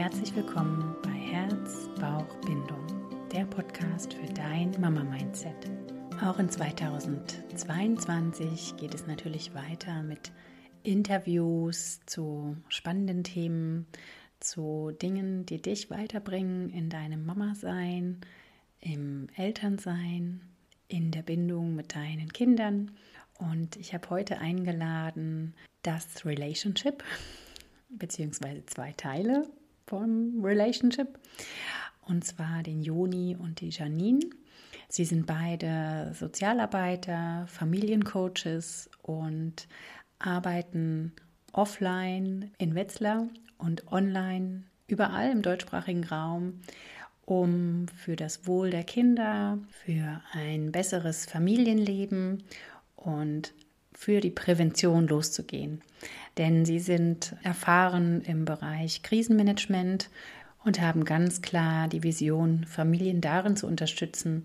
herzlich 0.00 0.34
willkommen 0.34 0.96
bei 1.02 1.10
Herz, 1.10 1.90
Bauch, 2.00 2.34
Bindung, 2.46 2.86
der 3.30 3.44
Podcast 3.44 4.14
für 4.14 4.32
dein 4.32 4.74
Mama-Mindset. 4.80 5.70
Auch 6.24 6.38
in 6.38 6.48
2022 6.48 8.78
geht 8.78 8.94
es 8.94 9.06
natürlich 9.06 9.52
weiter 9.52 10.02
mit 10.02 10.32
Interviews 10.84 12.00
zu 12.06 12.56
spannenden 12.70 13.24
Themen, 13.24 13.86
zu 14.38 14.90
Dingen, 15.02 15.44
die 15.44 15.60
dich 15.60 15.90
weiterbringen 15.90 16.70
in 16.70 16.88
deinem 16.88 17.26
Mama-Sein, 17.26 18.22
im 18.80 19.26
Elternsein, 19.36 20.40
in 20.88 21.10
der 21.10 21.20
Bindung 21.20 21.76
mit 21.76 21.94
deinen 21.94 22.32
Kindern. 22.32 22.92
Und 23.38 23.76
ich 23.76 23.92
habe 23.92 24.08
heute 24.08 24.38
eingeladen 24.38 25.52
das 25.82 26.24
Relationship, 26.24 27.04
beziehungsweise 27.90 28.64
zwei 28.64 28.92
Teile 28.92 29.46
von 29.90 30.40
Relationship, 30.40 31.18
und 32.06 32.24
zwar 32.24 32.62
den 32.62 32.80
Joni 32.80 33.36
und 33.36 33.60
die 33.60 33.70
Janine. 33.70 34.20
Sie 34.88 35.04
sind 35.04 35.26
beide 35.26 36.12
Sozialarbeiter, 36.14 37.44
Familiencoaches 37.48 38.88
und 39.02 39.66
arbeiten 40.20 41.12
offline 41.52 42.52
in 42.58 42.76
Wetzlar 42.76 43.26
und 43.58 43.90
online 43.92 44.62
überall 44.86 45.32
im 45.32 45.42
deutschsprachigen 45.42 46.04
Raum, 46.04 46.60
um 47.24 47.86
für 47.88 48.14
das 48.14 48.46
Wohl 48.46 48.70
der 48.70 48.84
Kinder, 48.84 49.58
für 49.70 50.20
ein 50.32 50.70
besseres 50.70 51.26
Familienleben 51.26 52.44
und 52.94 53.54
für 53.92 54.20
die 54.20 54.30
Prävention 54.30 55.08
loszugehen. 55.08 55.82
Denn 56.38 56.64
sie 56.64 56.78
sind 56.78 57.34
erfahren 57.42 58.22
im 58.22 58.44
Bereich 58.44 59.02
Krisenmanagement 59.02 60.08
und 60.64 60.80
haben 60.80 61.04
ganz 61.04 61.42
klar 61.42 61.88
die 61.88 62.02
Vision, 62.02 62.64
Familien 62.64 63.20
darin 63.20 63.56
zu 63.56 63.66
unterstützen, 63.66 64.44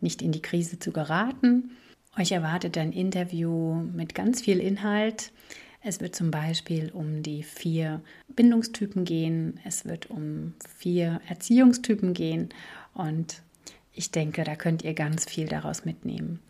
nicht 0.00 0.22
in 0.22 0.32
die 0.32 0.42
Krise 0.42 0.78
zu 0.78 0.92
geraten. 0.92 1.70
Euch 2.16 2.32
erwartet 2.32 2.78
ein 2.78 2.92
Interview 2.92 3.74
mit 3.74 4.14
ganz 4.14 4.40
viel 4.40 4.58
Inhalt. 4.58 5.32
Es 5.82 6.00
wird 6.00 6.16
zum 6.16 6.30
Beispiel 6.30 6.90
um 6.92 7.22
die 7.22 7.42
vier 7.42 8.02
Bindungstypen 8.28 9.04
gehen, 9.04 9.60
es 9.64 9.84
wird 9.84 10.10
um 10.10 10.54
vier 10.76 11.20
Erziehungstypen 11.28 12.14
gehen 12.14 12.48
und 12.94 13.42
ich 13.92 14.10
denke, 14.10 14.44
da 14.44 14.56
könnt 14.56 14.82
ihr 14.82 14.94
ganz 14.94 15.24
viel 15.24 15.46
daraus 15.46 15.84
mitnehmen. 15.84 16.40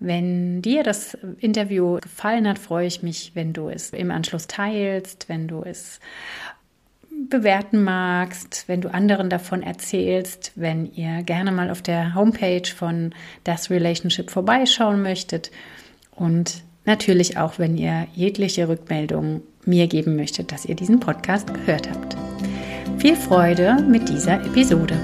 Wenn 0.00 0.62
dir 0.62 0.84
das 0.84 1.18
Interview 1.38 1.98
gefallen 2.00 2.46
hat, 2.46 2.58
freue 2.58 2.86
ich 2.86 3.02
mich, 3.02 3.32
wenn 3.34 3.52
du 3.52 3.68
es 3.68 3.90
im 3.90 4.10
Anschluss 4.10 4.46
teilst, 4.46 5.28
wenn 5.28 5.48
du 5.48 5.62
es 5.62 5.98
bewerten 7.28 7.82
magst, 7.82 8.64
wenn 8.68 8.80
du 8.80 8.92
anderen 8.92 9.28
davon 9.28 9.62
erzählst, 9.62 10.52
wenn 10.54 10.92
ihr 10.94 11.22
gerne 11.24 11.50
mal 11.50 11.70
auf 11.70 11.82
der 11.82 12.14
Homepage 12.14 12.68
von 12.74 13.12
Das 13.42 13.70
Relationship 13.70 14.30
vorbeischauen 14.30 15.02
möchtet 15.02 15.50
und 16.12 16.62
natürlich 16.84 17.36
auch, 17.36 17.58
wenn 17.58 17.76
ihr 17.76 18.06
jegliche 18.14 18.68
Rückmeldung 18.68 19.42
mir 19.64 19.88
geben 19.88 20.16
möchtet, 20.16 20.52
dass 20.52 20.64
ihr 20.64 20.76
diesen 20.76 21.00
Podcast 21.00 21.52
gehört 21.52 21.90
habt. 21.90 22.16
Viel 22.98 23.16
Freude 23.16 23.82
mit 23.82 24.08
dieser 24.08 24.44
Episode. 24.44 24.96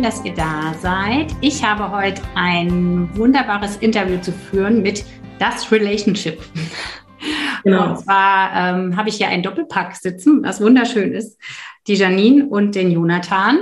Schön, 0.00 0.02
dass 0.02 0.24
ihr 0.24 0.34
da 0.34 0.74
seid. 0.80 1.26
Ich 1.42 1.62
habe 1.62 1.90
heute 1.90 2.22
ein 2.34 3.08
wunderbares 3.14 3.76
Interview 3.76 4.18
zu 4.18 4.32
führen 4.32 4.82
mit 4.82 5.04
Das 5.38 5.70
Relationship. 5.70 6.38
Genau. 7.64 7.90
Und 7.90 7.98
zwar 7.98 8.50
ähm, 8.54 8.96
habe 8.96 9.10
ich 9.10 9.16
hier 9.16 9.28
einen 9.28 9.42
Doppelpack 9.42 9.94
sitzen, 9.94 10.42
was 10.42 10.62
wunderschön 10.62 11.12
ist. 11.12 11.38
Die 11.86 11.94
Janine 11.94 12.46
und 12.46 12.74
den 12.74 12.90
Jonathan. 12.90 13.58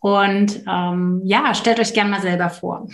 Und 0.00 0.62
ähm, 0.68 1.22
ja, 1.24 1.54
stellt 1.54 1.80
euch 1.80 1.94
gerne 1.94 2.10
mal 2.10 2.20
selber 2.20 2.50
vor. 2.50 2.86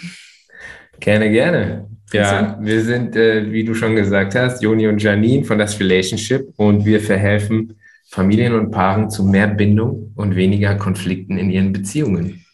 Gerne, 1.00 1.28
gerne. 1.30 1.88
Ja, 2.12 2.56
wir 2.60 2.82
sind, 2.84 3.16
äh, 3.16 3.50
wie 3.50 3.64
du 3.64 3.74
schon 3.74 3.96
gesagt 3.96 4.36
hast, 4.36 4.62
Joni 4.62 4.86
und 4.86 5.02
Janine 5.02 5.42
von 5.42 5.58
das 5.58 5.80
Relationship 5.80 6.52
und 6.56 6.84
wir 6.84 7.00
verhelfen 7.00 7.80
Familien 8.06 8.54
und 8.54 8.70
Paaren 8.70 9.10
zu 9.10 9.24
mehr 9.24 9.48
Bindung 9.48 10.12
und 10.14 10.36
weniger 10.36 10.76
Konflikten 10.76 11.36
in 11.36 11.50
ihren 11.50 11.72
Beziehungen. 11.72 12.44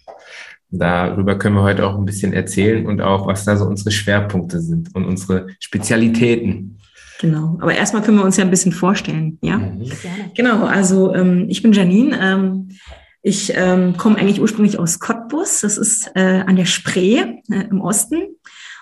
Darüber 0.70 1.38
können 1.38 1.54
wir 1.54 1.62
heute 1.62 1.86
auch 1.86 1.96
ein 1.96 2.04
bisschen 2.04 2.32
erzählen 2.32 2.86
und 2.86 3.00
auch, 3.00 3.26
was 3.26 3.44
da 3.44 3.56
so 3.56 3.66
unsere 3.66 3.92
Schwerpunkte 3.92 4.60
sind 4.60 4.94
und 4.94 5.04
unsere 5.04 5.46
Spezialitäten. 5.60 6.78
Genau, 7.20 7.56
aber 7.60 7.74
erstmal 7.74 8.02
können 8.02 8.18
wir 8.18 8.24
uns 8.24 8.36
ja 8.36 8.44
ein 8.44 8.50
bisschen 8.50 8.72
vorstellen, 8.72 9.38
ja? 9.42 9.58
Mhm. 9.58 9.90
Genau, 10.34 10.64
also 10.64 11.14
ähm, 11.14 11.46
ich 11.48 11.62
bin 11.62 11.72
Janine. 11.72 12.18
Ähm, 12.20 12.68
ich 13.22 13.52
ähm, 13.56 13.96
komme 13.96 14.18
eigentlich 14.18 14.40
ursprünglich 14.40 14.78
aus 14.78 15.00
Cottbus, 15.00 15.60
das 15.62 15.78
ist 15.78 16.10
äh, 16.14 16.42
an 16.46 16.56
der 16.56 16.66
Spree 16.66 17.18
äh, 17.50 17.64
im 17.70 17.80
Osten 17.80 18.36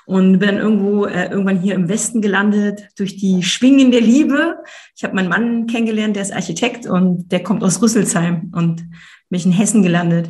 und 0.07 0.39
bin 0.39 0.49
dann 0.49 0.59
irgendwo 0.59 1.07
äh, 1.07 1.31
irgendwann 1.31 1.61
hier 1.61 1.75
im 1.75 1.89
Westen 1.89 2.21
gelandet 2.21 2.89
durch 2.99 3.17
die 3.17 3.43
Schwingen 3.43 3.91
der 3.91 4.03
Liebe. 4.03 4.57
Ich 4.97 5.05
habe 5.05 5.15
meinen 5.15 5.29
Mann 5.29 5.67
kennengelernt, 5.67 6.17
der 6.17 6.25
ist 6.25 6.33
Architekt 6.33 6.87
und 6.87 7.33
der 7.33 7.43
kommt 7.43 7.63
aus 7.63 7.81
Rüsselsheim 7.81 8.53
und 8.55 8.85
bin 9.31 9.39
ich 9.39 9.47
in 9.47 9.53
Hessen 9.53 9.83
gelandet 9.83 10.29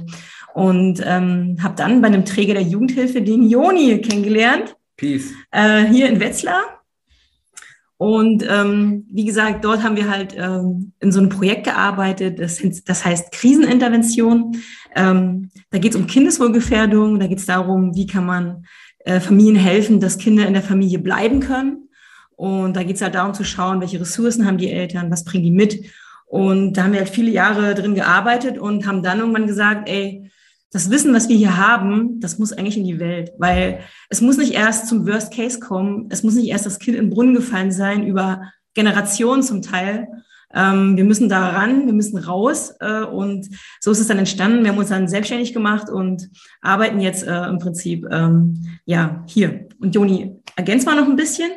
und 0.55 1.03
ähm, 1.05 1.57
habe 1.61 1.75
dann 1.77 2.01
bei 2.01 2.07
einem 2.07 2.25
Träger 2.25 2.55
der 2.55 2.63
Jugendhilfe 2.63 3.21
den 3.21 3.49
Joni 3.49 4.01
kennengelernt. 4.01 4.77
Peace. 4.97 5.33
Äh, 5.51 5.85
hier 5.87 6.09
in 6.09 6.21
Wetzlar. 6.21 6.63
Und 7.97 8.45
ähm, 8.49 9.05
wie 9.11 9.25
gesagt, 9.25 9.65
dort 9.65 9.83
haben 9.83 9.97
wir 9.97 10.09
halt 10.09 10.35
ähm, 10.37 10.93
in 11.01 11.11
so 11.11 11.19
einem 11.19 11.29
Projekt 11.29 11.65
gearbeitet, 11.65 12.39
das, 12.39 12.63
das 12.85 13.05
heißt 13.05 13.33
Krisenintervention. 13.33 14.57
Ähm, 14.95 15.51
da 15.71 15.79
geht 15.79 15.95
es 15.95 16.01
um 16.01 16.07
Kindeswohlgefährdung, 16.07 17.19
da 17.19 17.27
geht 17.27 17.39
es 17.39 17.47
darum, 17.47 17.95
wie 17.97 18.07
kann 18.07 18.27
man 18.27 18.65
äh, 19.01 19.19
Familien 19.19 19.57
helfen, 19.57 19.99
dass 19.99 20.19
Kinder 20.19 20.47
in 20.47 20.55
der 20.55 20.63
Familie 20.63 21.01
bleiben 21.01 21.41
können. 21.41 21.89
Und 22.37 22.77
da 22.77 22.85
geht 22.85 22.97
es 22.97 23.03
halt 23.03 23.17
darum 23.17 23.35
zu 23.35 23.45
schauen, 23.45 23.81
welche 23.81 24.01
Ressourcen 24.01 24.47
haben 24.47 24.59
die 24.59 24.71
Eltern, 24.71 25.11
was 25.11 25.25
bringen 25.25 25.45
die 25.45 25.51
mit. 25.51 25.85
Und 26.27 26.75
da 26.75 26.85
haben 26.85 26.93
wir 26.93 27.01
halt 27.01 27.11
viele 27.11 27.31
Jahre 27.31 27.75
drin 27.75 27.95
gearbeitet 27.95 28.59
und 28.59 28.87
haben 28.87 29.03
dann 29.03 29.19
irgendwann 29.21 29.47
gesagt, 29.47 29.89
ey, 29.89 30.31
das 30.75 30.91
Wissen, 30.91 31.15
was 31.15 31.29
wir 31.29 31.37
hier 31.37 31.57
haben, 31.57 32.19
das 32.19 32.41
muss 32.41 32.53
eigentlich 32.53 32.77
in 32.77 32.85
die 32.85 32.99
Welt, 32.99 33.31
weil 33.39 33.79
es 34.09 34.21
muss 34.21 34.39
nicht 34.39 34.55
erst 34.55 34.89
zum 34.89 35.07
Worst 35.07 35.33
Case 35.33 35.61
kommen, 35.61 36.09
es 36.11 36.25
muss 36.25 36.35
nicht 36.35 36.49
erst 36.49 36.67
das 36.67 36.81
Kind 36.81 36.97
im 36.97 37.11
Brunnen 37.11 37.33
gefallen 37.33 37.71
sein 37.71 38.05
über 38.05 38.51
Generationen 38.75 39.45
zum 39.45 39.63
Teil. 39.63 40.09
Ähm, 40.53 40.97
wir 40.97 41.05
müssen 41.05 41.29
da 41.29 41.51
ran, 41.51 41.87
wir 41.87 41.93
müssen 41.93 42.19
raus 42.19 42.75
äh, 42.81 43.05
und 43.05 43.47
so 43.79 43.93
ist 43.93 44.01
es 44.01 44.09
dann 44.09 44.19
entstanden. 44.19 44.65
Wir 44.65 44.73
haben 44.73 44.79
uns 44.79 44.89
dann 44.89 45.07
selbstständig 45.07 45.53
gemacht 45.53 45.89
und 45.89 46.29
arbeiten 46.61 46.99
jetzt 46.99 47.25
äh, 47.25 47.45
im 47.45 47.61
Prinzip 47.61 48.05
ähm, 48.11 48.79
ja 48.85 49.23
hier. 49.29 49.69
Und 49.79 49.95
Joni, 49.95 50.41
ergänzt 50.57 50.87
mal 50.87 50.97
noch 50.97 51.07
ein 51.07 51.15
bisschen. 51.15 51.53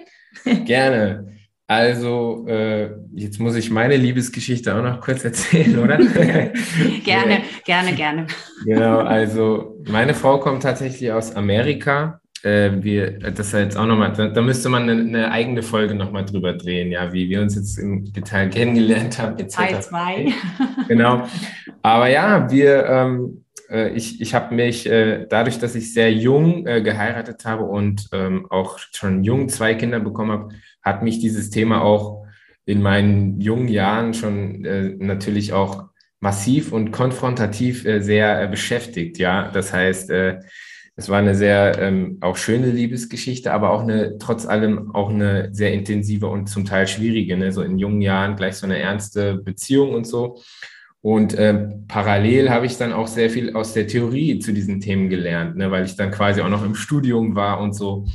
Gerne. 0.66 1.37
Also, 1.70 2.46
äh, 2.48 2.92
jetzt 3.14 3.42
muss 3.42 3.56
ich 3.56 3.70
meine 3.70 3.98
Liebesgeschichte 3.98 4.74
auch 4.74 4.82
noch 4.82 5.02
kurz 5.02 5.26
erzählen, 5.26 5.78
oder? 5.78 5.98
gerne, 7.04 7.42
gerne, 7.66 7.94
gerne. 7.94 8.28
Genau, 8.66 9.00
also 9.00 9.78
meine 9.90 10.14
Frau 10.14 10.40
kommt 10.40 10.64
tatsächlich 10.64 11.12
aus 11.12 11.36
Amerika. 11.36 12.22
Äh, 12.44 12.72
wir, 12.82 13.20
das 13.20 13.48
ist 13.48 13.54
jetzt 13.54 13.78
auch 13.78 13.86
nochmal, 13.86 14.14
da, 14.14 14.28
da 14.28 14.42
müsste 14.42 14.70
man 14.70 14.84
eine, 14.84 15.02
eine 15.02 15.32
eigene 15.32 15.62
Folge 15.62 15.94
nochmal 15.94 16.24
drüber 16.24 16.54
drehen, 16.54 16.90
ja, 16.92 17.12
wie 17.12 17.30
wir 17.30 17.42
uns 17.42 17.56
jetzt 17.56 17.78
im 17.78 18.06
Detail 18.14 18.50
kennengelernt 18.50 19.20
haben, 19.20 19.38
etc. 19.38 19.56
Teil 19.56 19.82
zwei. 19.82 20.34
Genau. 20.88 21.28
Aber 21.82 22.08
ja, 22.08 22.50
wir, 22.50 22.86
ähm, 22.86 23.44
äh, 23.70 23.90
ich, 23.90 24.22
ich 24.22 24.34
habe 24.34 24.56
mich 24.56 24.90
äh, 24.90 25.26
dadurch, 25.30 25.60
dass 25.60 25.76
ich 25.76 25.94
sehr 25.94 26.14
jung 26.14 26.66
äh, 26.66 26.82
geheiratet 26.82 27.44
habe 27.44 27.64
und 27.64 28.08
ähm, 28.14 28.46
auch 28.50 28.80
schon 28.80 29.24
jung 29.24 29.50
zwei 29.50 29.74
Kinder 29.74 30.00
bekommen 30.00 30.32
habe, 30.32 30.50
hat 30.88 31.04
mich 31.04 31.20
dieses 31.20 31.50
Thema 31.50 31.82
auch 31.82 32.26
in 32.66 32.82
meinen 32.82 33.40
jungen 33.40 33.68
Jahren 33.68 34.14
schon 34.14 34.66
äh, 34.66 34.96
natürlich 34.98 35.54
auch 35.54 35.86
massiv 36.20 36.72
und 36.72 36.92
konfrontativ 36.92 37.86
äh, 37.86 38.02
sehr 38.02 38.42
äh, 38.42 38.48
beschäftigt. 38.48 39.18
Ja, 39.20 39.50
das 39.52 39.72
heißt, 39.72 40.10
äh, 40.10 40.40
es 40.96 41.10
war 41.10 41.20
eine 41.20 41.36
sehr 41.36 41.78
ähm, 41.80 42.18
auch 42.22 42.38
schöne 42.38 42.72
Liebesgeschichte, 42.72 43.54
aber 43.54 43.70
auch 43.70 43.84
eine 43.84 44.18
trotz 44.18 44.48
allem 44.48 44.96
auch 44.96 45.12
eine 45.12 45.50
sehr 45.54 45.72
intensive 45.72 46.28
und 46.28 46.48
zum 46.48 46.66
Teil 46.66 46.88
schwierige. 46.88 47.38
Ne? 47.38 47.52
So 47.52 47.62
in 47.62 47.78
jungen 47.78 48.02
Jahren 48.02 48.36
gleich 48.36 48.56
so 48.56 48.66
eine 48.66 48.80
ernste 48.80 49.36
Beziehung 49.36 49.94
und 49.94 50.08
so. 50.08 50.42
Und 51.02 51.36
äh, 51.36 51.68
parallel 51.88 52.50
habe 52.50 52.66
ich 52.66 52.78
dann 52.78 52.94
auch 52.94 53.08
sehr 53.08 53.30
viel 53.30 53.56
aus 53.56 53.74
der 53.74 53.86
Theorie 53.86 54.40
zu 54.40 54.52
diesen 54.52 54.82
Themen 54.82 55.10
gelernt, 55.10 55.56
ne? 55.56 55.70
weil 55.70 55.86
ich 55.86 55.96
dann 55.96 56.10
quasi 56.10 56.42
auch 56.42 56.50
noch 56.50 56.66
im 56.66 56.74
Studium 56.74 57.36
war 57.36 57.62
und 57.62 57.74
so. 57.74 58.08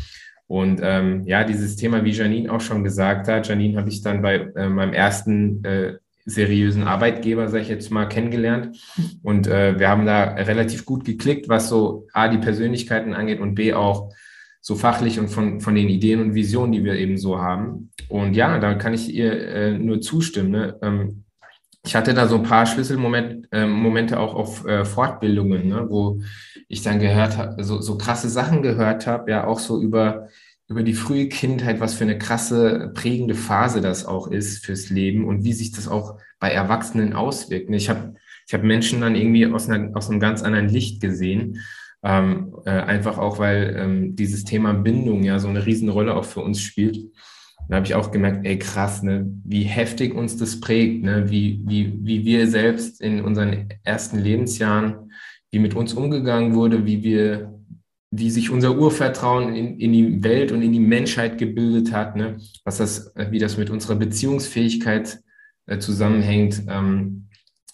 Und 0.53 0.81
ähm, 0.83 1.23
ja, 1.25 1.45
dieses 1.45 1.77
Thema, 1.77 2.05
wie 2.05 2.11
Janine 2.11 2.53
auch 2.53 2.61
schon 2.61 2.85
gesagt 2.85 3.27
hat, 3.27 3.49
Janine 3.49 3.79
habe 3.79 3.89
ich 3.89 4.03
dann 4.03 4.21
bei 4.21 4.35
äh, 4.55 4.69
meinem 4.69 4.93
ersten 4.93 5.65
äh, 5.65 5.95
seriösen 6.27 6.83
Arbeitgeber, 6.83 7.49
sage 7.49 7.63
ich 7.63 7.71
jetzt 7.71 7.91
mal, 7.91 8.05
kennengelernt. 8.05 8.77
Und 9.23 9.47
äh, 9.47 9.79
wir 9.79 9.89
haben 9.89 10.05
da 10.05 10.25
relativ 10.25 10.85
gut 10.85 11.07
geklickt, 11.07 11.49
was 11.49 11.71
so 11.71 12.07
A, 12.13 12.29
die 12.29 12.37
Persönlichkeiten 12.37 13.15
angeht 13.15 13.41
und 13.41 13.55
B, 13.55 13.73
auch 13.73 14.13
so 14.61 14.75
fachlich 14.75 15.19
und 15.19 15.29
von, 15.29 15.63
von 15.63 15.75
den 15.75 15.89
Ideen 15.89 16.21
und 16.21 16.35
Visionen, 16.35 16.73
die 16.73 16.85
wir 16.85 16.97
eben 16.97 17.17
so 17.17 17.39
haben. 17.39 17.91
Und 18.11 18.35
ja, 18.35 18.59
da 18.59 18.75
kann 18.75 18.93
ich 18.93 19.09
ihr 19.09 19.33
äh, 19.33 19.79
nur 19.79 20.03
zustimmen. 20.03 20.51
Ne? 20.51 20.79
Ähm, 20.83 21.25
ich 21.83 21.97
hatte 21.97 22.13
da 22.13 22.29
so 22.29 22.37
ein 22.37 22.43
paar 22.43 22.67
Schlüsselmomente 22.67 24.15
äh, 24.15 24.19
auch 24.19 24.35
auf 24.35 24.67
äh, 24.67 24.85
Fortbildungen, 24.85 25.69
ne? 25.69 25.87
wo 25.89 26.21
ich 26.69 26.83
dann 26.83 26.99
gehört 26.99 27.37
habe, 27.39 27.65
so, 27.65 27.81
so 27.81 27.99
krasse 27.99 28.29
Sachen 28.29 28.63
gehört 28.63 29.07
habe, 29.07 29.31
ja, 29.31 29.47
auch 29.47 29.59
so 29.59 29.81
über 29.81 30.29
über 30.69 30.83
die 30.83 30.95
frühe 30.95 31.29
Kindheit, 31.29 31.81
was 31.81 31.95
für 31.95 32.05
eine 32.05 32.19
krasse 32.19 32.93
prägende 32.95 33.35
Phase 33.35 33.81
das 33.81 34.07
auch 34.07 34.29
ist 34.29 34.65
fürs 34.65 34.91
Leben 34.91 35.25
und 35.27 35.45
wie 35.45 35.53
sich 35.53 35.73
das 35.73 35.89
auch 35.89 36.19
bei 36.41 36.51
Erwachsenen 36.51 37.13
auswirkt. 37.13 37.71
Ich 37.71 37.91
habe 37.91 38.15
ich 38.47 38.55
hab 38.55 38.63
Menschen 38.63 39.01
dann 39.01 39.15
irgendwie 39.15 39.47
aus, 39.47 39.69
einer, 39.69 39.97
aus 39.97 40.11
einem 40.11 40.21
ganz 40.21 40.43
anderen 40.43 40.69
Licht 40.69 41.01
gesehen. 41.01 41.61
Ähm, 42.03 42.55
äh, 42.65 42.71
einfach 42.71 43.19
auch, 43.19 43.39
weil 43.39 43.77
ähm, 43.79 44.17
dieses 44.17 44.45
Thema 44.45 44.73
Bindung 44.73 45.23
ja 45.23 45.39
so 45.39 45.49
eine 45.49 45.65
Riesenrolle 45.65 46.17
auch 46.17 46.25
für 46.25 46.41
uns 46.41 46.61
spielt. 46.61 46.99
Da 47.69 47.77
habe 47.77 47.87
ich 47.87 47.95
auch 47.95 48.11
gemerkt, 48.11 48.45
ey 48.45 48.59
krass, 48.59 49.03
ne, 49.03 49.25
wie 49.45 49.63
heftig 49.63 50.15
uns 50.15 50.37
das 50.37 50.61
prägt, 50.61 51.05
ne, 51.05 51.31
wie, 51.31 51.63
wie, 51.65 51.95
wie 52.03 52.25
wir 52.25 52.49
selbst 52.49 53.01
in 53.01 53.23
unseren 53.23 53.69
ersten 53.85 54.19
Lebensjahren, 54.19 55.13
wie 55.53 55.61
mit 55.61 55.75
uns 55.75 55.95
umgegangen 55.95 56.55
wurde, 56.55 56.85
wie 56.87 57.05
wir 57.05 57.55
wie 58.15 58.31
sich 58.31 58.51
unser 58.51 58.77
Urvertrauen 58.77 59.55
in, 59.55 59.81
in 59.81 59.93
die 59.93 60.23
Welt 60.23 60.53
und 60.53 60.61
in 60.61 60.73
die 60.73 60.81
Menschheit 60.81 61.39
gebildet 61.39 61.93
hat, 61.93 62.15
ne? 62.15 62.37
was 62.63 62.77
das, 62.77 63.11
wie 63.31 63.39
das 63.39 63.57
mit 63.57 63.71
unserer 63.71 63.97
Beziehungsfähigkeit 63.97 65.21
äh, 65.67 65.79
zusammenhängt. 65.79 66.63
Ähm, 66.69 67.29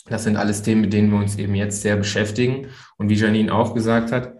das 0.06 0.22
sind 0.22 0.36
alles 0.36 0.62
Themen, 0.62 0.82
mit 0.82 0.92
denen 0.92 1.10
wir 1.10 1.18
uns 1.18 1.36
eben 1.36 1.56
jetzt 1.56 1.82
sehr 1.82 1.96
beschäftigen. 1.96 2.68
Und 2.98 3.10
wie 3.10 3.14
Janine 3.14 3.52
auch 3.52 3.74
gesagt 3.74 4.12
hat, 4.12 4.34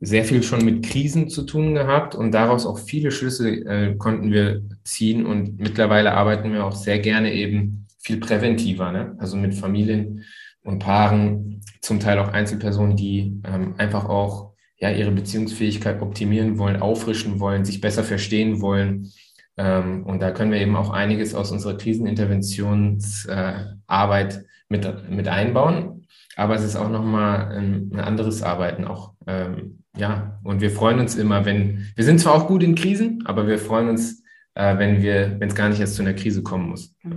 sehr 0.00 0.24
viel 0.24 0.44
schon 0.44 0.64
mit 0.64 0.86
Krisen 0.86 1.28
zu 1.28 1.42
tun 1.42 1.74
gehabt 1.74 2.14
und 2.14 2.30
daraus 2.30 2.64
auch 2.64 2.78
viele 2.78 3.10
Schlüsse 3.10 3.50
äh, 3.50 3.96
konnten 3.96 4.30
wir 4.30 4.62
ziehen. 4.84 5.26
Und 5.26 5.58
mittlerweile 5.58 6.12
arbeiten 6.12 6.52
wir 6.52 6.64
auch 6.64 6.76
sehr 6.76 7.00
gerne 7.00 7.34
eben 7.34 7.86
viel 7.98 8.18
präventiver, 8.18 8.92
ne? 8.92 9.16
also 9.18 9.36
mit 9.36 9.56
Familien 9.56 10.24
und 10.62 10.78
Paaren, 10.78 11.60
zum 11.80 11.98
Teil 11.98 12.20
auch 12.20 12.28
Einzelpersonen, 12.28 12.96
die 12.96 13.40
ähm, 13.44 13.74
einfach 13.78 14.04
auch 14.04 14.47
ja, 14.78 14.90
ihre 14.90 15.10
Beziehungsfähigkeit 15.10 16.02
optimieren 16.02 16.58
wollen, 16.58 16.80
auffrischen 16.80 17.40
wollen, 17.40 17.64
sich 17.64 17.80
besser 17.80 18.04
verstehen 18.04 18.60
wollen. 18.60 19.10
Ähm, 19.56 20.04
und 20.04 20.22
da 20.22 20.30
können 20.30 20.52
wir 20.52 20.60
eben 20.60 20.76
auch 20.76 20.90
einiges 20.90 21.34
aus 21.34 21.50
unserer 21.50 21.76
Kriseninterventionsarbeit 21.76 24.36
äh, 24.36 24.42
mit, 24.68 25.10
mit 25.10 25.26
einbauen. 25.28 26.06
Aber 26.36 26.54
es 26.54 26.62
ist 26.62 26.76
auch 26.76 26.90
nochmal 26.90 27.56
ein, 27.56 27.90
ein 27.92 28.00
anderes 28.00 28.42
Arbeiten 28.42 28.84
auch. 28.84 29.14
Ähm, 29.26 29.82
ja, 29.96 30.38
und 30.44 30.60
wir 30.60 30.70
freuen 30.70 31.00
uns 31.00 31.16
immer, 31.16 31.44
wenn, 31.44 31.88
wir 31.96 32.04
sind 32.04 32.20
zwar 32.20 32.34
auch 32.34 32.46
gut 32.46 32.62
in 32.62 32.76
Krisen, 32.76 33.24
aber 33.26 33.48
wir 33.48 33.58
freuen 33.58 33.88
uns, 33.88 34.22
äh, 34.54 34.78
wenn 34.78 35.02
wir, 35.02 35.40
wenn 35.40 35.48
es 35.48 35.56
gar 35.56 35.68
nicht 35.68 35.80
erst 35.80 35.96
zu 35.96 36.02
einer 36.02 36.14
Krise 36.14 36.44
kommen 36.44 36.68
muss. 36.68 36.94
Genau, 37.02 37.16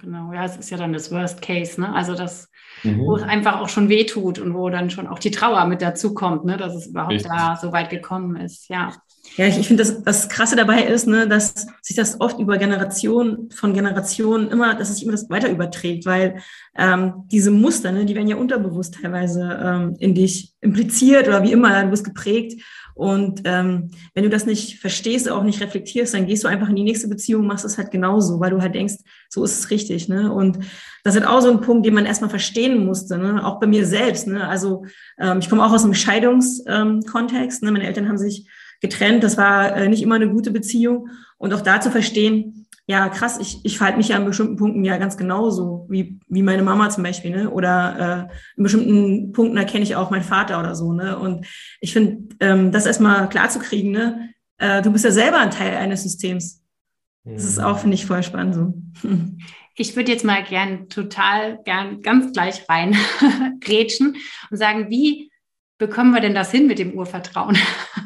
genau. 0.00 0.32
Ja, 0.32 0.44
es 0.44 0.56
ist 0.56 0.70
ja 0.70 0.76
dann 0.76 0.92
das 0.92 1.10
Worst 1.10 1.42
Case, 1.42 1.80
ne? 1.80 1.94
Also 1.94 2.14
das 2.14 2.50
mhm. 2.82 3.00
wo 3.00 3.16
es 3.16 3.22
einfach 3.22 3.60
auch 3.60 3.68
schon 3.68 3.88
wehtut 3.88 4.38
und 4.38 4.54
wo 4.54 4.70
dann 4.70 4.90
schon 4.90 5.06
auch 5.06 5.18
die 5.18 5.30
Trauer 5.30 5.64
mit 5.66 5.82
dazu 5.82 6.14
kommt, 6.14 6.44
ne, 6.44 6.56
dass 6.56 6.74
es 6.74 6.86
überhaupt 6.86 7.12
Richtig. 7.12 7.30
da 7.30 7.58
so 7.60 7.72
weit 7.72 7.90
gekommen 7.90 8.36
ist. 8.36 8.68
Ja. 8.68 8.92
Ja, 9.36 9.46
ich, 9.46 9.58
ich 9.58 9.68
finde, 9.68 9.84
das, 9.84 10.02
das 10.02 10.28
Krasse 10.28 10.56
dabei 10.56 10.82
ist, 10.82 11.06
ne, 11.06 11.28
dass 11.28 11.66
sich 11.82 11.94
das 11.94 12.20
oft 12.20 12.38
über 12.38 12.56
Generationen 12.56 13.50
von 13.50 13.74
Generationen 13.74 14.48
immer, 14.48 14.74
dass 14.74 14.92
sich 14.92 15.02
immer 15.02 15.12
das 15.12 15.28
weiter 15.28 15.50
überträgt, 15.50 16.06
weil 16.06 16.40
ähm, 16.76 17.24
diese 17.30 17.50
Muster, 17.50 17.92
ne, 17.92 18.06
die 18.06 18.14
werden 18.14 18.28
ja 18.28 18.36
unterbewusst 18.36 18.98
teilweise 19.00 19.60
ähm, 19.62 19.96
in 19.98 20.14
dich 20.14 20.54
impliziert 20.60 21.28
oder 21.28 21.42
wie 21.42 21.52
immer, 21.52 21.82
du 21.82 21.90
bist 21.90 22.04
geprägt. 22.04 22.62
Und 23.00 23.40
ähm, 23.46 23.92
wenn 24.12 24.24
du 24.24 24.28
das 24.28 24.44
nicht 24.44 24.78
verstehst, 24.78 25.26
auch 25.30 25.42
nicht 25.42 25.62
reflektierst, 25.62 26.12
dann 26.12 26.26
gehst 26.26 26.44
du 26.44 26.48
einfach 26.48 26.68
in 26.68 26.76
die 26.76 26.82
nächste 26.82 27.08
Beziehung, 27.08 27.46
machst 27.46 27.64
es 27.64 27.78
halt 27.78 27.90
genauso, 27.90 28.40
weil 28.40 28.50
du 28.50 28.60
halt 28.60 28.74
denkst, 28.74 28.96
so 29.30 29.42
ist 29.42 29.58
es 29.58 29.70
richtig. 29.70 30.10
Ne? 30.10 30.30
Und 30.30 30.58
das 31.02 31.16
ist 31.16 31.26
auch 31.26 31.40
so 31.40 31.50
ein 31.50 31.62
Punkt, 31.62 31.86
den 31.86 31.94
man 31.94 32.04
erstmal 32.04 32.28
verstehen 32.28 32.84
musste, 32.84 33.16
ne? 33.16 33.42
auch 33.42 33.58
bei 33.58 33.66
mir 33.66 33.86
selbst. 33.86 34.26
Ne? 34.26 34.46
Also 34.46 34.84
ähm, 35.18 35.38
ich 35.38 35.48
komme 35.48 35.64
auch 35.64 35.72
aus 35.72 35.84
einem 35.84 35.94
Scheidungskontext. 35.94 37.62
Ähm, 37.62 37.66
ne? 37.66 37.72
Meine 37.72 37.86
Eltern 37.86 38.06
haben 38.06 38.18
sich 38.18 38.46
getrennt, 38.82 39.24
das 39.24 39.38
war 39.38 39.74
äh, 39.74 39.88
nicht 39.88 40.02
immer 40.02 40.16
eine 40.16 40.28
gute 40.28 40.50
Beziehung. 40.50 41.08
Und 41.38 41.54
auch 41.54 41.62
da 41.62 41.80
zu 41.80 41.90
verstehen, 41.90 42.59
ja, 42.90 43.08
krass, 43.08 43.38
ich, 43.38 43.64
ich 43.64 43.78
verhalte 43.78 43.98
mich 43.98 44.08
ja 44.08 44.16
an 44.16 44.24
bestimmten 44.24 44.56
Punkten 44.56 44.84
ja 44.84 44.96
ganz 44.96 45.16
genauso, 45.16 45.86
wie, 45.88 46.18
wie 46.26 46.42
meine 46.42 46.64
Mama 46.64 46.90
zum 46.90 47.04
Beispiel, 47.04 47.30
ne? 47.30 47.48
Oder 47.48 48.28
äh, 48.28 48.34
in 48.56 48.64
bestimmten 48.64 49.30
Punkten 49.30 49.56
erkenne 49.56 49.84
ich 49.84 49.94
auch 49.94 50.10
meinen 50.10 50.24
Vater 50.24 50.58
oder 50.58 50.74
so, 50.74 50.92
ne? 50.92 51.16
Und 51.16 51.46
ich 51.80 51.92
finde, 51.92 52.34
ähm, 52.40 52.72
das 52.72 52.86
erstmal 52.86 53.28
klar 53.28 53.48
zu 53.48 53.60
kriegen, 53.60 53.92
ne? 53.92 54.30
Äh, 54.58 54.82
du 54.82 54.90
bist 54.90 55.04
ja 55.04 55.12
selber 55.12 55.38
ein 55.38 55.52
Teil 55.52 55.76
eines 55.76 56.02
Systems. 56.02 56.64
Das 57.22 57.44
ist 57.44 57.60
auch, 57.60 57.78
finde 57.78 57.94
ich, 57.94 58.06
voll 58.06 58.24
spannend 58.24 58.54
so. 58.54 59.08
Ich 59.76 59.96
würde 59.96 60.12
jetzt 60.12 60.24
mal 60.24 60.42
gern 60.42 60.88
total 60.90 61.62
gern 61.64 62.02
ganz 62.02 62.32
gleich 62.34 62.68
rein 62.68 62.96
grätschen 63.60 64.16
und 64.50 64.56
sagen, 64.56 64.90
wie 64.90 65.30
bekommen 65.78 66.10
wir 66.10 66.20
denn 66.20 66.34
das 66.34 66.50
hin 66.50 66.66
mit 66.66 66.78
dem 66.78 66.92
Urvertrauen? 66.92 67.56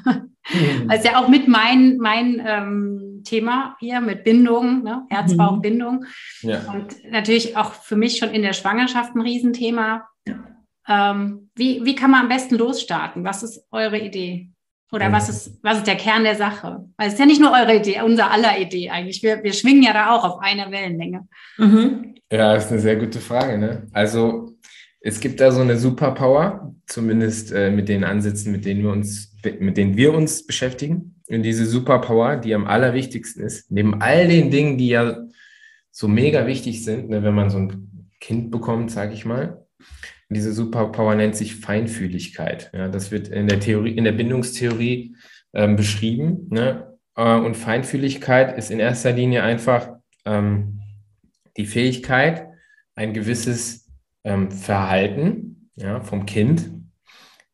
Mhm. 0.52 0.90
Also 0.90 1.08
ja 1.08 1.22
auch 1.22 1.28
mit 1.28 1.48
mein, 1.48 1.96
mein 1.98 2.42
ähm, 2.46 3.22
Thema 3.24 3.76
hier 3.80 4.00
mit 4.00 4.24
Bindung, 4.24 4.82
ne? 4.82 5.06
Herz-Bauch-Bindung. 5.08 6.04
Mhm. 6.42 6.48
Ja. 6.48 6.60
Und 6.72 7.10
natürlich 7.10 7.56
auch 7.56 7.72
für 7.72 7.96
mich 7.96 8.18
schon 8.18 8.30
in 8.30 8.42
der 8.42 8.52
Schwangerschaft 8.52 9.14
ein 9.14 9.22
Riesenthema. 9.22 10.06
Ja. 10.26 10.44
Ähm, 10.86 11.50
wie, 11.54 11.84
wie 11.84 11.94
kann 11.94 12.10
man 12.10 12.22
am 12.22 12.28
besten 12.28 12.56
losstarten? 12.56 13.24
Was 13.24 13.42
ist 13.42 13.64
eure 13.70 13.98
Idee? 13.98 14.50
Oder 14.92 15.10
was 15.10 15.28
ist, 15.28 15.58
was 15.62 15.78
ist 15.78 15.88
der 15.88 15.96
Kern 15.96 16.22
der 16.22 16.36
Sache? 16.36 16.84
Weil 16.96 17.08
es 17.08 17.14
ist 17.14 17.18
ja 17.18 17.26
nicht 17.26 17.40
nur 17.40 17.50
eure 17.50 17.74
Idee, 17.74 18.00
unser 18.02 18.30
aller 18.30 18.60
Idee 18.60 18.90
eigentlich. 18.90 19.24
Wir, 19.24 19.42
wir 19.42 19.52
schwingen 19.52 19.82
ja 19.82 19.92
da 19.92 20.10
auch 20.12 20.24
auf 20.24 20.40
einer 20.40 20.70
Wellenlänge. 20.70 21.26
Mhm. 21.58 22.14
Ja, 22.30 22.54
das 22.54 22.66
ist 22.66 22.72
eine 22.72 22.80
sehr 22.80 22.96
gute 22.96 23.18
Frage. 23.18 23.58
Ne? 23.58 23.88
Also 23.92 24.56
es 25.00 25.18
gibt 25.18 25.40
da 25.40 25.50
so 25.50 25.62
eine 25.62 25.76
Superpower, 25.78 26.72
zumindest 26.86 27.50
äh, 27.50 27.70
mit 27.70 27.88
den 27.88 28.04
Ansätzen, 28.04 28.52
mit 28.52 28.64
denen 28.64 28.84
wir 28.84 28.90
uns, 28.90 29.33
mit 29.44 29.76
denen 29.76 29.96
wir 29.96 30.14
uns 30.14 30.46
beschäftigen. 30.46 31.20
Und 31.28 31.42
diese 31.42 31.66
Superpower, 31.66 32.36
die 32.36 32.54
am 32.54 32.66
allerwichtigsten 32.66 33.42
ist, 33.42 33.70
neben 33.70 34.00
all 34.00 34.28
den 34.28 34.50
Dingen, 34.50 34.78
die 34.78 34.88
ja 34.88 35.24
so 35.90 36.08
mega 36.08 36.46
wichtig 36.46 36.84
sind, 36.84 37.08
ne, 37.08 37.22
wenn 37.22 37.34
man 37.34 37.50
so 37.50 37.58
ein 37.58 38.08
Kind 38.20 38.50
bekommt, 38.50 38.90
sage 38.90 39.14
ich 39.14 39.24
mal. 39.24 39.66
diese 40.30 40.52
Superpower 40.52 41.14
nennt 41.14 41.36
sich 41.36 41.56
Feinfühligkeit. 41.56 42.70
Ja, 42.74 42.88
das 42.88 43.10
wird 43.10 43.28
in 43.28 43.46
der 43.46 43.60
Theorie, 43.60 43.92
in 43.92 44.04
der 44.04 44.12
Bindungstheorie 44.12 45.14
ähm, 45.52 45.76
beschrieben. 45.76 46.48
Ne? 46.50 46.98
Äh, 47.16 47.36
und 47.36 47.56
Feinfühligkeit 47.56 48.58
ist 48.58 48.70
in 48.70 48.80
erster 48.80 49.12
Linie 49.12 49.42
einfach 49.42 49.90
ähm, 50.24 50.80
die 51.56 51.66
Fähigkeit, 51.66 52.48
ein 52.96 53.12
gewisses 53.12 53.88
ähm, 54.24 54.50
Verhalten 54.50 55.70
ja, 55.76 56.00
vom 56.00 56.26
Kind 56.26 56.70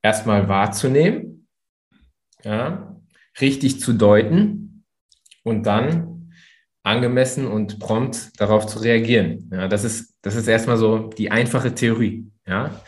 erstmal 0.02 0.48
wahrzunehmen, 0.48 1.39
ja, 2.44 2.96
richtig 3.40 3.80
zu 3.80 3.92
deuten 3.92 4.84
und 5.42 5.66
dann 5.66 6.32
angemessen 6.82 7.46
und 7.46 7.78
prompt 7.78 8.40
darauf 8.40 8.66
zu 8.66 8.78
reagieren. 8.78 9.50
Ja, 9.52 9.68
das 9.68 9.84
ist, 9.84 10.16
das 10.22 10.34
ist 10.34 10.48
erstmal 10.48 10.76
so 10.76 11.08
die 11.08 11.30
einfache 11.30 11.74
Theorie. 11.74 12.30
Ja. 12.46 12.80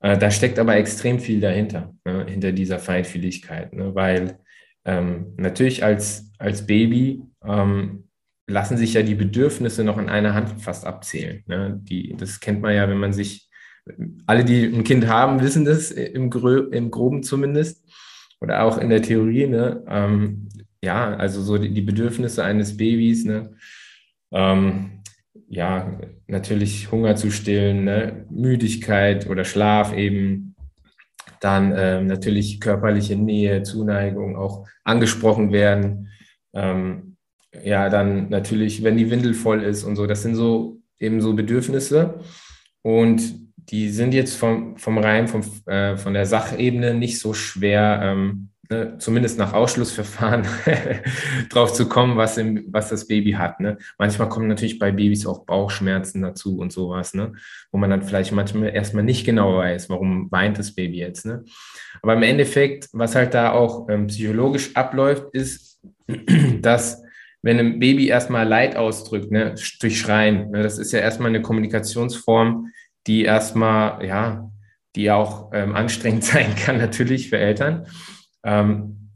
Äh, 0.00 0.16
da 0.18 0.30
steckt 0.30 0.58
aber 0.58 0.76
extrem 0.76 1.18
viel 1.18 1.40
dahinter, 1.40 1.94
ne, 2.04 2.26
hinter 2.28 2.52
dieser 2.52 2.78
Feinfühligkeit, 2.78 3.72
ne, 3.72 3.94
weil 3.94 4.38
ähm, 4.84 5.34
natürlich 5.36 5.82
als, 5.82 6.30
als 6.38 6.66
Baby 6.66 7.22
ähm, 7.44 8.08
lassen 8.46 8.76
sich 8.76 8.94
ja 8.94 9.02
die 9.02 9.16
Bedürfnisse 9.16 9.82
noch 9.82 9.98
in 9.98 10.08
einer 10.08 10.34
Hand 10.34 10.60
fast 10.60 10.84
abzählen. 10.84 11.42
Ne? 11.46 11.80
Die, 11.82 12.14
das 12.16 12.38
kennt 12.40 12.62
man 12.62 12.74
ja, 12.74 12.88
wenn 12.88 12.98
man 12.98 13.12
sich, 13.12 13.48
alle, 14.26 14.44
die 14.44 14.64
ein 14.64 14.84
Kind 14.84 15.08
haben, 15.08 15.40
wissen 15.40 15.64
das 15.64 15.90
im, 15.90 16.30
Grö, 16.30 16.68
im 16.72 16.90
Groben 16.90 17.22
zumindest 17.22 17.84
oder 18.46 18.62
auch 18.62 18.78
in 18.78 18.90
der 18.90 19.02
Theorie. 19.02 19.48
Ne? 19.48 19.82
Ähm, 19.88 20.48
ja, 20.80 21.16
also 21.16 21.42
so 21.42 21.58
die, 21.58 21.74
die, 21.74 21.82
Bedürfnisse 21.82 22.44
eines 22.44 22.76
Babys, 22.76 23.24
ne? 23.24 23.50
Ähm, 24.30 25.02
ja, 25.48 25.98
natürlich 26.28 26.92
Hunger 26.92 27.16
zu 27.16 27.32
stillen, 27.32 27.84
ne? 27.84 28.24
Müdigkeit 28.30 29.28
oder 29.28 29.44
Schlaf 29.44 29.92
eben, 29.96 30.54
dann 31.40 31.74
ähm, 31.76 32.06
natürlich 32.06 32.60
körperliche 32.60 33.16
Nähe, 33.16 33.64
Zuneigung, 33.64 34.36
auch 34.36 34.64
angesprochen 34.84 35.50
werden. 35.50 36.08
Ähm, 36.54 37.16
ja, 37.64 37.88
dann 37.88 38.28
natürlich, 38.28 38.84
wenn 38.84 38.96
die 38.96 39.10
Windel 39.10 39.34
voll 39.34 39.64
ist 39.64 39.82
und 39.82 39.96
so, 39.96 40.06
das 40.06 40.22
sind 40.22 40.36
so 40.36 40.78
eben 41.00 41.20
so 41.20 41.34
Bedürfnisse. 41.34 42.20
Und 42.82 43.45
die 43.70 43.90
sind 43.90 44.14
jetzt 44.14 44.36
vom, 44.36 44.76
vom 44.76 44.98
rein, 44.98 45.28
vom, 45.28 45.42
äh, 45.66 45.96
von 45.96 46.14
der 46.14 46.26
Sachebene 46.26 46.94
nicht 46.94 47.18
so 47.18 47.34
schwer 47.34 48.00
ähm, 48.02 48.50
ne, 48.70 48.96
zumindest 48.98 49.38
nach 49.38 49.52
Ausschlussverfahren 49.52 50.46
drauf 51.50 51.72
zu 51.72 51.88
kommen, 51.88 52.16
was, 52.16 52.38
im, 52.38 52.64
was 52.68 52.88
das 52.88 53.06
Baby 53.06 53.32
hat. 53.32 53.60
Ne? 53.60 53.78
Manchmal 53.98 54.28
kommen 54.28 54.48
natürlich 54.48 54.78
bei 54.78 54.92
Babys 54.92 55.26
auch 55.26 55.44
Bauchschmerzen 55.44 56.22
dazu 56.22 56.58
und 56.58 56.72
sowas, 56.72 57.14
ne? 57.14 57.32
wo 57.70 57.78
man 57.78 57.90
dann 57.90 58.02
vielleicht 58.02 58.32
manchmal 58.32 58.74
erstmal 58.74 59.04
nicht 59.04 59.24
genau 59.24 59.56
weiß, 59.56 59.88
warum 59.88 60.30
weint 60.30 60.58
das 60.58 60.74
Baby 60.74 60.98
jetzt. 60.98 61.26
Ne? 61.26 61.44
Aber 62.02 62.14
im 62.14 62.22
Endeffekt, 62.22 62.88
was 62.92 63.14
halt 63.14 63.34
da 63.34 63.52
auch 63.52 63.88
ähm, 63.88 64.06
psychologisch 64.06 64.74
abläuft, 64.76 65.26
ist, 65.32 65.80
dass 66.60 67.02
wenn 67.42 67.60
ein 67.60 67.78
Baby 67.78 68.08
erstmal 68.08 68.46
Leid 68.46 68.74
ausdrückt, 68.76 69.30
ne, 69.30 69.54
durch 69.80 70.00
Schreien, 70.00 70.50
ne, 70.50 70.64
das 70.64 70.78
ist 70.78 70.90
ja 70.92 70.98
erstmal 70.98 71.28
eine 71.28 71.42
Kommunikationsform, 71.42 72.72
die 73.06 73.24
erstmal, 73.24 74.04
ja, 74.04 74.50
die 74.94 75.10
auch 75.10 75.50
ähm, 75.52 75.74
anstrengend 75.74 76.24
sein 76.32 76.54
kann, 76.56 76.78
natürlich 76.78 77.28
für 77.28 77.38
Eltern. 77.38 77.86
Ähm, 78.44 79.10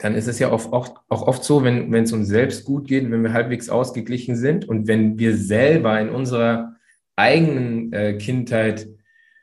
dann 0.00 0.14
ist 0.14 0.28
es 0.28 0.38
ja 0.38 0.52
oft, 0.52 0.72
oft, 0.72 0.94
auch 1.08 1.22
oft 1.22 1.42
so, 1.42 1.64
wenn, 1.64 1.92
es 1.92 2.12
uns 2.12 2.28
selbst 2.28 2.64
gut 2.64 2.86
geht, 2.86 3.10
wenn 3.10 3.22
wir 3.22 3.32
halbwegs 3.32 3.68
ausgeglichen 3.68 4.36
sind 4.36 4.68
und 4.68 4.86
wenn 4.86 5.18
wir 5.18 5.36
selber 5.36 6.00
in 6.00 6.08
unserer 6.08 6.76
eigenen 7.16 7.92
äh, 7.92 8.14
Kindheit, 8.14 8.88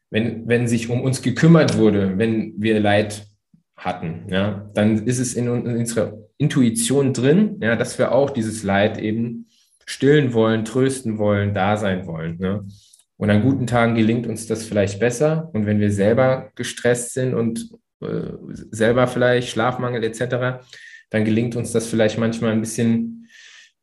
wenn, 0.10 0.48
wenn 0.48 0.68
sich 0.68 0.90
um 0.90 1.02
uns 1.02 1.22
gekümmert 1.22 1.78
wurde, 1.78 2.18
wenn 2.18 2.54
wir 2.58 2.80
Leid 2.80 3.28
hatten, 3.76 4.24
ja, 4.30 4.70
dann 4.74 5.06
ist 5.06 5.20
es 5.20 5.34
in, 5.34 5.48
in 5.48 5.78
unserer 5.78 6.18
Intuition 6.38 7.12
drin, 7.12 7.58
ja, 7.62 7.76
dass 7.76 8.00
wir 8.00 8.14
auch 8.14 8.30
dieses 8.30 8.64
Leid 8.64 8.98
eben 8.98 9.48
stillen 9.86 10.34
wollen, 10.34 10.64
trösten 10.64 11.18
wollen, 11.18 11.54
da 11.54 11.76
sein 11.76 12.08
wollen. 12.08 12.38
Ne? 12.40 12.66
Und 13.18 13.30
an 13.30 13.42
guten 13.42 13.68
Tagen 13.68 13.96
gelingt 13.96 14.28
uns 14.28 14.48
das 14.48 14.66
vielleicht 14.66 15.00
besser. 15.00 15.50
Und 15.54 15.66
wenn 15.66 15.80
wir 15.80 15.92
selber 15.92 16.52
gestresst 16.56 17.14
sind 17.14 17.34
und 17.34 17.70
äh, 18.02 18.32
selber 18.72 19.08
vielleicht 19.08 19.50
Schlafmangel 19.50 20.04
etc., 20.04 20.66
dann 21.10 21.24
gelingt 21.24 21.56
uns 21.56 21.72
das 21.72 21.88
vielleicht 21.88 22.18
manchmal 22.18 22.52
ein 22.52 22.60
bisschen, 22.60 23.30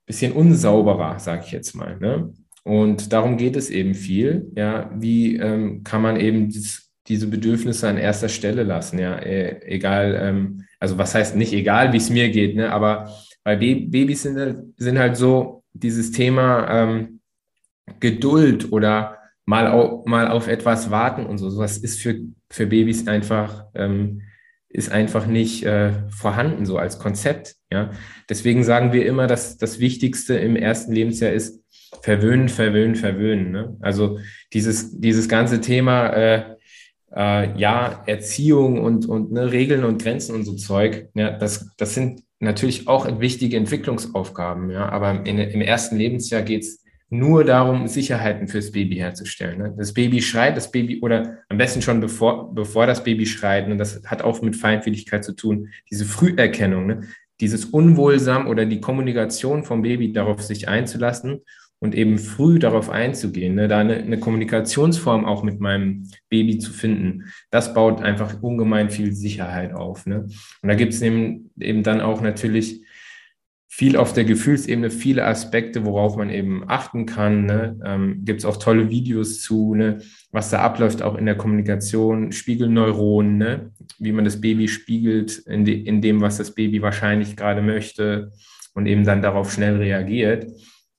bisschen 0.06 0.32
unsauberer, 0.32 1.18
sage 1.18 1.44
ich 1.46 1.52
jetzt 1.52 1.74
mal. 1.74 1.98
Ne? 1.98 2.32
Und 2.64 3.12
darum 3.12 3.36
geht 3.36 3.56
es 3.56 3.70
eben 3.70 3.94
viel. 3.94 4.50
Ja, 4.54 4.90
wie 4.94 5.36
ähm, 5.36 5.82
kann 5.82 6.02
man 6.02 6.18
eben 6.18 6.48
dieses, 6.48 6.90
diese 7.08 7.26
Bedürfnisse 7.26 7.88
an 7.88 7.96
erster 7.96 8.28
Stelle 8.28 8.64
lassen? 8.64 8.98
Ja, 8.98 9.18
e 9.18 9.62
egal, 9.64 10.18
ähm, 10.20 10.64
also 10.78 10.98
was 10.98 11.14
heißt 11.14 11.36
nicht 11.36 11.52
egal, 11.52 11.92
wie 11.92 11.98
es 11.98 12.10
mir 12.10 12.30
geht, 12.30 12.56
ne? 12.56 12.70
aber 12.70 13.10
bei 13.44 13.56
Babys 13.56 14.22
sind, 14.22 14.74
sind 14.76 14.98
halt 14.98 15.16
so 15.16 15.64
dieses 15.72 16.12
Thema 16.12 16.68
ähm, 16.70 17.20
Geduld 17.98 18.70
oder 18.70 19.18
mal, 19.44 19.68
au, 19.68 20.04
mal 20.06 20.28
auf 20.28 20.48
etwas 20.48 20.90
warten 20.90 21.26
und 21.26 21.38
so. 21.38 21.50
Sowas 21.50 21.78
ist 21.78 22.00
für, 22.00 22.20
für 22.50 22.66
Babys 22.66 23.06
einfach, 23.08 23.66
ähm, 23.74 24.22
ist 24.68 24.90
einfach 24.90 25.26
nicht 25.26 25.64
äh, 25.64 25.92
vorhanden, 26.10 26.64
so 26.64 26.78
als 26.78 26.98
Konzept. 26.98 27.56
Ja? 27.70 27.90
Deswegen 28.28 28.64
sagen 28.64 28.92
wir 28.92 29.06
immer, 29.06 29.26
dass 29.26 29.58
das 29.58 29.80
Wichtigste 29.80 30.34
im 30.34 30.56
ersten 30.56 30.92
Lebensjahr 30.92 31.32
ist, 31.32 31.62
verwöhnen, 32.00 32.48
verwöhnen, 32.48 32.94
verwöhnen. 32.94 33.50
Ne? 33.50 33.76
Also 33.80 34.18
dieses, 34.52 34.98
dieses 34.98 35.28
ganze 35.28 35.60
Thema, 35.60 36.08
äh, 36.08 36.56
äh, 37.14 37.58
ja, 37.58 38.02
Erziehung 38.06 38.80
und, 38.80 39.06
und 39.06 39.32
ne, 39.32 39.52
Regeln 39.52 39.84
und 39.84 40.02
Grenzen 40.02 40.34
und 40.34 40.44
so 40.44 40.54
Zeug, 40.54 41.08
ja, 41.14 41.30
das, 41.30 41.70
das 41.76 41.94
sind 41.94 42.22
natürlich 42.40 42.88
auch 42.88 43.20
wichtige 43.20 43.56
Entwicklungsaufgaben, 43.56 44.70
ja, 44.70 44.88
aber 44.88 45.24
in, 45.26 45.38
im 45.38 45.60
ersten 45.60 45.96
Lebensjahr 45.96 46.42
geht's 46.42 46.81
nur 47.12 47.44
darum, 47.44 47.88
Sicherheiten 47.88 48.48
fürs 48.48 48.72
Baby 48.72 48.96
herzustellen. 48.96 49.58
Ne? 49.58 49.74
Das 49.76 49.92
Baby 49.92 50.22
schreit, 50.22 50.56
das 50.56 50.72
Baby, 50.72 51.00
oder 51.02 51.40
am 51.50 51.58
besten 51.58 51.82
schon 51.82 52.00
bevor, 52.00 52.54
bevor 52.54 52.86
das 52.86 53.04
Baby 53.04 53.26
schreit, 53.26 53.68
und 53.68 53.76
das 53.76 54.00
hat 54.06 54.22
auch 54.22 54.40
mit 54.40 54.56
Feindwilligkeit 54.56 55.22
zu 55.22 55.36
tun, 55.36 55.68
diese 55.90 56.06
Früherkennung, 56.06 56.86
ne? 56.86 57.00
dieses 57.38 57.66
Unwohlsam 57.66 58.46
oder 58.46 58.64
die 58.64 58.80
Kommunikation 58.80 59.62
vom 59.62 59.82
Baby 59.82 60.12
darauf 60.12 60.42
sich 60.42 60.68
einzulassen 60.68 61.42
und 61.80 61.94
eben 61.94 62.16
früh 62.16 62.58
darauf 62.58 62.88
einzugehen, 62.88 63.56
ne? 63.56 63.68
da 63.68 63.80
eine, 63.80 63.96
eine 63.96 64.18
Kommunikationsform 64.18 65.26
auch 65.26 65.42
mit 65.42 65.60
meinem 65.60 66.08
Baby 66.30 66.56
zu 66.58 66.72
finden, 66.72 67.24
das 67.50 67.74
baut 67.74 68.00
einfach 68.00 68.42
ungemein 68.42 68.88
viel 68.88 69.12
Sicherheit 69.12 69.74
auf. 69.74 70.06
Ne? 70.06 70.28
Und 70.62 70.68
da 70.68 70.74
gibt 70.74 70.94
es 70.94 71.02
eben, 71.02 71.50
eben 71.60 71.82
dann 71.82 72.00
auch 72.00 72.22
natürlich 72.22 72.82
viel 73.74 73.96
auf 73.96 74.12
der 74.12 74.24
Gefühlsebene, 74.24 74.90
viele 74.90 75.24
Aspekte, 75.24 75.86
worauf 75.86 76.16
man 76.16 76.28
eben 76.28 76.68
achten 76.68 77.06
kann. 77.06 77.46
Ne? 77.46 77.80
Ähm, 77.82 78.22
Gibt 78.22 78.40
es 78.40 78.44
auch 78.44 78.58
tolle 78.58 78.90
Videos 78.90 79.40
zu, 79.40 79.74
ne? 79.74 80.02
was 80.30 80.50
da 80.50 80.60
abläuft, 80.60 81.00
auch 81.00 81.14
in 81.14 81.24
der 81.24 81.38
Kommunikation, 81.38 82.32
Spiegelneuronen, 82.32 83.38
ne? 83.38 83.72
wie 83.98 84.12
man 84.12 84.26
das 84.26 84.42
Baby 84.42 84.68
spiegelt 84.68 85.38
in, 85.38 85.64
de 85.64 85.74
in 85.74 86.02
dem, 86.02 86.20
was 86.20 86.36
das 86.36 86.54
Baby 86.54 86.82
wahrscheinlich 86.82 87.34
gerade 87.34 87.62
möchte 87.62 88.30
und 88.74 88.84
eben 88.84 89.04
dann 89.04 89.22
darauf 89.22 89.50
schnell 89.50 89.78
reagiert. 89.78 90.48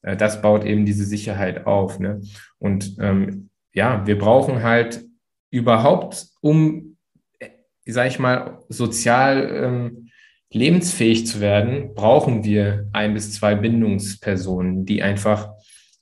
Äh, 0.01 0.17
das 0.17 0.41
baut 0.41 0.65
eben 0.65 0.83
diese 0.83 1.05
Sicherheit 1.05 1.67
auf. 1.67 1.99
Ne? 1.99 2.21
Und 2.57 2.95
ähm, 2.99 3.51
ja, 3.75 4.07
wir 4.07 4.17
brauchen 4.17 4.63
halt 4.63 5.05
überhaupt, 5.51 6.25
um, 6.41 6.97
äh, 7.37 7.49
sag 7.85 8.07
ich 8.07 8.17
mal, 8.17 8.63
sozial 8.67 9.47
ähm, 9.63 10.02
lebensfähig 10.53 11.27
zu 11.27 11.41
werden, 11.41 11.93
brauchen 11.95 12.43
wir 12.43 12.87
ein 12.93 13.13
bis 13.13 13.33
zwei 13.33 13.55
Bindungspersonen, 13.55 14.85
die 14.85 15.03
einfach, 15.03 15.49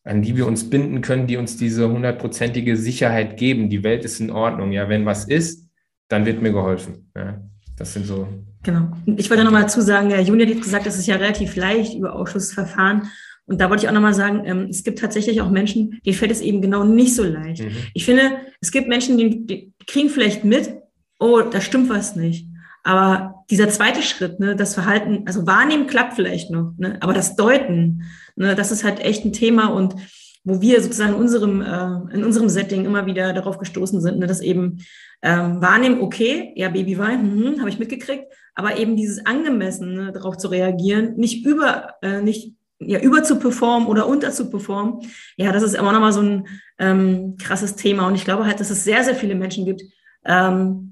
an 0.04 0.22
die 0.22 0.36
wir 0.36 0.46
uns 0.46 0.70
binden 0.70 1.02
können, 1.02 1.28
die 1.28 1.38
uns 1.38 1.58
diese 1.58 1.90
hundertprozentige 1.90 2.76
Sicherheit 2.78 3.38
geben. 3.38 3.70
Die 3.70 3.84
Welt 3.84 4.04
ist 4.04 4.20
in 4.20 4.32
Ordnung. 4.32 4.72
Ja, 4.72 4.90
wenn 4.90 5.06
was 5.06 5.26
ist, 5.26 5.70
dann 6.10 6.26
wird 6.26 6.42
mir 6.42 6.52
geholfen. 6.52 7.10
Ja, 7.16 7.42
das 7.78 7.94
sind 7.94 8.06
so. 8.06 8.28
Genau. 8.64 8.92
Ich 9.06 9.30
wollte 9.30 9.44
nochmal 9.44 9.64
dazu 9.64 9.82
sagen, 9.82 10.10
der 10.10 10.22
Junior 10.22 10.48
hat 10.48 10.62
gesagt, 10.62 10.86
es 10.86 10.98
ist 10.98 11.08
ja 11.08 11.16
relativ 11.16 11.56
leicht 11.56 11.96
über 11.96 12.16
Ausschussverfahren. 12.16 13.04
Und 13.46 13.60
da 13.60 13.70
wollte 13.70 13.84
ich 13.84 13.90
auch 13.90 13.94
nochmal 13.94 14.14
sagen, 14.14 14.44
ähm, 14.46 14.68
es 14.70 14.84
gibt 14.84 15.00
tatsächlich 15.00 15.42
auch 15.42 15.50
Menschen, 15.50 16.00
denen 16.06 16.16
fällt 16.16 16.32
es 16.32 16.42
eben 16.42 16.62
genau 16.62 16.84
nicht 16.84 17.16
so 17.16 17.24
leicht. 17.24 17.64
Mhm. 17.64 17.72
Ich 17.94 18.06
finde, 18.06 18.38
es 18.60 18.72
gibt 18.72 18.88
Menschen, 18.88 19.18
die, 19.18 19.46
die 19.46 19.74
kriegen 19.88 20.10
vielleicht 20.10 20.44
mit, 20.44 20.74
oh, 21.20 21.42
da 21.42 21.60
stimmt 21.60 21.90
was 21.90 22.16
nicht. 22.16 22.48
Aber 22.84 23.44
dieser 23.50 23.70
zweite 23.70 24.02
Schritt, 24.02 24.40
ne, 24.40 24.56
das 24.56 24.74
Verhalten, 24.74 25.24
also 25.26 25.46
wahrnehmen 25.46 25.88
klappt 25.88 26.14
vielleicht 26.14 26.50
noch, 26.50 26.74
ne, 26.78 26.98
aber 27.02 27.14
das 27.14 27.36
Deuten, 27.36 28.04
ne, 28.36 28.56
das 28.56 28.72
ist 28.72 28.84
halt 28.84 29.00
echt 29.00 29.24
ein 29.24 29.34
Thema 29.34 29.68
und 29.68 29.96
wo 30.44 30.62
wir 30.62 30.82
sozusagen 30.82 31.14
in 31.14 31.20
unserem, 31.20 31.62
äh, 31.62 32.16
in 32.16 32.24
unserem 32.24 32.50
Setting 32.50 32.86
immer 32.86 33.06
wieder 33.06 33.34
darauf 33.34 33.60
gestoßen 33.60 34.02
sind, 34.02 34.18
ne, 34.18 34.26
dass 34.26 34.42
eben 34.42 34.80
ähm, 35.22 35.62
wahrnehmen, 35.62 36.02
okay, 36.02 36.54
ja, 36.56 36.70
Baby 36.70 36.98
weint, 36.98 37.22
hm, 37.22 37.60
habe 37.60 37.70
ich 37.70 37.78
mitgekriegt, 37.78 38.26
aber 38.56 38.78
eben 38.78 38.96
dieses 38.96 39.24
angemessen 39.26 39.94
ne, 39.94 40.12
darauf 40.12 40.38
zu 40.38 40.48
reagieren, 40.48 41.16
nicht 41.18 41.46
über, 41.46 41.96
äh, 42.02 42.22
nicht 42.22 42.56
ja, 42.80 43.00
über 43.00 43.22
zu 43.22 43.38
performen 43.38 43.88
oder 43.88 44.08
unter 44.08 44.32
zu 44.32 44.50
performen, 44.50 45.02
ja, 45.38 45.52
das 45.52 45.62
ist 45.62 45.76
immer 45.76 45.92
nochmal 45.92 46.14
so 46.14 46.22
ein 46.22 46.48
ähm, 46.80 47.38
krasses 47.38 47.76
Thema. 47.76 48.08
Und 48.08 48.16
ich 48.16 48.26
glaube 48.26 48.46
halt, 48.46 48.60
dass 48.60 48.72
es 48.72 48.84
sehr, 48.84 49.04
sehr 49.04 49.14
viele 49.14 49.36
Menschen 49.36 49.66
gibt, 49.66 49.84
ähm, 50.26 50.91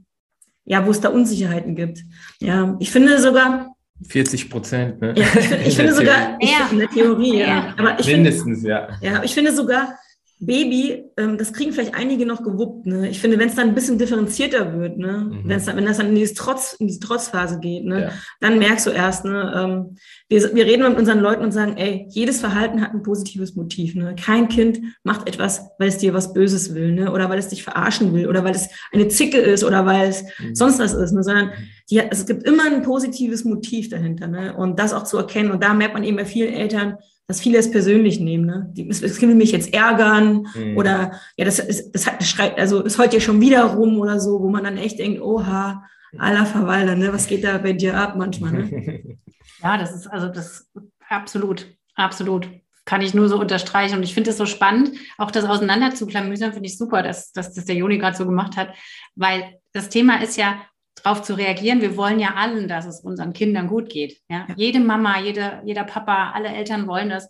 ja, 0.70 0.86
wo 0.86 0.92
es 0.92 1.02
da 1.02 1.10
Unsicherheiten 1.10 1.76
gibt. 1.76 2.04
Ja, 2.40 2.78
ich 2.80 2.92
finde 2.92 3.20
sogar. 3.20 3.76
40 4.08 4.50
Prozent, 4.50 5.02
ne? 5.02 5.14
Ja, 5.18 5.26
ich, 5.38 5.68
ich 5.68 5.76
finde 5.76 5.94
sogar, 5.94 6.38
ich, 6.40 6.54
in 6.72 6.80
der 6.80 6.90
Theorie, 6.90 7.40
ja. 7.40 7.48
ja. 7.48 7.74
Aber 7.76 8.00
ich 8.00 8.06
Mindestens, 8.06 8.60
find, 8.60 8.70
ja. 8.70 8.88
Ja, 9.02 9.24
ich 9.24 9.34
finde 9.34 9.52
sogar, 9.54 9.96
Baby, 10.42 11.04
ähm, 11.18 11.38
das 11.38 11.52
kriegen 11.52 11.74
vielleicht 11.74 11.96
einige 11.96 12.26
noch 12.26 12.44
gewuppt. 12.44 12.86
Ne? 12.86 13.10
Ich 13.10 13.20
finde, 13.20 13.38
wenn 13.38 13.50
es 13.50 13.56
dann 13.56 13.70
ein 13.70 13.76
bisschen 13.76 13.98
differenzierter 13.98 14.80
wird, 14.80 14.98
ne? 14.98 15.30
Mhm. 15.30 15.42
Wenn's 15.44 15.66
dann, 15.66 15.76
wenn 15.76 15.86
das 15.86 15.98
dann 15.98 16.08
in, 16.08 16.16
dieses 16.16 16.34
Trotz, 16.34 16.74
in 16.80 16.88
diese 16.88 17.02
Trotzphase 17.02 17.60
geht, 17.60 17.84
ne? 17.84 18.04
Ja. 18.04 18.12
dann 18.40 18.58
merkst 18.58 18.88
du 18.88 18.92
erst, 18.92 19.26
ne? 19.26 19.54
Ähm, 19.54 19.98
wir, 20.30 20.56
wir 20.56 20.66
reden 20.66 20.88
mit 20.88 20.98
unseren 20.98 21.20
Leuten 21.20 21.44
und 21.44 21.52
sagen, 21.52 21.76
ey, 21.76 22.06
jedes 22.10 22.40
Verhalten 22.40 22.82
hat 22.82 22.94
ein 22.94 23.04
positives 23.04 23.56
Motiv. 23.56 23.96
Ne? 23.96 24.16
Kein 24.16 24.48
Kind 24.48 24.80
macht 25.04 25.28
etwas, 25.28 25.62
weil 25.80 25.90
es 25.90 25.98
dir 25.98 26.14
was 26.14 26.34
Böses 26.34 26.76
will 26.76 26.94
ne? 26.94 27.12
oder 27.12 27.30
weil 27.30 27.40
es 27.40 27.48
dich 27.48 27.64
verarschen 27.64 28.14
will 28.14 28.28
oder 28.28 28.44
weil 28.44 28.54
es 28.54 28.70
eine 28.92 29.08
Zicke 29.08 29.40
ist 29.40 29.64
oder 29.64 29.86
weil 29.86 30.10
es 30.10 30.24
mhm. 30.38 30.56
sonst 30.56 30.80
was 30.80 30.94
ist, 30.94 31.12
ne? 31.14 31.24
sondern 31.24 31.48
mhm. 31.48 31.52
die, 31.90 32.00
es 32.00 32.26
gibt 32.28 32.44
immer 32.44 32.66
ein 32.66 32.84
positives 32.84 33.44
Motiv 33.44 33.90
dahinter. 33.90 34.28
Ne? 34.28 34.56
Und 34.56 34.78
das 34.80 34.94
auch 34.94 35.04
zu 35.04 35.18
erkennen. 35.18 35.52
Und 35.52 35.64
da 35.64 35.74
merkt 35.74 35.96
man 35.96 36.04
eben 36.04 36.18
bei 36.18 36.26
vielen 36.26 36.54
Eltern, 36.54 36.98
dass 37.30 37.42
viele 37.42 37.60
es 37.60 37.70
persönlich 37.70 38.20
nehmen. 38.20 38.48
Ne? 38.48 38.70
Die, 38.72 38.88
das 38.88 39.02
Kind 39.02 39.30
will 39.30 39.36
mich 39.36 39.52
jetzt 39.52 39.72
ärgern 39.72 40.48
mhm. 40.56 40.76
oder 40.76 41.12
ja, 41.38 41.46
das, 41.46 41.60
ist, 41.60 41.92
das, 41.92 42.08
hat, 42.08 42.20
das 42.20 42.28
schreit, 42.28 42.58
also 42.58 42.84
es 42.84 42.98
heult 42.98 43.14
ja 43.14 43.20
schon 43.20 43.40
wieder 43.40 43.66
rum 43.66 44.00
oder 44.00 44.20
so, 44.20 44.42
wo 44.42 44.50
man 44.50 44.64
dann 44.64 44.78
echt 44.78 44.98
denkt, 44.98 45.22
oha, 45.22 45.86
aller 46.18 46.48
Verwalter, 46.48 46.96
ne? 46.96 47.14
was 47.14 47.28
geht 47.28 47.44
da 47.44 47.60
bei 47.60 47.74
dir 47.74 47.96
ab 47.96 48.16
manchmal? 48.18 48.52
Ne? 48.52 49.04
Ja, 49.62 49.78
das 49.78 49.94
ist 49.94 50.08
also 50.08 50.30
das 50.30 50.72
absolut, 51.10 51.68
absolut. 51.94 52.50
Kann 52.86 53.02
ich 53.02 53.14
nur 53.14 53.28
so 53.28 53.38
unterstreichen. 53.38 53.98
Und 53.98 54.04
ich 54.04 54.14
finde 54.14 54.30
es 54.30 54.38
so 54.38 54.46
spannend, 54.46 54.92
auch 55.18 55.32
das 55.32 55.44
auseinanderzuklamüsern, 55.44 56.54
finde 56.54 56.68
ich 56.68 56.78
super, 56.78 57.04
dass, 57.04 57.34
dass 57.34 57.54
das 57.54 57.66
der 57.66 57.76
Juni 57.76 57.98
gerade 57.98 58.16
so 58.16 58.26
gemacht 58.26 58.56
hat, 58.56 58.74
weil 59.16 59.60
das 59.74 59.90
Thema 59.90 60.24
ist 60.24 60.38
ja, 60.38 60.62
darauf 61.02 61.22
zu 61.22 61.36
reagieren. 61.36 61.82
Wir 61.82 61.98
wollen 61.98 62.20
ja 62.20 62.36
allen, 62.36 62.68
dass 62.68 62.86
es 62.86 63.02
unseren 63.02 63.34
Kindern 63.34 63.68
gut 63.68 63.90
geht. 63.90 64.22
Ja? 64.30 64.46
ja. 64.48 64.56
Jede 64.56 64.80
Mama, 64.80 65.20
jede, 65.20 65.62
jeder 65.66 65.84
Papa, 65.84 66.32
alle 66.32 66.50
Eltern 66.50 66.88
wollen 66.88 67.10
das. 67.10 67.30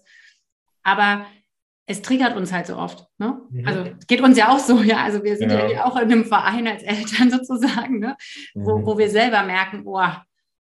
Aber 0.83 1.25
es 1.85 2.01
triggert 2.01 2.37
uns 2.37 2.53
halt 2.53 2.67
so 2.67 2.77
oft. 2.77 3.07
Ne? 3.17 3.41
Mhm. 3.49 3.67
Also 3.67 3.85
geht 4.07 4.21
uns 4.21 4.37
ja 4.37 4.49
auch 4.49 4.59
so, 4.59 4.79
ja. 4.81 5.03
Also 5.03 5.23
wir 5.23 5.35
sind 5.37 5.51
ja, 5.51 5.67
ja 5.67 5.85
auch 5.85 5.95
in 5.95 6.11
einem 6.11 6.25
Verein 6.25 6.67
als 6.67 6.83
Eltern 6.83 7.31
sozusagen, 7.31 7.99
ne? 7.99 8.15
Mhm. 8.53 8.65
wo, 8.65 8.85
wo 8.85 8.97
wir 8.97 9.09
selber 9.09 9.43
merken, 9.43 9.81
oh, 9.85 10.07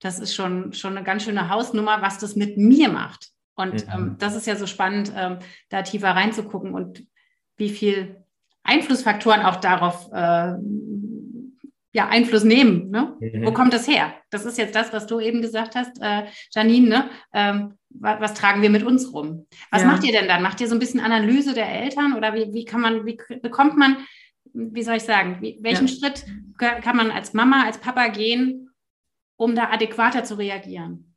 das 0.02 0.20
ist 0.20 0.36
schon, 0.36 0.74
schon 0.74 0.98
eine 0.98 1.06
ganz 1.06 1.24
schöne 1.24 1.50
Hausnummer, 1.50 2.02
was 2.02 2.18
das 2.18 2.36
mit 2.36 2.58
mir 2.58 2.90
macht. 2.90 3.30
Und 3.56 3.88
mhm. 3.88 3.94
ähm, 3.94 4.16
das 4.20 4.36
ist 4.36 4.48
ja 4.48 4.56
so 4.56 4.68
spannend, 4.68 5.14
ähm, 5.16 5.40
da 5.70 5.84
tiefer 5.84 6.10
reinzugucken 6.10 6.74
und 6.74 7.06
wie 7.56 7.70
viel 7.70 8.24
Einflussfaktoren 8.64 9.44
auch 9.44 9.58
darauf 9.58 10.12
äh, 10.12 10.56
ja, 11.94 12.08
Einfluss 12.08 12.44
nehmen. 12.44 12.90
Ne? 12.90 13.16
Mhm. 13.20 13.46
Wo 13.46 13.54
kommt 13.54 13.72
das 13.72 13.88
her? 13.88 14.14
Das 14.32 14.46
ist 14.46 14.58
jetzt 14.58 14.76
das, 14.76 14.92
was 14.92 15.06
du 15.06 15.20
eben 15.20 15.42
gesagt 15.42 15.76
hast, 15.76 16.02
äh, 16.02 16.24
Janine. 16.52 16.90
Ne? 16.90 17.10
Ähm, 17.34 17.74
was, 17.90 18.20
was, 18.20 18.34
tragen 18.34 18.64
wir 18.64 18.72
mit 18.72 18.84
uns 18.84 19.14
rum? 19.14 19.46
Was 19.70 19.84
ja. 19.84 19.88
macht 19.88 20.04
ihr 20.04 20.12
denn 20.12 20.28
dann? 20.28 20.42
Macht 20.42 20.60
ihr 20.60 20.68
so 20.68 20.76
ein 20.76 20.80
bisschen 20.80 21.00
Analyse 21.00 21.54
der 21.54 21.70
Eltern 21.70 22.14
oder 22.16 22.34
wie, 22.34 22.52
wie 22.52 22.66
kann 22.66 22.82
man, 22.82 23.06
wie 23.06 23.18
bekommt 23.42 23.78
man, 23.78 23.98
wie 24.54 24.82
soll 24.82 24.96
ich 24.96 25.04
sagen, 25.04 25.38
wie, 25.42 25.60
welchen 25.62 25.88
ja. 25.88 25.94
Schritt 25.94 26.26
kann 26.58 26.98
man 26.98 27.12
als 27.12 27.34
Mama, 27.34 27.64
als 27.66 27.78
Papa 27.78 28.08
gehen, 28.08 28.72
um 29.38 29.56
da 29.56 29.70
adäquater 29.70 30.24
zu 30.24 30.36
reagieren? 30.36 31.13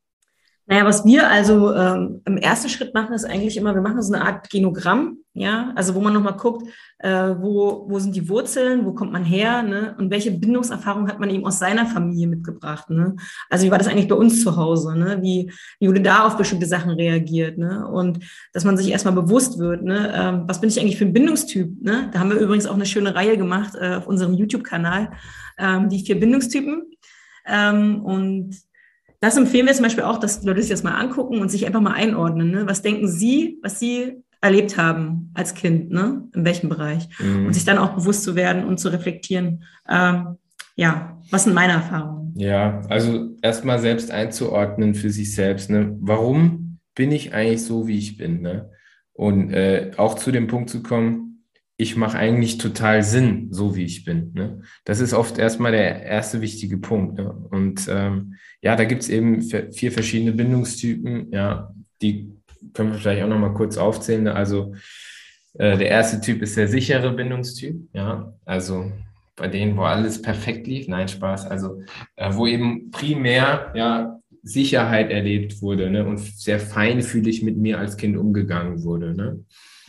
Naja, 0.68 0.84
was 0.84 1.04
wir 1.04 1.30
also 1.30 1.72
ähm, 1.72 2.22
im 2.24 2.38
ersten 2.38 2.68
Schritt 2.68 2.92
machen, 2.92 3.14
ist 3.14 3.24
eigentlich 3.24 3.56
immer, 3.56 3.74
wir 3.74 3.82
machen 3.82 4.02
so 4.02 4.12
eine 4.12 4.24
Art 4.24 4.50
Genogramm, 4.50 5.18
ja, 5.32 5.72
also 5.76 5.94
wo 5.94 6.00
man 6.00 6.12
nochmal 6.12 6.36
guckt, 6.36 6.66
äh, 6.98 7.34
wo, 7.38 7.84
wo 7.88 7.98
sind 8.00 8.16
die 8.16 8.28
Wurzeln, 8.28 8.84
wo 8.84 8.92
kommt 8.92 9.12
man 9.12 9.22
her, 9.22 9.62
ne? 9.62 9.94
und 9.96 10.10
welche 10.10 10.32
Bindungserfahrung 10.32 11.06
hat 11.08 11.20
man 11.20 11.30
eben 11.30 11.46
aus 11.46 11.60
seiner 11.60 11.86
Familie 11.86 12.26
mitgebracht, 12.26 12.90
ne? 12.90 13.14
Also 13.48 13.64
wie 13.64 13.70
war 13.70 13.78
das 13.78 13.86
eigentlich 13.86 14.08
bei 14.08 14.16
uns 14.16 14.42
zu 14.42 14.56
Hause, 14.56 14.98
ne? 14.98 15.18
Wie, 15.22 15.52
wie 15.78 15.88
wurde 15.88 16.00
da 16.00 16.26
auf 16.26 16.36
bestimmte 16.36 16.66
Sachen 16.66 16.90
reagiert, 16.90 17.58
ne? 17.58 17.86
Und 17.86 18.18
dass 18.52 18.64
man 18.64 18.76
sich 18.76 18.90
erstmal 18.90 19.14
bewusst 19.14 19.58
wird, 19.60 19.84
ne? 19.84 20.12
Ähm, 20.16 20.44
was 20.46 20.60
bin 20.60 20.70
ich 20.70 20.80
eigentlich 20.80 20.96
für 20.96 21.04
ein 21.04 21.12
Bindungstyp, 21.12 21.80
ne? 21.80 22.10
Da 22.12 22.18
haben 22.18 22.30
wir 22.30 22.38
übrigens 22.38 22.66
auch 22.66 22.74
eine 22.74 22.86
schöne 22.86 23.14
Reihe 23.14 23.36
gemacht 23.36 23.74
äh, 23.80 23.94
auf 23.94 24.08
unserem 24.08 24.34
YouTube-Kanal, 24.34 25.12
ähm, 25.58 25.88
die 25.90 26.04
vier 26.04 26.18
Bindungstypen. 26.18 26.82
Ähm, 27.46 28.02
und 28.04 28.56
das 29.20 29.36
empfehlen 29.36 29.66
wir 29.66 29.74
zum 29.74 29.84
Beispiel 29.84 30.04
auch, 30.04 30.18
dass 30.18 30.42
Leute 30.42 30.60
sich 30.60 30.70
das 30.70 30.82
mal 30.82 30.94
angucken 30.94 31.40
und 31.40 31.50
sich 31.50 31.66
einfach 31.66 31.80
mal 31.80 31.94
einordnen. 31.94 32.50
Ne? 32.50 32.66
Was 32.66 32.82
denken 32.82 33.08
Sie, 33.08 33.58
was 33.62 33.78
Sie 33.78 34.22
erlebt 34.40 34.76
haben 34.76 35.30
als 35.34 35.54
Kind, 35.54 35.90
ne? 35.90 36.28
in 36.34 36.44
welchem 36.44 36.68
Bereich? 36.68 37.08
Mhm. 37.18 37.46
Und 37.46 37.52
sich 37.54 37.64
dann 37.64 37.78
auch 37.78 37.94
bewusst 37.94 38.24
zu 38.24 38.36
werden 38.36 38.64
und 38.64 38.78
zu 38.78 38.88
reflektieren, 38.88 39.64
ähm, 39.88 40.36
ja, 40.76 41.18
was 41.30 41.44
sind 41.44 41.54
meine 41.54 41.72
Erfahrungen? 41.72 42.34
Ja, 42.36 42.82
also 42.90 43.34
erstmal 43.40 43.78
selbst 43.78 44.10
einzuordnen 44.10 44.94
für 44.94 45.10
sich 45.10 45.34
selbst. 45.34 45.70
Ne? 45.70 45.96
Warum 46.00 46.78
bin 46.94 47.10
ich 47.10 47.32
eigentlich 47.32 47.64
so, 47.64 47.88
wie 47.88 47.98
ich 47.98 48.18
bin? 48.18 48.42
Ne? 48.42 48.70
Und 49.14 49.50
äh, 49.52 49.92
auch 49.96 50.14
zu 50.14 50.30
dem 50.30 50.46
Punkt 50.46 50.68
zu 50.68 50.82
kommen, 50.82 51.25
ich 51.76 51.96
mache 51.96 52.18
eigentlich 52.18 52.58
total 52.58 53.02
Sinn, 53.02 53.48
so 53.50 53.76
wie 53.76 53.84
ich 53.84 54.04
bin. 54.04 54.32
Ne? 54.34 54.62
Das 54.84 55.00
ist 55.00 55.12
oft 55.12 55.38
erstmal 55.38 55.72
der 55.72 56.02
erste 56.02 56.40
wichtige 56.40 56.78
Punkt. 56.78 57.18
Ne? 57.18 57.30
Und 57.30 57.86
ähm, 57.90 58.36
ja, 58.62 58.76
da 58.76 58.84
gibt 58.84 59.02
es 59.02 59.08
eben 59.10 59.42
vier 59.42 59.92
verschiedene 59.92 60.32
Bindungstypen. 60.32 61.32
Ja, 61.32 61.74
die 62.00 62.32
können 62.72 62.92
wir 62.92 62.98
vielleicht 62.98 63.22
auch 63.22 63.28
nochmal 63.28 63.52
kurz 63.52 63.76
aufzählen. 63.76 64.24
Ne? 64.24 64.34
Also 64.34 64.74
äh, 65.54 65.76
der 65.76 65.88
erste 65.88 66.20
Typ 66.20 66.40
ist 66.40 66.56
der 66.56 66.68
sichere 66.68 67.12
Bindungstyp. 67.12 67.76
Ja, 67.92 68.32
also 68.46 68.90
bei 69.36 69.48
denen, 69.48 69.76
wo 69.76 69.82
alles 69.82 70.22
perfekt 70.22 70.66
lief. 70.66 70.88
Nein, 70.88 71.08
Spaß. 71.08 71.46
Also 71.46 71.82
äh, 72.16 72.32
wo 72.32 72.46
eben 72.46 72.90
primär 72.90 73.72
ja 73.74 74.18
Sicherheit 74.42 75.10
erlebt 75.10 75.60
wurde 75.60 75.90
ne? 75.90 76.06
und 76.06 76.18
sehr 76.20 76.58
feinfühlig 76.58 77.42
mit 77.42 77.58
mir 77.58 77.78
als 77.78 77.98
Kind 77.98 78.16
umgegangen 78.16 78.82
wurde. 78.82 79.14
Ne? 79.14 79.44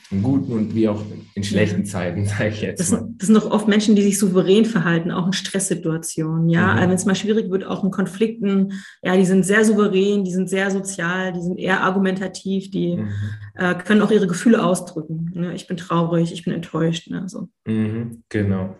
In 0.10 0.24
guten 0.24 0.54
und 0.54 0.74
wie 0.74 0.88
auch 0.88 1.04
in 1.36 1.44
schlechten 1.44 1.86
Zeiten, 1.86 2.26
sage 2.26 2.50
ich 2.50 2.62
jetzt 2.62 2.80
das, 2.80 2.92
mal. 2.92 3.08
Das 3.18 3.28
sind 3.28 3.36
doch 3.36 3.52
oft 3.52 3.68
Menschen, 3.68 3.96
die 3.96 4.02
sich 4.02 4.18
souverän 4.18 4.66
verhalten, 4.66 5.12
auch 5.12 5.28
in 5.28 5.34
Stresssituationen. 5.34 6.50
Ja, 6.50 6.64
mhm. 6.64 6.70
also 6.70 6.90
wenn 6.90 6.96
es 6.96 7.06
mal 7.06 7.16
schwierig 7.16 7.50
wird, 7.50 7.66
auch 7.66 7.84
in 7.84 7.92
Konflikten, 7.92 8.74
ja, 9.02 9.18
die 9.18 9.26
sind 9.26 9.44
sehr 9.44 9.66
souverän, 9.66 10.24
die 10.24 10.32
sind 10.32 10.50
sehr 10.50 10.72
sozial, 10.72 11.34
die 11.34 11.42
sind 11.42 11.60
eher 11.60 11.82
argumentativ, 11.82 12.72
die 12.72 12.98
mhm. 12.98 13.10
äh, 13.56 13.76
können 13.76 14.02
auch 14.02 14.12
ihre 14.12 14.28
Gefühle 14.28 14.64
ausdrücken. 14.64 15.32
Ne? 15.34 15.54
Ich 15.54 15.68
bin 15.68 15.78
traurig, 15.78 16.32
ich 16.32 16.44
bin 16.44 16.54
enttäuscht. 16.54 17.10
Ne? 17.10 17.28
So. 17.28 17.50
Mhm, 17.66 18.24
genau. 18.30 18.78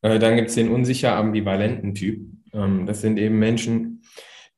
Äh, 0.00 0.18
dann 0.18 0.36
gibt 0.36 0.48
es 0.48 0.54
den 0.54 0.70
unsicher 0.70 1.16
ambivalenten 1.16 1.94
Typ. 1.94 2.26
Ähm, 2.52 2.86
das 2.86 3.00
sind 3.00 3.18
eben 3.18 3.38
Menschen, 3.38 4.02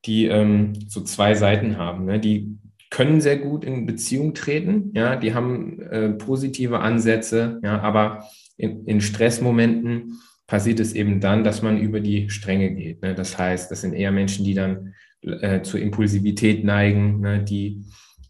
die 0.05 0.27
ähm, 0.27 0.73
so 0.89 1.01
zwei 1.03 1.35
Seiten 1.35 1.79
haben. 1.79 2.05
Ne? 2.05 2.21
Die 2.21 2.59
können 2.95 3.21
sehr 3.21 3.39
gut 3.39 3.65
in 3.65 3.87
Beziehung 3.87 4.35
treten, 4.35 4.93
ja, 4.95 5.17
die 5.17 5.35
haben 5.35 5.83
äh, 5.83 6.11
positive 6.11 6.79
Ansätze, 6.79 7.59
ja, 7.65 7.81
aber 7.81 8.23
in, 8.57 8.87
in, 8.87 9.01
Stressmomenten 9.01 10.21
passiert 10.47 10.79
es 10.79 10.93
eben 10.93 11.19
dann, 11.19 11.43
dass 11.43 11.61
man 11.61 11.77
über 11.81 11.99
die 11.99 12.31
Stränge 12.31 12.73
geht. 12.73 13.03
Ne? 13.03 13.17
Das 13.17 13.37
heißt, 13.37 13.69
das 13.69 13.81
sind 13.81 13.95
eher 13.95 14.13
Menschen, 14.13 14.45
die 14.45 14.55
dann 14.55 14.95
äh, 15.23 15.63
zur 15.63 15.81
Impulsivität 15.81 16.63
neigen, 16.65 17.19
ne? 17.19 17.43
die 17.43 17.83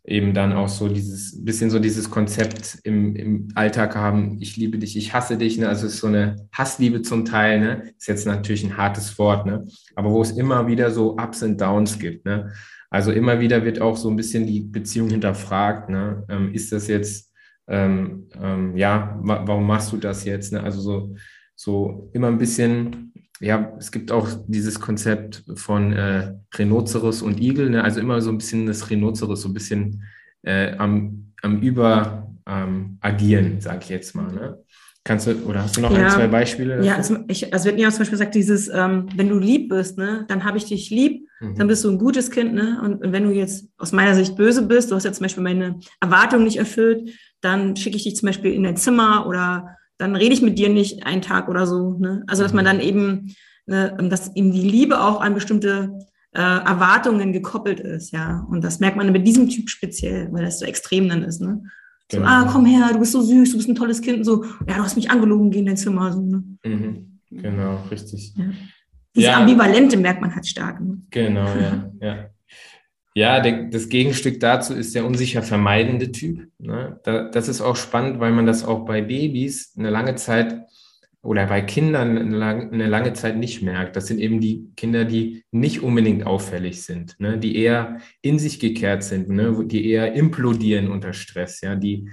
eben 0.03 0.33
dann 0.33 0.55
auch 0.55 0.68
so 0.70 0.88
dieses 0.88 1.44
bisschen 1.44 1.68
so 1.68 1.79
dieses 1.79 2.11
Konzept 2.11 2.79
im, 2.85 3.16
im 3.16 3.48
Alltag 3.55 3.94
haben, 3.94 4.38
ich 4.40 4.57
liebe 4.57 4.79
dich, 4.79 4.96
ich 4.96 5.12
hasse 5.12 5.37
dich, 5.37 5.59
ne? 5.59 5.68
also 5.68 5.87
es 5.87 5.94
ist 5.94 6.00
so 6.00 6.07
eine 6.07 6.37
Hassliebe 6.53 7.03
zum 7.03 7.27
Teil, 7.27 7.61
ne? 7.61 7.92
ist 7.98 8.09
jetzt 8.09 8.27
natürlich 8.27 8.64
ein 8.64 8.79
hartes 8.79 9.18
Wort, 9.18 9.44
ne? 9.44 9.66
aber 9.94 10.11
wo 10.11 10.22
es 10.22 10.31
immer 10.31 10.66
wieder 10.66 10.90
so 10.90 11.18
Ups 11.18 11.42
und 11.42 11.61
Downs 11.61 11.98
gibt. 11.98 12.24
Ne? 12.24 12.50
Also 12.95 13.11
immer 13.11 13.41
wieder 13.41 13.65
wird 13.65 13.81
auch 13.81 13.97
so 13.97 14.09
ein 14.09 14.15
bisschen 14.15 14.47
die 14.47 14.61
Beziehung 14.61 15.11
hinterfragt. 15.11 15.91
Ne? 15.91 16.25
Ähm, 16.29 16.55
ist 16.55 16.71
das 16.71 16.87
jetzt, 16.87 17.33
ähm, 17.67 18.29
ähm, 18.41 18.77
ja, 18.77 19.19
wa 19.21 19.43
warum 19.45 19.67
machst 19.67 19.93
du 19.93 19.97
das 19.97 20.25
jetzt? 20.25 20.53
Ne? 20.53 20.63
Also 20.63 20.81
so, 20.81 21.17
so 21.57 22.09
immer 22.13 22.29
ein 22.29 22.39
bisschen, 22.39 23.13
ja, 23.41 23.73
es 23.81 23.91
gibt 23.91 24.13
auch 24.13 24.29
dieses 24.47 24.79
Konzept 24.79 25.43
von 25.57 25.93
äh, 25.93 26.35
Rhinoceros 26.57 27.21
und 27.23 27.41
Igel, 27.41 27.71
ne? 27.71 27.83
also 27.83 27.99
immer 27.99 28.21
so 28.21 28.31
ein 28.31 28.39
bisschen 28.39 28.67
das 28.67 28.89
Rhinoceros, 28.89 29.43
so 29.43 29.49
ein 29.49 29.55
bisschen 29.55 30.05
äh, 30.43 30.77
am, 30.77 31.33
am 31.43 31.61
Über 31.63 32.33
ähm, 32.47 32.99
agieren, 33.01 33.61
sage 33.61 33.81
ich 33.83 33.89
jetzt 33.89 34.15
mal. 34.15 34.33
Ne? 34.33 34.63
Kannst 35.07 35.27
du, 35.27 35.33
oder 35.45 35.62
hast 35.62 35.77
du 35.77 35.83
noch 35.83 35.90
ja, 35.93 36.07
ein, 36.07 36.11
zwei 36.11 36.27
Beispiele? 36.27 36.77
Dafür? 36.77 36.87
Ja, 36.87 36.97
also, 36.97 37.19
ich, 37.29 37.53
also 37.53 37.67
wird 37.67 37.79
ja 37.79 37.90
zum 37.90 37.99
Beispiel 37.99 38.19
gesagt, 38.19 38.35
dieses, 38.35 38.69
ähm, 38.69 39.07
wenn 39.14 39.29
du 39.29 39.38
lieb 39.38 39.69
bist, 39.69 39.99
ne, 39.99 40.25
dann 40.29 40.45
habe 40.45 40.57
ich 40.57 40.64
dich 40.64 40.88
lieb, 40.88 41.29
mhm. 41.40 41.57
dann 41.57 41.67
bist 41.67 41.85
du 41.85 41.90
ein 41.90 41.99
gutes 41.99 42.31
Kind, 42.31 42.55
ne? 42.55 42.81
Und, 42.83 43.05
und, 43.05 43.12
wenn 43.12 43.25
du 43.25 43.31
jetzt 43.31 43.69
aus 43.77 43.93
meiner 43.93 44.14
Sicht 44.14 44.35
böse 44.35 44.62
bist, 44.62 44.90
du 44.90 44.95
hast 44.95 45.05
ja 45.05 45.12
zum 45.12 45.25
Beispiel 45.25 45.43
meine 45.43 45.79
Erwartungen 46.01 46.45
nicht 46.45 46.57
erfüllt, 46.57 47.11
dann 47.43 47.77
schicke 47.77 47.99
ich 47.99 48.05
dich 48.05 48.17
zum 48.17 48.29
Beispiel 48.29 48.55
in 48.55 48.62
dein 48.62 48.79
Zimmer 48.79 49.27
oder 49.27 49.77
dann 49.99 50.17
rede 50.17 50.33
ich 50.33 50.40
mit 50.40 50.59
dir 50.59 50.71
nicht 50.71 51.05
einen 51.05 51.21
Tag 51.21 51.49
oder 51.49 51.67
so. 51.67 51.99
Ne? 51.99 52.25
Also 52.27 52.43
dass 52.43 52.55
man 52.55 52.64
mhm. 52.64 52.69
dann 52.69 52.81
eben, 52.81 53.35
ne, 53.67 53.95
dass 54.09 54.35
eben 54.35 54.53
die 54.53 54.67
Liebe 54.67 55.03
auch 55.03 55.21
an 55.21 55.35
bestimmte 55.35 55.99
äh, 56.33 56.40
Erwartungen 56.40 57.35
gekoppelt 57.35 57.79
ist, 57.79 58.11
ja. 58.11 58.47
Und 58.51 58.64
das 58.64 58.81
merkt 58.81 58.97
man 58.97 59.12
mit 59.12 59.27
diesem 59.27 59.51
Typ 59.51 59.69
speziell, 59.69 60.33
weil 60.33 60.47
das 60.47 60.61
so 60.61 60.64
extrem 60.64 61.11
dann 61.11 61.23
ist, 61.23 61.43
ne? 61.43 61.62
So, 62.11 62.19
genau. 62.19 62.29
ah, 62.29 62.49
komm 62.51 62.67
her, 62.67 62.90
du 62.93 62.99
bist 62.99 63.12
so 63.12 63.23
süß, 63.23 63.53
du 63.53 63.57
bist 63.57 63.69
ein 63.69 63.75
tolles 63.75 64.03
Kind. 64.03 64.25
So, 64.25 64.45
ja, 64.69 64.77
du 64.77 64.83
hast 64.83 64.97
mich 64.97 65.11
angelogen, 65.11 65.51
geh 65.51 65.61
in 65.61 65.67
dein 65.67 65.77
Zimmer. 65.77 66.12
So, 66.12 66.21
ne? 66.21 66.45
Mhm. 66.64 67.21
Genau, 67.31 67.83
richtig. 67.90 68.35
Ja. 68.37 68.45
Diese 69.17 69.27
ja. 69.29 69.40
Ambivalente 69.40 69.97
merkt 69.97 70.21
man 70.21 70.35
halt 70.35 70.47
stark. 70.47 70.81
Ne? 70.81 70.99
Genau, 71.11 71.47
ja. 71.47 71.90
ja. 72.01 72.31
Ja, 73.17 73.40
der, 73.40 73.69
das 73.69 73.88
Gegenstück 73.88 74.40
dazu 74.40 74.75
ist 74.75 74.95
der 74.95 75.07
unsicher 75.07 75.43
vermeidende 75.43 76.11
Typ. 76.11 76.49
Ne? 76.59 76.99
Da, 77.05 77.29
das 77.29 77.49
ist 77.49 77.61
auch 77.61 77.77
spannend, 77.77 78.19
weil 78.19 78.33
man 78.33 78.45
das 78.45 78.64
auch 78.64 78.85
bei 78.85 79.03
Babys 79.03 79.73
eine 79.79 79.90
lange 79.90 80.17
Zeit 80.17 80.64
oder 81.25 81.47
bei 81.47 81.63
Kindern 81.63 82.19
eine 82.35 82.87
lange, 82.87 83.13
Zeit 83.15 83.39
nicht 83.39 83.63
merkt. 83.63 83.97
Das 83.97 84.07
sind 84.07 84.21
eben 84.21 84.41
die 84.41 84.69
Kinder, 84.77 85.07
die 85.07 85.43
nicht 85.51 85.83
unbedingt 85.83 86.27
auffällig 86.27 86.83
sind, 86.83 87.19
ne? 87.19 87.39
die 87.39 87.57
eher 87.57 87.99
in 88.21 88.39
sich 88.39 88.61
gekehrt 88.61 89.03
sind, 89.03 89.31
ne? 89.31 89.65
die 89.65 89.91
eher 89.91 90.13
implodieren 90.13 90.91
unter 90.91 91.15
Stress, 91.15 91.63
ja, 91.63 91.77
die, 91.77 92.11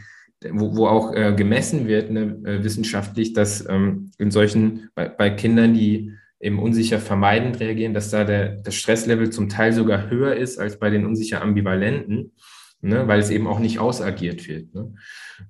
wo, 0.49 0.77
wo 0.77 0.87
auch 0.87 1.13
äh, 1.13 1.33
gemessen 1.35 1.87
wird 1.87 2.09
ne, 2.09 2.39
äh, 2.45 2.63
wissenschaftlich, 2.63 3.33
dass 3.33 3.67
ähm, 3.67 4.11
in 4.17 4.31
solchen, 4.31 4.89
bei, 4.95 5.09
bei, 5.09 5.29
Kindern, 5.29 5.73
die 5.73 6.13
eben 6.39 6.59
unsicher 6.59 6.99
vermeidend 6.99 7.59
reagieren, 7.59 7.93
dass 7.93 8.11
da 8.11 8.23
der, 8.23 8.61
das 8.61 8.75
Stresslevel 8.75 9.29
zum 9.29 9.49
Teil 9.49 9.73
sogar 9.73 10.09
höher 10.09 10.35
ist 10.35 10.57
als 10.57 10.79
bei 10.79 10.89
den 10.89 11.05
unsicher 11.05 11.41
ambivalenten, 11.41 12.31
ne, 12.79 13.07
weil 13.09 13.19
es 13.19 13.29
eben 13.29 13.45
auch 13.45 13.59
nicht 13.59 13.79
ausagiert 13.79 14.47
wird. 14.47 14.73
Ne? 14.73 14.93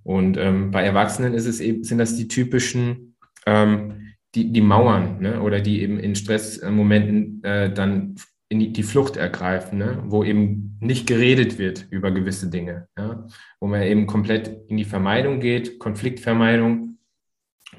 Und 0.02 0.38
ähm, 0.38 0.72
bei 0.72 0.84
Erwachsenen 0.84 1.36
ist 1.36 1.46
es 1.46 1.60
eben, 1.60 1.84
sind 1.84 2.00
das 2.00 2.16
die 2.16 2.28
typischen 2.28 3.11
ähm, 3.46 4.14
die, 4.36 4.52
die 4.52 4.62
Mauern 4.62 5.20
ne? 5.20 5.42
oder 5.42 5.60
die 5.60 5.82
eben 5.82 6.00
in 6.00 6.16
Stressmomenten 6.16 7.44
äh, 7.44 7.74
dann 7.74 8.16
in 8.50 8.60
die, 8.60 8.74
die 8.74 8.84
Flucht 8.84 9.18
ergreifen, 9.18 9.78
ne? 9.78 10.04
wo 10.06 10.24
eben 10.24 10.78
nicht 10.80 11.08
geredet 11.08 11.58
wird 11.58 11.88
über 11.90 12.12
gewisse 12.12 12.50
Dinge, 12.50 12.88
ja? 12.98 13.28
wo 13.60 13.68
man 13.68 13.82
eben 13.84 14.08
komplett 14.08 14.70
in 14.70 14.78
die 14.78 14.86
Vermeidung 14.86 15.40
geht, 15.40 15.80
Konfliktvermeidung 15.80 16.98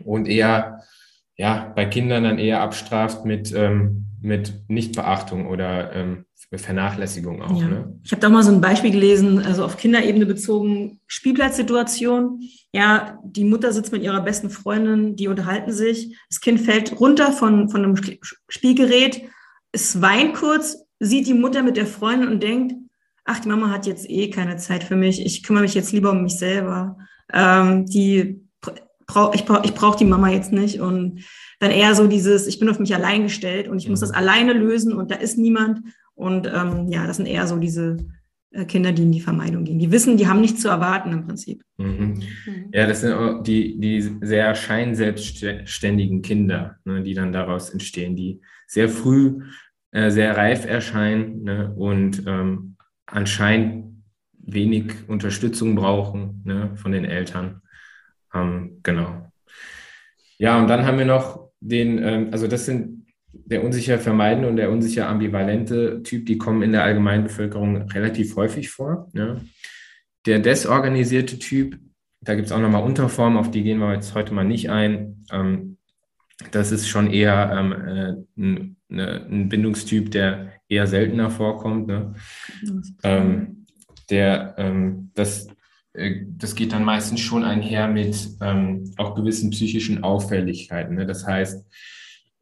und 0.05 0.29
eher 0.29 0.83
ja, 1.37 1.73
bei 1.75 1.87
Kindern 1.87 2.25
dann 2.25 2.39
eher 2.39 2.61
abstraft 2.61 3.25
mit, 3.25 3.53
ähm, 3.55 4.07
mit 4.23 4.55
Nichtbeachtung 4.69 5.47
oder 5.47 5.93
ähm, 5.93 6.25
Vernachlässigung 6.55 7.43
auch. 7.43 7.61
Ja. 7.61 7.67
Ne? 7.67 8.01
Ich 8.05 8.13
habe 8.13 8.21
da 8.21 8.29
mal 8.29 8.43
so 8.43 8.53
ein 8.53 8.61
Beispiel 8.61 8.91
gelesen, 8.91 9.39
also 9.41 9.65
auf 9.65 9.77
Kinderebene 9.77 10.27
bezogen, 10.27 11.01
Spielplatzsituation. 11.07 12.41
Ja, 12.73 13.19
die 13.25 13.45
Mutter 13.45 13.73
sitzt 13.73 13.93
mit 13.93 14.03
ihrer 14.03 14.21
besten 14.21 14.51
Freundin, 14.51 15.17
die 15.17 15.29
unterhalten 15.29 15.73
sich. 15.73 16.17
Das 16.29 16.41
Kind 16.41 16.61
fällt 16.61 17.01
runter 17.01 17.33
von, 17.33 17.69
von 17.69 17.85
einem 17.85 17.97
Spielgerät, 18.49 19.23
es 19.73 20.01
weint 20.03 20.35
kurz 20.35 20.85
sieht 21.01 21.27
die 21.27 21.35
Mutter 21.35 21.63
mit 21.63 21.77
der 21.77 21.87
Freundin 21.87 22.29
und 22.29 22.43
denkt, 22.43 22.75
ach, 23.25 23.41
die 23.41 23.49
Mama 23.49 23.71
hat 23.71 23.87
jetzt 23.87 24.09
eh 24.09 24.31
keine 24.31 24.57
Zeit 24.57 24.85
für 24.85 24.97
mich, 24.97 25.25
ich 25.25 25.43
kümmere 25.43 25.65
mich 25.65 25.75
jetzt 25.75 25.93
lieber 25.93 26.13
um 26.13 26.23
mich 26.23 26.39
selber. 26.39 26.97
Ähm, 27.33 27.87
die 27.87 28.41
brauch, 29.07 29.35
ich 29.35 29.45
brauche 29.45 29.65
ich 29.65 29.75
brauch 29.75 29.95
die 29.95 30.05
Mama 30.05 30.31
jetzt 30.31 30.53
nicht. 30.53 30.81
Und 30.81 31.25
dann 31.61 31.71
eher 31.71 31.95
so 31.95 32.07
dieses, 32.07 32.47
ich 32.47 32.59
bin 32.59 32.69
auf 32.69 32.79
mich 32.79 32.95
allein 32.95 33.23
gestellt 33.23 33.69
und 33.69 33.79
ich 33.79 33.89
muss 33.89 34.01
das 34.01 34.11
mhm. 34.11 34.17
alleine 34.17 34.53
lösen 34.53 34.93
und 34.93 35.11
da 35.11 35.17
ist 35.17 35.39
niemand. 35.39 35.81
Und 36.15 36.47
ähm, 36.47 36.89
ja, 36.89 37.07
das 37.07 37.17
sind 37.17 37.27
eher 37.27 37.47
so 37.47 37.57
diese 37.57 37.97
äh, 38.51 38.65
Kinder, 38.67 38.93
die 38.93 39.03
in 39.03 39.13
die 39.13 39.21
Vermeidung 39.21 39.65
gehen. 39.65 39.79
Die 39.79 39.91
wissen, 39.91 40.17
die 40.17 40.27
haben 40.27 40.41
nichts 40.41 40.61
zu 40.61 40.69
erwarten 40.69 41.13
im 41.13 41.27
Prinzip. 41.27 41.63
Mhm. 41.79 41.87
mhm. 42.47 42.71
Ja, 42.73 42.87
das 42.87 43.01
sind 43.01 43.13
auch 43.13 43.43
die, 43.43 43.79
die 43.79 44.11
sehr 44.21 44.55
scheinselbstständigen 44.55 46.23
Kinder, 46.23 46.77
ne, 46.85 47.03
die 47.03 47.15
dann 47.15 47.33
daraus 47.33 47.71
entstehen, 47.71 48.17
die 48.17 48.41
sehr 48.67 48.89
früh 48.89 49.41
äh, 49.93 50.11
sehr 50.11 50.37
reif 50.37 50.67
erscheinen 50.67 51.45
ne, 51.45 51.73
und 51.77 52.25
ähm, 52.27 52.77
anscheinend 53.07 54.03
wenig 54.39 54.93
Unterstützung 55.09 55.75
brauchen 55.75 56.43
ne, 56.45 56.73
von 56.77 56.93
den 56.93 57.05
Eltern. 57.05 57.62
Ähm, 58.35 58.81
genau. 58.83 59.31
Ja, 60.39 60.59
und 60.59 60.69
dann 60.69 60.87
haben 60.87 60.99
wir 60.99 61.05
noch 61.05 61.51
den, 61.61 61.99
ähm, 61.99 62.29
also 62.33 62.47
das 62.47 62.67
sind 62.67 63.07
der 63.33 63.65
unsicher 63.65 63.99
vermeidende 63.99 64.49
und 64.49 64.57
der 64.57 64.71
unsicher 64.71 65.09
ambivalente 65.09 66.03
Typ, 66.03 66.27
die 66.27 66.39
kommen 66.39 66.63
in 66.63 66.73
der 66.73 66.85
allgemeinen 66.85 67.25
Bevölkerung 67.25 67.77
relativ 67.91 68.37
häufig 68.37 68.71
vor. 68.71 69.09
Ne? 69.13 69.41
Der 70.27 70.39
desorganisierte 70.39 71.39
Typ, 71.39 71.79
da 72.21 72.35
gibt 72.35 72.47
es 72.47 72.53
auch 72.53 72.61
nochmal 72.61 72.83
Unterformen, 72.83 73.39
auf 73.39 73.51
die 73.51 73.63
gehen 73.63 73.79
wir 73.79 73.95
jetzt 73.95 74.15
heute 74.15 74.35
mal 74.35 74.45
nicht 74.45 74.71
ein. 74.71 75.25
Ähm, 75.31 75.79
das 76.51 76.73
ist 76.73 76.89
schon 76.89 77.11
eher 77.11 77.53
ähm, 77.57 77.73
äh, 77.73 78.41
ein, 78.41 78.77
ne, 78.89 79.27
ein, 79.31 79.49
Bindungstyp, 79.49 80.11
der 80.11 80.53
eher 80.69 80.87
seltener 80.87 81.31
vorkommt. 81.31 81.87
Ne? 81.87 82.15
Ähm, 83.03 83.67
der, 84.11 84.55
ähm, 84.59 85.11
das, 85.15 85.49
das 85.95 86.55
geht 86.55 86.73
dann 86.73 86.85
meistens 86.85 87.21
schon 87.21 87.45
einher 87.45 87.87
mit 87.89 88.17
ähm, 88.41 88.93
auch 88.97 89.15
gewissen 89.15 89.51
psychischen 89.51 90.03
Auffälligkeiten. 90.03 90.97
Ne? 90.97 91.07
Das 91.07 91.27
heißt, 91.27 91.67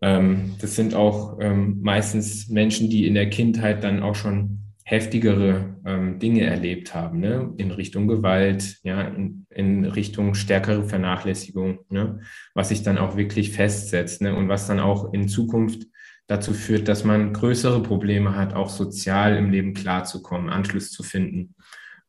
ähm, 0.02 0.54
das 0.60 0.76
sind 0.76 0.94
auch 0.94 1.38
ähm, 1.40 1.80
meistens 1.82 2.48
Menschen, 2.48 2.90
die 2.90 3.06
in 3.06 3.14
der 3.14 3.28
Kindheit 3.28 3.82
dann 3.82 4.02
auch 4.02 4.14
schon 4.14 4.60
heftigere 4.84 5.76
ähm, 5.84 6.18
Dinge 6.18 6.44
erlebt 6.44 6.94
haben, 6.94 7.20
ne? 7.20 7.52
in 7.58 7.70
Richtung 7.70 8.08
Gewalt, 8.08 8.78
ja, 8.82 9.02
in, 9.02 9.46
in 9.50 9.84
Richtung 9.84 10.34
stärkere 10.34 10.84
Vernachlässigung, 10.84 11.80
ne? 11.90 12.20
was 12.54 12.70
sich 12.70 12.82
dann 12.82 12.98
auch 12.98 13.16
wirklich 13.16 13.52
festsetzt 13.52 14.20
ne? 14.20 14.34
und 14.34 14.48
was 14.48 14.66
dann 14.66 14.80
auch 14.80 15.12
in 15.12 15.28
Zukunft 15.28 15.86
dazu 16.26 16.54
führt, 16.54 16.88
dass 16.88 17.04
man 17.04 17.32
größere 17.32 17.82
Probleme 17.82 18.34
hat, 18.34 18.54
auch 18.54 18.68
sozial 18.68 19.36
im 19.36 19.50
Leben 19.50 19.74
klarzukommen, 19.74 20.50
Anschluss 20.50 20.90
zu 20.90 21.02
finden. 21.02 21.54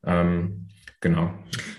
Ähm, 0.04 0.68
genau. 1.02 1.34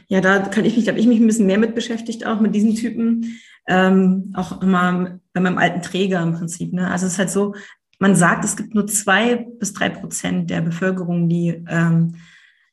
Ja, 0.08 0.20
da 0.20 0.40
kann 0.40 0.64
ich 0.64 0.76
mich, 0.76 0.88
habe 0.88 0.98
ich 0.98 1.06
mich 1.06 1.20
ein 1.20 1.26
bisschen 1.26 1.46
mehr 1.46 1.58
mit 1.58 1.74
beschäftigt, 1.74 2.26
auch 2.26 2.40
mit 2.40 2.54
diesen 2.54 2.74
Typen. 2.74 3.38
Ähm, 3.66 4.32
auch 4.34 4.60
immer 4.60 5.20
bei 5.32 5.40
meinem 5.40 5.58
alten 5.58 5.82
Träger 5.82 6.20
im 6.22 6.34
Prinzip. 6.34 6.72
Ne? 6.72 6.90
Also 6.90 7.06
es 7.06 7.12
ist 7.12 7.18
halt 7.18 7.30
so, 7.30 7.54
man 7.98 8.16
sagt, 8.16 8.44
es 8.44 8.56
gibt 8.56 8.74
nur 8.74 8.86
zwei 8.88 9.36
bis 9.36 9.72
drei 9.72 9.88
Prozent 9.88 10.50
der 10.50 10.60
Bevölkerung, 10.60 11.28
die, 11.28 11.64
ähm, 11.68 12.16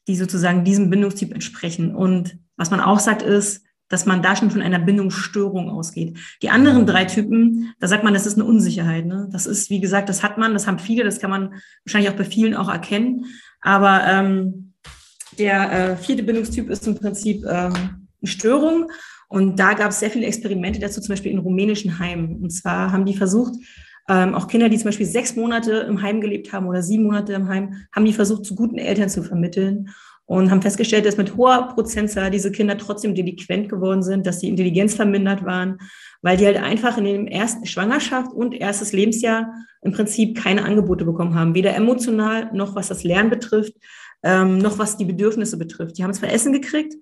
die 0.08 0.16
sozusagen 0.16 0.64
diesem 0.64 0.90
Bindungstyp 0.90 1.32
entsprechen. 1.32 1.96
Und 1.96 2.40
was 2.58 2.72
man 2.72 2.82
auch 2.82 3.00
sagt, 3.00 3.22
ist, 3.22 3.64
dass 3.90 4.06
man 4.06 4.22
da 4.22 4.36
schon 4.36 4.52
von 4.52 4.62
einer 4.62 4.80
Bindungsstörung 4.80 5.70
ausgeht. 5.70 6.18
Die 6.42 6.50
anderen 6.50 6.86
drei 6.86 7.06
Typen, 7.06 7.74
da 7.80 7.88
sagt 7.88 8.04
man, 8.04 8.14
das 8.14 8.26
ist 8.26 8.36
eine 8.36 8.46
Unsicherheit. 8.46 9.06
Ne? 9.06 9.30
Das 9.32 9.46
ist, 9.46 9.70
wie 9.70 9.80
gesagt, 9.80 10.10
das 10.10 10.24
hat 10.24 10.38
man, 10.38 10.54
das 10.54 10.68
haben 10.68 10.80
viele, 10.80 11.04
das 11.04 11.20
kann 11.20 11.30
man 11.30 11.54
wahrscheinlich 11.86 12.10
auch 12.12 12.18
bei 12.18 12.24
vielen 12.24 12.56
auch 12.56 12.70
erkennen. 12.70 13.26
Aber 13.62 14.04
ähm, 14.08 14.69
der 15.40 15.72
äh, 15.72 15.96
vierte 15.96 16.24
Bindungstyp 16.24 16.70
ist 16.70 16.86
im 16.86 16.96
Prinzip 16.96 17.44
ähm, 17.46 17.74
eine 17.74 18.26
Störung. 18.26 18.92
Und 19.30 19.60
da 19.60 19.74
gab 19.74 19.92
es 19.92 20.00
sehr 20.00 20.10
viele 20.10 20.26
Experimente 20.26 20.80
dazu, 20.80 21.02
zum 21.02 21.14
Beispiel 21.14 21.32
in 21.32 21.40
rumänischen 21.40 22.00
Heimen. 22.00 22.42
Und 22.42 22.50
zwar 22.52 22.92
haben 22.92 23.06
die 23.06 23.16
versucht, 23.16 23.54
ähm, 24.10 24.34
auch 24.34 24.48
Kinder, 24.48 24.70
die 24.70 24.78
zum 24.78 24.86
Beispiel 24.86 25.06
sechs 25.06 25.36
Monate 25.36 25.72
im 25.88 26.02
Heim 26.02 26.20
gelebt 26.20 26.52
haben 26.52 26.68
oder 26.68 26.82
sieben 26.82 27.04
Monate 27.04 27.34
im 27.34 27.48
Heim, 27.48 27.76
haben 27.94 28.06
die 28.06 28.14
versucht, 28.14 28.44
zu 28.44 28.56
guten 28.56 28.80
Eltern 28.80 29.08
zu 29.08 29.22
vermitteln 29.24 29.90
und 30.26 30.50
haben 30.50 30.62
festgestellt, 30.62 31.06
dass 31.06 31.18
mit 31.18 31.38
hoher 31.38 31.70
Prozentzahl 31.74 32.32
diese 32.32 32.52
Kinder 32.52 32.78
trotzdem 32.78 33.14
delinquent 33.14 33.70
geworden 33.70 34.04
sind, 34.04 34.26
dass 34.26 34.40
die 34.40 34.48
Intelligenz 34.48 34.96
vermindert 34.96 35.46
waren, 35.46 35.78
weil 36.22 36.38
die 36.38 36.46
halt 36.46 36.58
einfach 36.58 36.98
in 36.98 37.04
dem 37.04 37.28
ersten 37.28 37.66
Schwangerschaft 37.66 38.32
und 38.34 38.54
erstes 38.54 38.94
Lebensjahr 38.94 39.52
im 39.82 39.92
Prinzip 39.92 40.38
keine 40.38 40.66
Angebote 40.66 41.06
bekommen 41.06 41.36
haben, 41.36 41.56
weder 41.56 41.76
emotional 41.76 42.52
noch 42.54 42.76
was 42.76 42.90
das 42.90 43.04
Lernen 43.04 43.30
betrifft, 43.30 43.74
ähm, 44.24 44.58
noch 44.58 44.78
was 44.80 44.98
die 44.98 45.06
Bedürfnisse 45.06 45.58
betrifft. 45.58 45.98
Die 45.98 46.04
haben 46.04 46.14
zwar 46.14 46.32
Essen 46.32 46.54
gekriegt, 46.54 46.94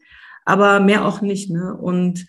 aber 0.46 0.80
mehr 0.80 1.06
auch 1.06 1.22
nicht. 1.22 1.50
Ne? 1.50 1.76
Und 1.76 2.26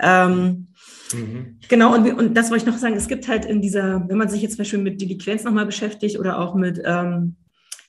ähm, 0.00 0.68
Mhm. 1.14 1.58
Genau, 1.68 1.94
und, 1.94 2.10
und 2.12 2.34
das 2.34 2.50
wollte 2.50 2.64
ich 2.64 2.70
noch 2.70 2.78
sagen, 2.78 2.96
es 2.96 3.08
gibt 3.08 3.28
halt 3.28 3.44
in 3.44 3.60
dieser, 3.60 4.08
wenn 4.08 4.18
man 4.18 4.28
sich 4.28 4.42
jetzt 4.42 4.52
zum 4.52 4.58
Beispiel 4.58 4.78
mit 4.78 5.00
Delinquenz 5.00 5.44
nochmal 5.44 5.66
beschäftigt 5.66 6.18
oder 6.18 6.38
auch 6.38 6.54
mit, 6.54 6.80
ähm, 6.84 7.36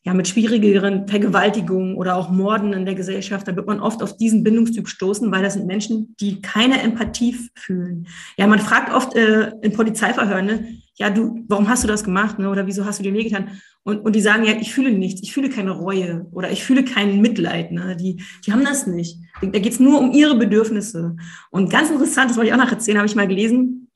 ja, 0.05 0.13
mit 0.13 0.27
schwierigeren 0.27 1.07
Vergewaltigungen 1.07 1.95
oder 1.95 2.17
auch 2.17 2.29
Morden 2.29 2.73
in 2.73 2.85
der 2.85 2.95
Gesellschaft, 2.95 3.47
da 3.47 3.55
wird 3.55 3.67
man 3.67 3.79
oft 3.79 4.03
auf 4.03 4.17
diesen 4.17 4.43
Bindungstyp 4.43 4.87
stoßen, 4.87 5.31
weil 5.31 5.43
das 5.43 5.53
sind 5.53 5.65
Menschen, 5.65 6.15
die 6.19 6.41
keine 6.41 6.81
Empathie 6.81 7.37
fühlen. 7.55 8.07
Ja, 8.37 8.47
man 8.47 8.59
fragt 8.59 8.93
oft 8.93 9.15
äh, 9.15 9.51
in 9.61 9.71
Polizeiverhören, 9.71 10.45
ne, 10.45 10.67
ja, 10.95 11.09
du, 11.09 11.43
warum 11.47 11.69
hast 11.69 11.83
du 11.83 11.87
das 11.87 12.03
gemacht? 12.03 12.37
Ne? 12.37 12.49
Oder 12.49 12.67
wieso 12.67 12.85
hast 12.85 12.99
du 12.99 13.03
dir 13.03 13.13
wehgetan? 13.13 13.59
Und, 13.83 13.99
und 14.05 14.15
die 14.15 14.21
sagen, 14.21 14.43
ja, 14.43 14.53
ich 14.59 14.73
fühle 14.73 14.91
nichts, 14.91 15.23
ich 15.23 15.33
fühle 15.33 15.49
keine 15.49 15.71
Reue 15.71 16.27
oder 16.31 16.51
ich 16.51 16.63
fühle 16.63 16.83
kein 16.83 17.19
Mitleid. 17.19 17.71
Ne? 17.71 17.97
Die, 17.97 18.21
die 18.45 18.53
haben 18.53 18.63
das 18.63 18.85
nicht. 18.85 19.17
Da 19.41 19.59
geht 19.59 19.73
es 19.73 19.79
nur 19.79 19.99
um 19.99 20.11
ihre 20.11 20.35
Bedürfnisse. 20.35 21.15
Und 21.49 21.71
ganz 21.71 21.89
interessant, 21.89 22.29
das 22.29 22.37
wollte 22.37 22.49
ich 22.49 22.53
auch 22.53 22.63
noch 22.63 22.71
erzählen, 22.71 22.97
habe 22.97 23.07
ich 23.07 23.15
mal 23.15 23.27
gelesen, 23.27 23.89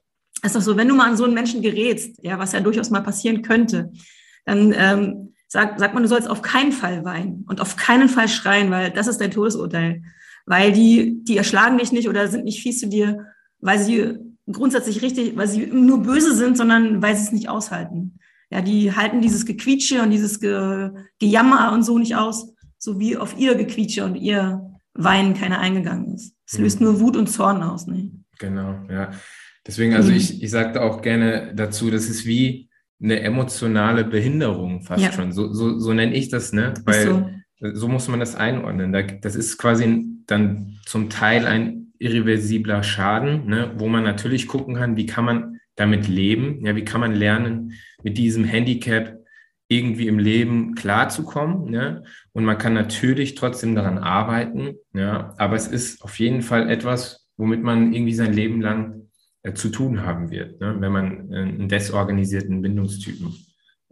ist 0.43 0.55
doch 0.55 0.61
so, 0.61 0.75
wenn 0.75 0.87
du 0.87 0.95
mal 0.95 1.09
an 1.09 1.17
so 1.17 1.25
einen 1.25 1.33
Menschen 1.33 1.61
gerätst, 1.61 2.17
ja, 2.21 2.39
was 2.39 2.53
ja 2.53 2.59
durchaus 2.59 2.89
mal 2.89 3.01
passieren 3.01 3.41
könnte, 3.41 3.91
dann 4.45 4.73
ähm, 4.75 5.33
sagt, 5.47 5.79
sagt 5.79 5.93
man, 5.93 6.03
du 6.03 6.09
sollst 6.09 6.29
auf 6.29 6.41
keinen 6.41 6.71
Fall 6.71 7.05
weinen 7.05 7.45
und 7.47 7.61
auf 7.61 7.75
keinen 7.75 8.09
Fall 8.09 8.27
schreien, 8.27 8.69
weil 8.71 8.91
das 8.91 9.07
ist 9.07 9.19
dein 9.19 9.31
Todesurteil. 9.31 10.03
Weil 10.45 10.71
die, 10.71 11.23
die 11.23 11.37
erschlagen 11.37 11.77
dich 11.77 11.91
nicht 11.91 12.07
oder 12.07 12.27
sind 12.27 12.45
nicht 12.45 12.61
fies 12.61 12.79
zu 12.79 12.87
dir, 12.87 13.25
weil 13.59 13.79
sie 13.79 14.15
grundsätzlich 14.51 15.01
richtig, 15.01 15.35
weil 15.35 15.47
sie 15.47 15.67
nur 15.67 16.03
böse 16.03 16.35
sind, 16.35 16.57
sondern 16.57 17.01
weil 17.01 17.15
sie 17.15 17.23
es 17.23 17.31
nicht 17.31 17.49
aushalten. 17.49 18.19
Ja, 18.49 18.61
die 18.61 18.93
halten 18.93 19.21
dieses 19.21 19.45
Gequietsche 19.45 20.01
und 20.01 20.11
dieses 20.11 20.39
Ge 20.39 20.91
Gejammer 21.19 21.73
und 21.73 21.83
so 21.83 21.97
nicht 21.97 22.15
aus, 22.15 22.53
so 22.77 22.99
wie 22.99 23.17
auf 23.17 23.37
ihr 23.37 23.55
Gequietsche 23.55 24.05
und 24.05 24.15
ihr 24.15 24.71
Weinen 24.93 25.33
keiner 25.33 25.59
eingegangen 25.59 26.13
ist. 26.15 26.33
Es 26.45 26.57
mhm. 26.57 26.63
löst 26.63 26.81
nur 26.81 26.99
Wut 27.01 27.17
und 27.17 27.27
Zorn 27.27 27.61
aus. 27.61 27.87
Ne? 27.87 28.11
Genau, 28.39 28.79
ja. 28.89 29.11
Deswegen, 29.65 29.93
also 29.95 30.11
mhm. 30.11 30.17
ich, 30.17 30.41
ich 30.41 30.49
sagte 30.49 30.81
auch 30.81 31.01
gerne 31.01 31.53
dazu, 31.53 31.91
das 31.91 32.07
ist 32.07 32.25
wie 32.25 32.66
eine 33.01 33.19
emotionale 33.21 34.03
Behinderung 34.03 34.81
fast 34.81 35.03
ja. 35.03 35.11
schon. 35.11 35.31
So, 35.31 35.53
so, 35.53 35.79
so 35.79 35.93
nenne 35.93 36.15
ich 36.15 36.29
das, 36.29 36.53
ne? 36.53 36.73
Weil 36.83 37.05
so. 37.05 37.29
so 37.73 37.87
muss 37.87 38.07
man 38.07 38.19
das 38.19 38.35
einordnen. 38.35 38.95
Das 39.21 39.35
ist 39.35 39.57
quasi 39.57 40.05
dann 40.25 40.79
zum 40.85 41.09
Teil 41.09 41.45
ein 41.45 41.93
irreversibler 41.99 42.83
Schaden, 42.83 43.47
ne, 43.47 43.71
wo 43.77 43.87
man 43.87 44.03
natürlich 44.03 44.47
gucken 44.47 44.75
kann, 44.75 44.97
wie 44.97 45.05
kann 45.05 45.25
man 45.25 45.59
damit 45.75 46.07
leben, 46.07 46.65
ja, 46.65 46.75
wie 46.75 46.83
kann 46.83 47.01
man 47.01 47.13
lernen, 47.13 47.73
mit 48.03 48.17
diesem 48.17 48.43
Handicap 48.43 49.17
irgendwie 49.69 50.07
im 50.07 50.19
Leben 50.19 50.75
klarzukommen. 50.75 51.69
Ne? 51.69 52.03
Und 52.31 52.45
man 52.45 52.57
kann 52.57 52.73
natürlich 52.73 53.35
trotzdem 53.35 53.75
daran 53.75 53.97
arbeiten, 53.97 54.75
ja, 54.93 55.33
aber 55.37 55.55
es 55.55 55.67
ist 55.67 56.01
auf 56.03 56.19
jeden 56.19 56.41
Fall 56.41 56.69
etwas, 56.69 57.27
womit 57.37 57.63
man 57.63 57.93
irgendwie 57.93 58.13
sein 58.13 58.33
Leben 58.33 58.61
lang 58.61 59.06
zu 59.55 59.69
tun 59.69 60.03
haben 60.03 60.31
wird, 60.31 60.59
ne? 60.59 60.75
wenn 60.79 60.91
man 60.91 61.31
äh, 61.31 61.37
einen 61.37 61.69
desorganisierten 61.69 62.61
Bindungstypen 62.61 63.35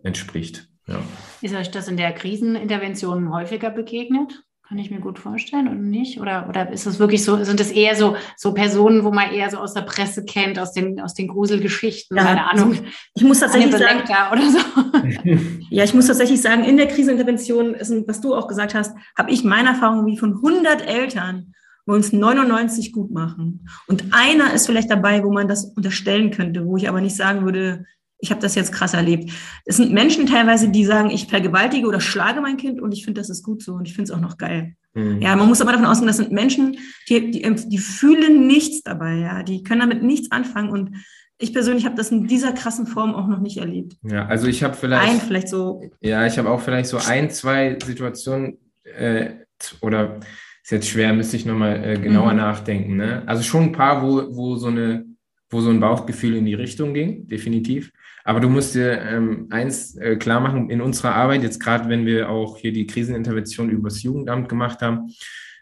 entspricht. 0.03 0.67
Ja. 0.87 0.99
Ist 1.41 1.55
euch 1.55 1.71
das 1.71 1.87
in 1.87 1.97
der 1.97 2.13
Krisenintervention 2.13 3.33
häufiger 3.33 3.71
begegnet? 3.71 4.43
Kann 4.67 4.79
ich 4.79 4.89
mir 4.89 4.99
gut 4.99 5.19
vorstellen 5.19 5.67
oder 5.67 5.77
nicht? 5.77 6.19
Oder, 6.19 6.47
oder 6.49 6.71
ist 6.71 6.87
es 6.87 6.97
wirklich 6.97 7.23
so, 7.23 7.43
sind 7.43 7.59
es 7.59 7.71
eher 7.71 7.95
so, 7.95 8.15
so 8.35 8.51
Personen, 8.51 9.03
wo 9.03 9.11
man 9.11 9.31
eher 9.31 9.51
so 9.51 9.57
aus 9.57 9.75
der 9.75 9.81
Presse 9.81 10.25
kennt, 10.25 10.57
aus 10.57 10.73
den, 10.73 10.99
aus 10.99 11.13
den 11.13 11.27
Gruselgeschichten, 11.27 12.17
ja, 12.17 12.23
keine 12.23 12.49
Ahnung. 12.49 12.79
Ich 13.13 13.23
muss 13.23 13.41
tatsächlich 13.41 13.71
sagen, 13.71 14.01
oder 14.31 14.49
so. 14.49 14.57
ja, 15.69 15.83
ich 15.83 15.93
muss 15.93 16.07
tatsächlich 16.07 16.41
sagen, 16.41 16.63
in 16.63 16.77
der 16.77 16.87
Krisenintervention, 16.87 17.75
ist, 17.75 17.93
was 18.07 18.21
du 18.21 18.33
auch 18.33 18.47
gesagt 18.47 18.73
hast, 18.73 18.95
habe 19.15 19.29
ich 19.29 19.43
meine 19.43 19.69
Erfahrung 19.69 20.07
wie 20.07 20.17
von 20.17 20.33
100 20.33 20.87
Eltern, 20.87 21.53
uns 21.93 22.11
99 22.11 22.91
gut 22.91 23.11
machen. 23.11 23.67
Und 23.87 24.05
einer 24.11 24.53
ist 24.53 24.65
vielleicht 24.65 24.89
dabei, 24.89 25.23
wo 25.23 25.31
man 25.31 25.47
das 25.47 25.65
unterstellen 25.75 26.31
könnte, 26.31 26.65
wo 26.65 26.77
ich 26.77 26.89
aber 26.89 27.01
nicht 27.01 27.15
sagen 27.15 27.45
würde, 27.45 27.85
ich 28.17 28.31
habe 28.31 28.41
das 28.41 28.55
jetzt 28.55 28.71
krass 28.71 28.93
erlebt. 28.93 29.31
Es 29.65 29.77
sind 29.77 29.91
Menschen 29.91 30.25
teilweise, 30.25 30.69
die 30.69 30.85
sagen, 30.85 31.09
ich 31.09 31.27
vergewaltige 31.27 31.87
oder 31.87 31.99
schlage 31.99 32.41
mein 32.41 32.57
Kind 32.57 32.81
und 32.81 32.91
ich 32.91 33.03
finde, 33.03 33.21
das 33.21 33.29
ist 33.29 33.43
gut 33.43 33.61
so 33.61 33.73
und 33.73 33.87
ich 33.87 33.93
finde 33.93 34.11
es 34.11 34.17
auch 34.17 34.21
noch 34.21 34.37
geil. 34.37 34.75
Mhm. 34.93 35.21
Ja, 35.21 35.35
man 35.35 35.47
muss 35.47 35.61
aber 35.61 35.73
davon 35.73 35.85
ausgehen, 35.85 36.07
das 36.07 36.17
sind 36.17 36.31
Menschen, 36.31 36.77
die, 37.09 37.31
die, 37.31 37.41
die 37.41 37.77
fühlen 37.77 38.47
nichts 38.47 38.81
dabei, 38.81 39.15
ja, 39.15 39.43
die 39.43 39.63
können 39.63 39.81
damit 39.81 40.01
nichts 40.01 40.31
anfangen 40.31 40.69
und 40.69 40.91
ich 41.37 41.53
persönlich 41.53 41.85
habe 41.85 41.95
das 41.95 42.11
in 42.11 42.27
dieser 42.27 42.53
krassen 42.53 42.87
Form 42.87 43.13
auch 43.13 43.27
noch 43.27 43.41
nicht 43.41 43.57
erlebt. 43.57 43.97
Ja, 44.03 44.25
also 44.25 44.47
ich 44.47 44.63
habe 44.63 44.73
vielleicht. 44.73 45.11
Ein, 45.11 45.19
vielleicht 45.19 45.49
so. 45.49 45.81
Ja, 45.99 46.25
ich 46.25 46.37
habe 46.37 46.49
auch 46.49 46.61
vielleicht 46.61 46.87
so 46.87 46.97
ein, 46.97 47.29
zwei 47.29 47.77
Situationen 47.83 48.57
äh, 48.83 49.31
oder 49.81 50.21
ist 50.65 50.71
jetzt 50.71 50.89
schwer, 50.89 51.13
müsste 51.13 51.37
ich 51.37 51.45
nochmal 51.45 51.83
äh, 51.83 51.99
genauer 51.99 52.31
mhm. 52.31 52.37
nachdenken. 52.37 52.95
Ne? 52.95 53.21
Also 53.27 53.43
schon 53.43 53.65
ein 53.65 53.71
paar, 53.71 54.01
wo, 54.01 54.35
wo 54.35 54.55
so 54.55 54.67
eine, 54.67 55.05
wo 55.51 55.61
so 55.61 55.69
ein 55.69 55.79
Bauchgefühl 55.79 56.35
in 56.35 56.45
die 56.45 56.55
Richtung 56.55 56.95
ging, 56.95 57.27
definitiv. 57.27 57.91
Aber 58.23 58.39
du 58.39 58.49
musst 58.49 58.73
dir 58.73 58.99
ähm, 58.99 59.45
eins 59.51 59.95
äh, 59.97 60.15
klar 60.15 60.39
machen, 60.39 60.71
in 60.71 60.81
unserer 60.81 61.13
Arbeit, 61.13 61.43
jetzt 61.43 61.59
gerade 61.59 61.87
wenn 61.87 62.07
wir 62.07 62.29
auch 62.29 62.57
hier 62.57 62.73
die 62.73 62.87
Krisenintervention 62.87 63.69
übers 63.69 64.01
Jugendamt 64.01 64.49
gemacht 64.49 64.81
haben, 64.81 65.11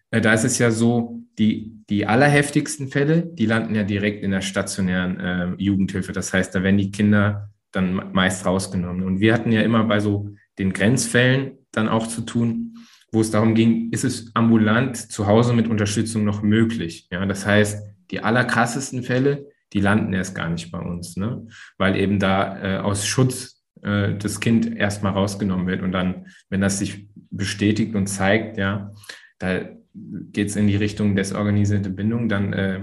äh, 0.10 0.22
da 0.22 0.34
ist 0.34 0.46
es 0.46 0.58
ja 0.58 0.72
so, 0.72 1.20
die, 1.38 1.74
die 1.90 2.06
allerheftigsten 2.06 2.88
Fälle, 2.88 3.24
die 3.26 3.46
landen 3.46 3.76
ja 3.76 3.84
direkt 3.84 4.24
in 4.24 4.32
der 4.32 4.42
stationären 4.42 5.20
äh, 5.20 5.48
Jugendhilfe. 5.58 6.14
Das 6.14 6.32
heißt, 6.32 6.56
da 6.56 6.64
werden 6.64 6.78
die 6.78 6.92
Kinder 6.92 7.50
dann 7.74 8.14
meist 8.14 8.46
rausgenommen. 8.46 9.04
Und 9.04 9.20
wir 9.20 9.34
hatten 9.34 9.52
ja 9.52 9.64
immer 9.64 9.84
bei 9.84 10.00
so 10.00 10.30
den 10.60 10.72
Grenzfällen 10.72 11.58
dann 11.74 11.90
auch 11.90 12.08
zu 12.08 12.22
tun, 12.22 12.73
wo 13.14 13.22
es 13.22 13.32
darum 13.32 13.54
ging, 13.54 13.92
ist 13.92 14.04
es 14.04 14.32
ambulant 14.34 14.98
zu 14.98 15.28
Hause 15.28 15.54
mit 15.54 15.68
Unterstützung 15.68 16.24
noch 16.26 16.42
möglich? 16.42 17.08
Ja, 17.12 17.26
das 17.26 17.46
heißt, 17.46 17.86
die 18.10 18.22
allerkrassesten 18.22 19.04
Fälle, 19.04 19.48
die 19.72 19.80
landen 19.80 20.14
erst 20.14 20.36
gar 20.36 20.50
nicht 20.50 20.72
bei 20.72 20.80
uns, 20.80 21.16
ne? 21.16 21.48
weil 21.78 21.96
eben 21.96 22.20
da 22.20 22.78
äh, 22.78 22.78
aus 22.80 23.06
Schutz 23.06 23.64
äh, 23.84 24.16
das 24.16 24.40
Kind 24.40 24.76
erstmal 24.76 25.14
rausgenommen 25.14 25.68
wird 25.68 25.84
und 25.84 25.92
dann, 25.92 26.26
wenn 26.50 26.62
das 26.62 26.80
sich 26.80 27.08
bestätigt 27.30 27.96
und 27.96 28.08
zeigt, 28.08 28.58
ja, 28.58 28.92
da 29.38 29.62
geht 29.94 30.50
es 30.50 30.56
in 30.56 30.68
die 30.68 30.76
Richtung 30.76 31.16
desorganisierte 31.16 31.92
Bindung, 31.92 32.30
dann 32.30 32.54
äh, 32.54 32.80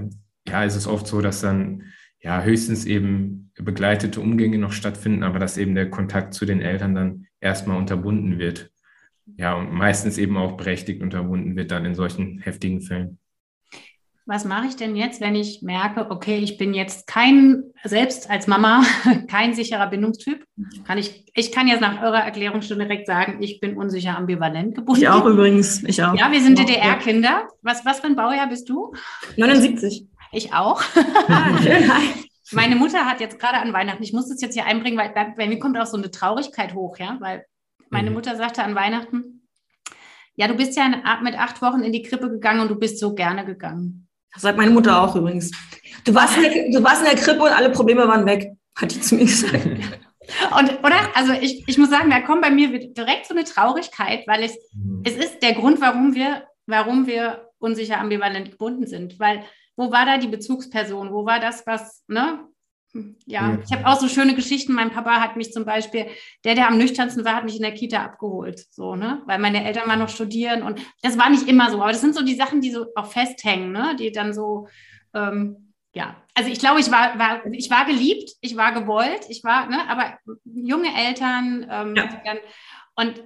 ja, 0.47 0.65
ist 0.65 0.77
es 0.77 0.87
oft 0.87 1.07
so, 1.07 1.21
dass 1.21 1.41
dann 1.41 1.83
ja 2.23 2.43
höchstens 2.43 2.85
eben 2.85 3.51
begleitete 3.55 4.21
Umgänge 4.21 4.59
noch 4.59 4.73
stattfinden, 4.73 5.25
aber 5.25 5.39
dass 5.41 5.59
eben 5.59 5.75
der 5.75 5.91
Kontakt 5.91 6.35
zu 6.35 6.47
den 6.47 6.61
Eltern 6.61 6.95
dann 6.95 7.27
erstmal 7.41 7.77
unterbunden 7.77 8.39
wird. 8.39 8.71
Ja, 9.37 9.55
und 9.55 9.73
meistens 9.73 10.19
eben 10.19 10.37
auch 10.37 10.57
berechtigt 10.57 11.03
unterbunden 11.03 11.57
wird 11.57 11.71
dann 11.71 11.85
in 11.85 11.95
solchen 11.95 12.39
heftigen 12.39 12.81
Fällen 12.81 13.19
was 14.31 14.45
mache 14.45 14.69
ich 14.69 14.77
denn 14.77 14.95
jetzt, 14.95 15.21
wenn 15.21 15.35
ich 15.35 15.61
merke, 15.61 16.09
okay, 16.09 16.39
ich 16.39 16.57
bin 16.57 16.73
jetzt 16.73 17.09
kein, 17.09 17.65
selbst 17.83 18.31
als 18.31 18.47
Mama, 18.47 18.85
kein 19.29 19.55
sicherer 19.55 19.89
Bindungstyp? 19.89 20.45
Kann 20.87 20.99
ich, 20.99 21.27
ich 21.35 21.51
kann 21.51 21.67
jetzt 21.67 21.81
nach 21.81 22.01
eurer 22.01 22.21
Erklärung 22.21 22.63
schon 22.63 22.79
direkt 22.79 23.09
sagen, 23.09 23.43
ich 23.43 23.59
bin 23.59 23.77
unsicher 23.77 24.17
ambivalent 24.17 24.77
gebunden. 24.77 25.03
Ich 25.03 25.09
auch 25.09 25.27
übrigens, 25.27 25.83
ich 25.83 26.01
auch. 26.05 26.15
Ja, 26.15 26.31
wir 26.31 26.41
sind 26.41 26.61
DDR-Kinder. 26.61 27.49
Was, 27.63 27.85
was 27.85 27.99
für 27.99 28.07
ein 28.07 28.15
Baujahr 28.15 28.49
bist 28.49 28.69
du? 28.69 28.95
79. 29.37 30.07
Ich 30.31 30.55
auch. 30.55 30.81
Meine 32.53 32.77
Mutter 32.77 33.07
hat 33.07 33.21
jetzt 33.21 33.41
gerade 33.41 33.59
an 33.59 33.73
Weihnachten, 33.73 34.03
ich 34.05 34.13
muss 34.13 34.29
das 34.29 34.41
jetzt 34.41 34.55
hier 34.55 34.65
einbringen, 34.65 34.97
weil 34.97 35.13
bei 35.37 35.49
mir 35.49 35.59
kommt 35.59 35.77
auch 35.77 35.87
so 35.87 35.97
eine 35.97 36.13
Traurigkeit 36.13 36.75
hoch, 36.75 36.99
ja, 36.99 37.17
weil 37.19 37.47
meine 37.91 38.11
mhm. 38.11 38.17
Mutter 38.17 38.37
sagte 38.37 38.63
an 38.63 38.75
Weihnachten, 38.75 39.47
ja, 40.37 40.49
du 40.49 40.55
bist 40.55 40.77
ja 40.77 40.89
mit 41.23 41.39
acht 41.39 41.61
Wochen 41.61 41.81
in 41.81 41.93
die 41.93 42.03
Krippe 42.03 42.31
gegangen 42.31 42.61
und 42.61 42.69
du 42.69 42.77
bist 42.77 42.99
so 42.99 43.15
gerne 43.15 43.45
gegangen. 43.45 44.09
Das 44.33 44.43
sagt 44.43 44.57
meine 44.57 44.71
Mutter 44.71 45.03
auch 45.03 45.15
übrigens. 45.15 45.51
Du 46.05 46.15
warst, 46.15 46.37
in 46.37 46.45
der, 46.45 46.71
du 46.71 46.83
warst 46.83 47.03
in 47.03 47.11
der 47.11 47.19
Krippe 47.19 47.43
und 47.43 47.51
alle 47.51 47.71
Probleme 47.71 48.07
waren 48.07 48.25
weg, 48.25 48.53
hat 48.77 48.95
die 48.95 49.01
zu 49.01 49.17
mir 49.17 49.27
gesagt. 49.27 49.67
Und, 50.57 50.71
oder? 50.85 50.95
Also 51.15 51.33
ich, 51.33 51.65
ich 51.67 51.77
muss 51.77 51.91
sagen, 51.91 52.09
da 52.09 52.21
kommt 52.21 52.43
bei 52.43 52.51
mir 52.51 52.69
direkt 52.93 53.27
so 53.27 53.35
eine 53.35 53.43
Traurigkeit, 53.43 54.29
weil 54.29 54.45
es, 54.45 54.57
mhm. 54.73 55.03
es 55.05 55.17
ist 55.17 55.43
der 55.43 55.55
Grund, 55.55 55.81
warum 55.81 56.15
wir, 56.15 56.45
warum 56.67 57.09
wir 57.09 57.49
unsicher 57.59 57.99
ambivalent 57.99 58.53
gebunden 58.53 58.87
sind. 58.87 59.19
Weil 59.19 59.45
wo 59.75 59.91
war 59.91 60.05
da 60.05 60.19
die 60.19 60.29
Bezugsperson? 60.29 61.13
Wo 61.13 61.27
war 61.27 61.41
das, 61.41 61.67
was, 61.67 62.05
ne? 62.07 62.47
Ja, 63.25 63.59
ich 63.65 63.73
habe 63.73 63.87
auch 63.87 64.01
so 64.01 64.09
schöne 64.09 64.35
Geschichten. 64.35 64.73
Mein 64.73 64.91
Papa 64.91 65.21
hat 65.21 65.37
mich 65.37 65.53
zum 65.53 65.65
Beispiel, 65.65 66.07
der, 66.45 66.57
der 66.57 66.69
am 66.69 66.79
nüchternsten 66.79 67.25
war, 67.25 67.37
hat 67.37 67.45
mich 67.45 67.57
in 67.57 67.63
der 67.63 67.75
Kita 67.75 68.03
abgeholt, 68.03 68.67
so, 68.71 68.97
ne? 68.97 69.23
Weil 69.27 69.39
meine 69.39 69.65
Eltern 69.65 69.89
waren 69.89 70.01
noch 70.01 70.09
studieren 70.09 70.63
und 70.63 70.81
das 71.03 71.17
war 71.17 71.31
nicht 71.31 71.47
immer 71.47 71.71
so, 71.71 71.81
aber 71.81 71.93
das 71.93 72.01
sind 72.01 72.17
so 72.17 72.25
die 72.25 72.35
Sachen, 72.35 72.61
die 72.61 72.73
so 72.73 72.87
auch 72.97 73.07
festhängen, 73.07 73.71
ne? 73.71 73.95
Die 73.97 74.11
dann 74.11 74.35
so, 74.35 74.67
ähm, 75.15 75.73
ja, 75.93 76.17
also 76.35 76.51
ich 76.51 76.59
glaube, 76.59 76.81
ich 76.81 76.91
war, 76.91 77.19
war, 77.19 77.47
ich 77.47 77.71
war 77.71 77.85
geliebt, 77.85 78.31
ich 78.41 78.57
war 78.57 78.73
gewollt, 78.73 79.27
ich 79.29 79.45
war, 79.45 79.67
ne, 79.67 79.89
aber 79.89 80.19
junge 80.45 80.89
Eltern, 80.95 81.67
ähm, 81.71 81.95
ja. 81.97 82.09
und 82.97 83.23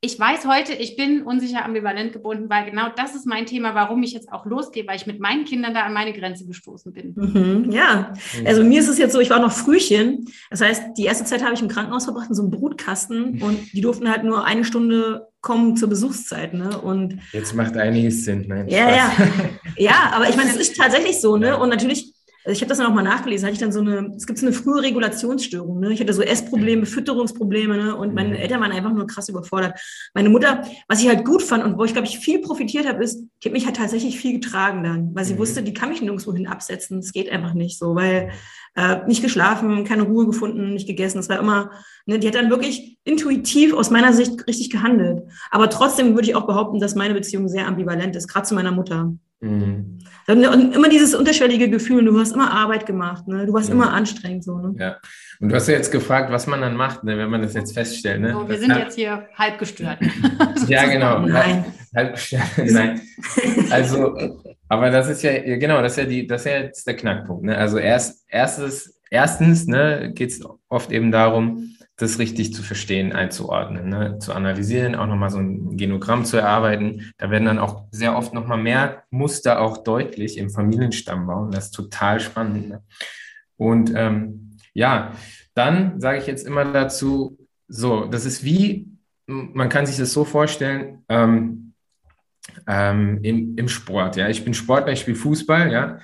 ich 0.00 0.18
weiß 0.18 0.46
heute, 0.46 0.74
ich 0.74 0.94
bin 0.94 1.22
unsicher 1.22 1.64
ambivalent 1.64 2.12
gebunden, 2.12 2.48
weil 2.48 2.66
genau 2.66 2.86
das 2.94 3.16
ist 3.16 3.26
mein 3.26 3.46
Thema, 3.46 3.74
warum 3.74 4.00
ich 4.04 4.12
jetzt 4.12 4.30
auch 4.32 4.46
losgehe, 4.46 4.86
weil 4.86 4.94
ich 4.94 5.06
mit 5.08 5.18
meinen 5.18 5.44
Kindern 5.44 5.74
da 5.74 5.80
an 5.82 5.92
meine 5.92 6.12
Grenze 6.12 6.46
gestoßen 6.46 6.92
bin. 6.92 7.14
Mhm, 7.16 7.72
ja, 7.72 8.12
also 8.44 8.62
mir 8.62 8.78
ist 8.78 8.86
es 8.86 8.98
jetzt 8.98 9.12
so, 9.12 9.18
ich 9.18 9.30
war 9.30 9.40
noch 9.40 9.50
Frühchen. 9.50 10.26
Das 10.50 10.60
heißt, 10.60 10.96
die 10.96 11.04
erste 11.04 11.24
Zeit 11.24 11.42
habe 11.42 11.54
ich 11.54 11.62
im 11.62 11.68
Krankenhaus 11.68 12.04
verbracht, 12.04 12.28
in 12.28 12.36
so 12.36 12.42
einem 12.42 12.52
Brutkasten 12.52 13.42
und 13.42 13.72
die 13.72 13.80
durften 13.80 14.08
halt 14.08 14.22
nur 14.22 14.44
eine 14.44 14.64
Stunde 14.64 15.26
kommen 15.40 15.76
zur 15.76 15.88
Besuchszeit. 15.88 16.54
Ne? 16.54 16.80
Und 16.80 17.18
jetzt 17.32 17.54
macht 17.54 17.76
einiges 17.76 18.24
Sinn. 18.24 18.44
Nein, 18.46 18.68
ja, 18.68 18.94
ja. 18.94 19.12
ja, 19.76 20.12
aber 20.12 20.28
ich 20.28 20.36
meine, 20.36 20.50
es 20.50 20.56
ist 20.56 20.76
tatsächlich 20.76 21.20
so. 21.20 21.36
Ne? 21.36 21.58
Und 21.58 21.70
natürlich 21.70 22.14
also 22.48 22.56
ich 22.56 22.62
habe 22.62 22.70
das 22.70 22.78
dann 22.78 22.86
auch 22.86 22.94
mal 22.94 23.02
nachgelesen, 23.02 23.44
hatte 23.44 23.52
ich 23.52 23.60
dann 23.60 23.72
so 23.72 23.80
eine, 23.80 24.14
es 24.16 24.26
gibt 24.26 24.38
so 24.38 24.46
eine 24.46 24.54
frühe 24.54 24.80
Regulationsstörung. 24.80 25.80
Ne? 25.80 25.92
Ich 25.92 26.00
hatte 26.00 26.14
so 26.14 26.22
Essprobleme, 26.22 26.86
Fütterungsprobleme 26.86 27.76
ne? 27.76 27.94
und 27.94 28.14
meine 28.14 28.30
mhm. 28.30 28.36
Eltern 28.36 28.62
waren 28.62 28.72
einfach 28.72 28.94
nur 28.94 29.06
krass 29.06 29.28
überfordert. 29.28 29.78
Meine 30.14 30.30
Mutter, 30.30 30.62
was 30.88 31.02
ich 31.02 31.08
halt 31.08 31.26
gut 31.26 31.42
fand 31.42 31.62
und 31.62 31.76
wo 31.76 31.84
ich, 31.84 31.92
glaube 31.92 32.08
ich, 32.08 32.18
viel 32.18 32.40
profitiert 32.40 32.88
habe, 32.88 33.04
ist, 33.04 33.22
die 33.42 33.48
hat 33.48 33.52
mich 33.52 33.66
halt 33.66 33.76
tatsächlich 33.76 34.18
viel 34.18 34.40
getragen 34.40 34.82
dann, 34.82 35.14
weil 35.14 35.26
sie 35.26 35.34
mhm. 35.34 35.40
wusste, 35.40 35.62
die 35.62 35.74
kann 35.74 35.90
mich 35.90 36.00
nirgendwo 36.00 36.32
hin 36.32 36.46
absetzen. 36.46 37.00
Es 37.00 37.12
geht 37.12 37.30
einfach 37.30 37.52
nicht 37.52 37.78
so, 37.78 37.94
weil 37.94 38.30
äh, 38.76 39.06
nicht 39.06 39.22
geschlafen, 39.22 39.84
keine 39.84 40.04
Ruhe 40.04 40.24
gefunden, 40.24 40.72
nicht 40.72 40.86
gegessen. 40.86 41.18
Es 41.18 41.28
war 41.28 41.38
immer, 41.38 41.70
ne, 42.06 42.18
die 42.18 42.28
hat 42.28 42.34
dann 42.34 42.48
wirklich 42.48 42.96
intuitiv 43.04 43.74
aus 43.74 43.90
meiner 43.90 44.14
Sicht 44.14 44.46
richtig 44.46 44.70
gehandelt. 44.70 45.22
Aber 45.50 45.68
trotzdem 45.68 46.14
würde 46.14 46.28
ich 46.28 46.34
auch 46.34 46.46
behaupten, 46.46 46.80
dass 46.80 46.94
meine 46.94 47.12
Beziehung 47.12 47.46
sehr 47.46 47.66
ambivalent 47.66 48.16
ist, 48.16 48.26
gerade 48.26 48.46
zu 48.46 48.54
meiner 48.54 48.72
Mutter. 48.72 49.12
Mhm. 49.40 49.98
Und 50.26 50.74
immer 50.74 50.88
dieses 50.88 51.14
unterschwellige 51.14 51.70
Gefühl, 51.70 52.04
du 52.04 52.18
hast 52.18 52.32
immer 52.32 52.50
Arbeit 52.50 52.84
gemacht, 52.84 53.26
ne? 53.28 53.46
du 53.46 53.52
warst 53.52 53.68
ja. 53.68 53.74
immer 53.74 53.92
anstrengend. 53.92 54.44
So, 54.44 54.58
ne? 54.58 54.74
Ja. 54.78 54.96
Und 55.40 55.50
du 55.50 55.54
hast 55.54 55.68
ja 55.68 55.74
jetzt 55.74 55.92
gefragt, 55.92 56.30
was 56.32 56.46
man 56.46 56.60
dann 56.60 56.76
macht, 56.76 57.04
ne, 57.04 57.16
wenn 57.16 57.30
man 57.30 57.42
das 57.42 57.54
jetzt 57.54 57.72
feststellt. 57.72 58.20
Ne? 58.20 58.32
So, 58.32 58.48
wir 58.48 58.58
sind 58.58 58.76
jetzt 58.76 58.96
hier 58.96 59.28
halb 59.36 59.58
gestört. 59.58 59.98
ja, 60.68 60.84
genau. 60.86 61.20
Nein. 61.26 61.64
Halb 61.94 62.14
gestört. 62.14 62.42
Nein. 62.56 63.00
Also, 63.70 64.42
aber 64.68 64.90
das 64.90 65.08
ist 65.08 65.22
ja, 65.22 65.40
genau, 65.56 65.80
das 65.80 65.92
ist 65.92 65.98
ja, 65.98 66.04
die, 66.04 66.26
das 66.26 66.42
ist 66.42 66.46
ja 66.46 66.58
jetzt 66.58 66.86
der 66.86 66.96
Knackpunkt. 66.96 67.44
Ne? 67.44 67.56
Also 67.56 67.78
erst, 67.78 68.24
erstes, 68.28 69.00
erstens 69.10 69.66
ne, 69.66 70.12
geht 70.14 70.30
es 70.30 70.40
oft 70.68 70.90
eben 70.90 71.12
darum, 71.12 71.76
das 71.98 72.20
richtig 72.20 72.54
zu 72.54 72.62
verstehen, 72.62 73.12
einzuordnen, 73.12 73.88
ne? 73.88 74.18
zu 74.20 74.32
analysieren, 74.32 74.94
auch 74.94 75.06
nochmal 75.06 75.30
so 75.30 75.38
ein 75.38 75.76
Genogramm 75.76 76.24
zu 76.24 76.36
erarbeiten. 76.36 77.12
Da 77.18 77.30
werden 77.30 77.44
dann 77.46 77.58
auch 77.58 77.84
sehr 77.90 78.16
oft 78.16 78.32
nochmal 78.32 78.58
mehr 78.58 79.02
Muster 79.10 79.60
auch 79.60 79.78
deutlich 79.78 80.38
im 80.38 80.48
Familienstammbau. 80.48 81.42
Und 81.42 81.54
das 81.54 81.66
ist 81.66 81.70
total 81.72 82.20
spannend. 82.20 82.68
Ne? 82.68 82.82
Und 83.56 83.92
ähm, 83.96 84.56
ja, 84.74 85.12
dann 85.54 86.00
sage 86.00 86.18
ich 86.18 86.28
jetzt 86.28 86.46
immer 86.46 86.64
dazu, 86.64 87.36
so, 87.66 88.04
das 88.04 88.24
ist 88.24 88.44
wie, 88.44 88.86
man 89.26 89.68
kann 89.68 89.84
sich 89.84 89.96
das 89.96 90.12
so 90.12 90.24
vorstellen, 90.24 91.04
ähm, 91.08 91.74
ähm, 92.68 93.18
im, 93.22 93.56
im 93.58 93.68
Sport. 93.68 94.14
Ja, 94.16 94.28
ich 94.28 94.44
bin 94.44 94.54
Sportler, 94.54 94.92
ich 94.92 95.00
spiele 95.00 95.16
Fußball, 95.16 95.72
ja. 95.72 95.98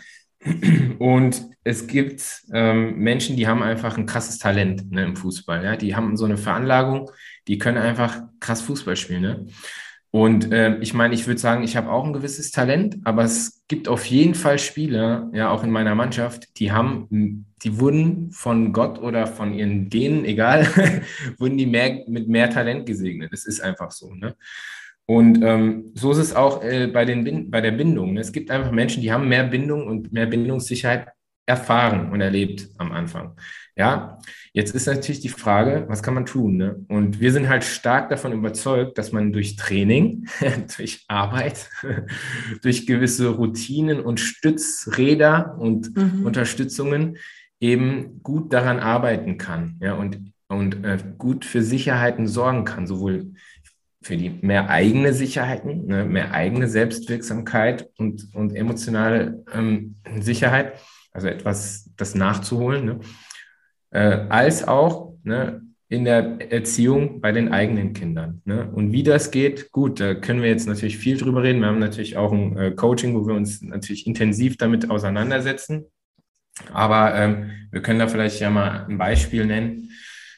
Und 0.98 1.53
es 1.64 1.87
gibt 1.87 2.42
ähm, 2.53 2.98
Menschen, 2.98 3.37
die 3.37 3.48
haben 3.48 3.62
einfach 3.62 3.96
ein 3.96 4.07
krasses 4.07 4.38
Talent 4.38 4.92
ne, 4.92 5.03
im 5.03 5.16
Fußball. 5.16 5.64
Ja? 5.64 5.77
Die 5.77 5.96
haben 5.96 6.16
so 6.16 6.27
eine 6.27 6.37
Veranlagung, 6.37 7.11
die 7.48 7.59
können 7.59 7.79
einfach 7.79 8.22
krass 8.38 8.61
Fußball 8.62 8.96
spielen. 8.96 9.22
Ne? 9.22 9.46
Und 10.11 10.53
äh, 10.53 10.77
ich 10.79 10.94
meine, 10.94 11.14
ich 11.14 11.27
würde 11.27 11.40
sagen, 11.40 11.64
ich 11.64 11.77
habe 11.77 11.90
auch 11.90 12.05
ein 12.05 12.12
gewisses 12.12 12.53
Talent, 12.53 12.98
aber 13.03 13.24
es 13.24 13.64
gibt 13.66 13.88
auf 13.88 14.05
jeden 14.05 14.35
Fall 14.35 14.61
Spieler, 14.61 15.29
ja, 15.33 15.50
auch 15.50 15.64
in 15.64 15.70
meiner 15.70 15.96
Mannschaft, 15.96 16.61
die 16.61 16.70
haben, 16.70 17.46
die 17.64 17.81
wurden 17.81 18.31
von 18.31 18.72
Gott 18.72 19.00
oder 19.00 19.27
von 19.27 19.53
ihren 19.55 19.90
Denen, 19.90 20.24
egal, 20.24 20.68
wurden 21.38 21.57
die 21.57 21.66
mehr, 21.66 22.05
mit 22.07 22.29
mehr 22.29 22.48
Talent 22.48 22.87
gesegnet. 22.87 23.33
Das 23.33 23.44
ist 23.44 23.61
einfach 23.61 23.90
so. 23.90 24.14
Ne? 24.14 24.37
Und 25.07 25.42
ähm, 25.42 25.90
so 25.94 26.12
ist 26.12 26.18
es 26.18 26.35
auch 26.35 26.62
äh, 26.62 26.87
bei, 26.87 27.05
den, 27.05 27.50
bei 27.50 27.61
der 27.61 27.72
Bindung. 27.72 28.12
Ne? 28.12 28.20
Es 28.20 28.33
gibt 28.33 28.50
einfach 28.50 28.70
Menschen, 28.70 29.03
die 29.03 29.11
haben 29.11 29.29
mehr 29.29 29.44
Bindung 29.44 29.87
und 29.87 30.12
mehr 30.12 30.27
Bindungssicherheit 30.27 31.09
erfahren 31.46 32.11
und 32.11 32.20
erlebt 32.20 32.68
am 32.78 32.92
Anfang. 32.92 33.37
Ja, 33.76 34.18
jetzt 34.52 34.74
ist 34.74 34.87
natürlich 34.87 35.20
die 35.20 35.28
Frage, 35.28 35.85
was 35.88 36.02
kann 36.02 36.14
man 36.14 36.26
tun? 36.26 36.57
Ne? 36.57 36.85
Und 36.88 37.20
wir 37.20 37.33
sind 37.33 37.48
halt 37.48 37.64
stark 37.64 38.09
davon 38.09 38.33
überzeugt, 38.33 38.98
dass 38.98 39.11
man 39.11 39.33
durch 39.33 39.57
Training, 39.57 40.28
durch 40.76 41.04
Arbeit, 41.09 41.68
durch 42.62 42.87
gewisse 42.87 43.28
Routinen 43.30 44.00
und 44.00 44.20
Stützräder 44.20 45.57
und 45.59 45.96
mhm. 45.96 46.24
Unterstützungen 46.24 47.16
eben 47.59 48.22
gut 48.22 48.52
daran 48.52 48.78
arbeiten 48.78 49.38
kann. 49.38 49.76
Ja, 49.83 49.94
und, 49.94 50.33
und 50.48 50.85
äh, 50.85 50.98
gut 51.18 51.44
für 51.44 51.62
Sicherheiten 51.62 52.28
sorgen 52.28 52.64
kann, 52.64 52.87
sowohl 52.87 53.33
für 54.02 54.16
die 54.16 54.30
mehr 54.42 54.68
eigene 54.68 55.14
Sicherheiten, 55.14 55.87
ne, 55.87 56.04
mehr 56.04 56.33
eigene 56.33 56.68
Selbstwirksamkeit 56.68 57.88
und, 57.96 58.35
und 58.35 58.54
emotionale 58.54 59.42
ähm, 59.52 59.96
Sicherheit, 60.20 60.74
also 61.14 61.29
etwas 61.29 61.90
das 61.96 62.14
nachzuholen, 62.14 62.85
ne? 62.85 63.00
äh, 63.90 64.27
als 64.29 64.66
auch 64.66 65.14
ne, 65.22 65.62
in 65.88 66.05
der 66.05 66.53
Erziehung 66.53 67.20
bei 67.20 67.33
den 67.33 67.53
eigenen 67.53 67.92
Kindern. 67.92 68.42
Ne? 68.44 68.68
Und 68.70 68.92
wie 68.92 69.05
das 69.05 69.31
geht, 69.31 69.70
gut, 69.70 70.00
da 70.00 70.14
können 70.14 70.42
wir 70.42 70.48
jetzt 70.50 70.66
natürlich 70.66 70.98
viel 70.98 71.16
drüber 71.16 71.42
reden. 71.42 71.61
Wir 71.61 71.68
haben 71.68 71.79
natürlich 71.79 72.16
auch 72.16 72.33
ein 72.33 72.59
äh, 72.59 72.70
Coaching, 72.72 73.14
wo 73.14 73.27
wir 73.27 73.35
uns 73.35 73.62
natürlich 73.62 74.07
intensiv 74.07 74.59
damit 74.59 74.90
auseinandersetzen. 74.90 75.87
Aber 76.72 77.14
ähm, 77.14 77.50
wir 77.70 77.81
können 77.81 78.00
da 78.00 78.09
vielleicht 78.09 78.40
ja 78.40 78.50
mal 78.50 78.87
ein 78.88 78.98
Beispiel 78.98 79.46
nennen. 79.46 79.90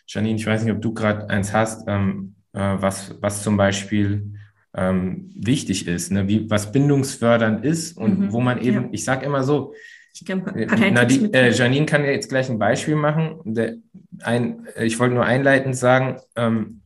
Janine, 0.06 0.36
ich 0.36 0.46
weiß 0.46 0.62
nicht, 0.62 0.72
ob 0.72 0.82
du 0.82 0.94
gerade 0.94 1.28
eins 1.30 1.52
hast, 1.52 1.88
ähm, 1.88 2.36
äh, 2.52 2.58
was, 2.58 3.14
was 3.20 3.42
zum 3.42 3.56
Beispiel 3.56 4.34
ähm, 4.74 5.30
wichtig 5.34 5.86
ist, 5.86 6.12
ne? 6.12 6.28
wie, 6.28 6.50
was 6.50 6.70
bindungsfördernd 6.70 7.64
ist 7.64 7.96
und 7.96 8.18
mhm, 8.18 8.32
wo 8.32 8.40
man 8.40 8.60
eben, 8.60 8.84
ja. 8.84 8.88
ich 8.92 9.04
sage 9.04 9.24
immer 9.24 9.42
so, 9.42 9.74
ich 10.22 10.28
äh, 10.28 10.90
Nadine, 10.90 11.32
äh, 11.32 11.50
Janine 11.50 11.86
kann 11.86 12.04
ja 12.04 12.10
jetzt 12.10 12.28
gleich 12.28 12.48
ein 12.48 12.58
Beispiel 12.58 12.96
machen. 12.96 13.40
Der, 13.44 13.74
ein, 14.22 14.66
ich 14.80 14.98
wollte 14.98 15.14
nur 15.14 15.24
einleitend 15.24 15.76
sagen, 15.76 16.20
ähm, 16.36 16.80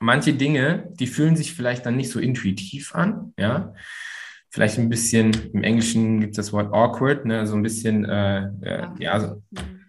manche 0.00 0.34
Dinge, 0.34 0.88
die 0.98 1.06
fühlen 1.06 1.36
sich 1.36 1.54
vielleicht 1.54 1.86
dann 1.86 1.96
nicht 1.96 2.10
so 2.10 2.20
intuitiv 2.20 2.94
an, 2.94 3.32
ja. 3.38 3.72
Vielleicht 4.50 4.78
ein 4.78 4.88
bisschen, 4.88 5.34
im 5.52 5.64
Englischen 5.64 6.20
gibt 6.20 6.32
es 6.32 6.36
das 6.36 6.52
Wort 6.52 6.72
awkward, 6.72 7.24
ne, 7.24 7.44
so 7.44 7.56
ein 7.56 7.62
bisschen, 7.62 8.04
äh, 8.04 8.44
äh, 8.62 8.86
ja, 9.00 9.18
so, 9.18 9.42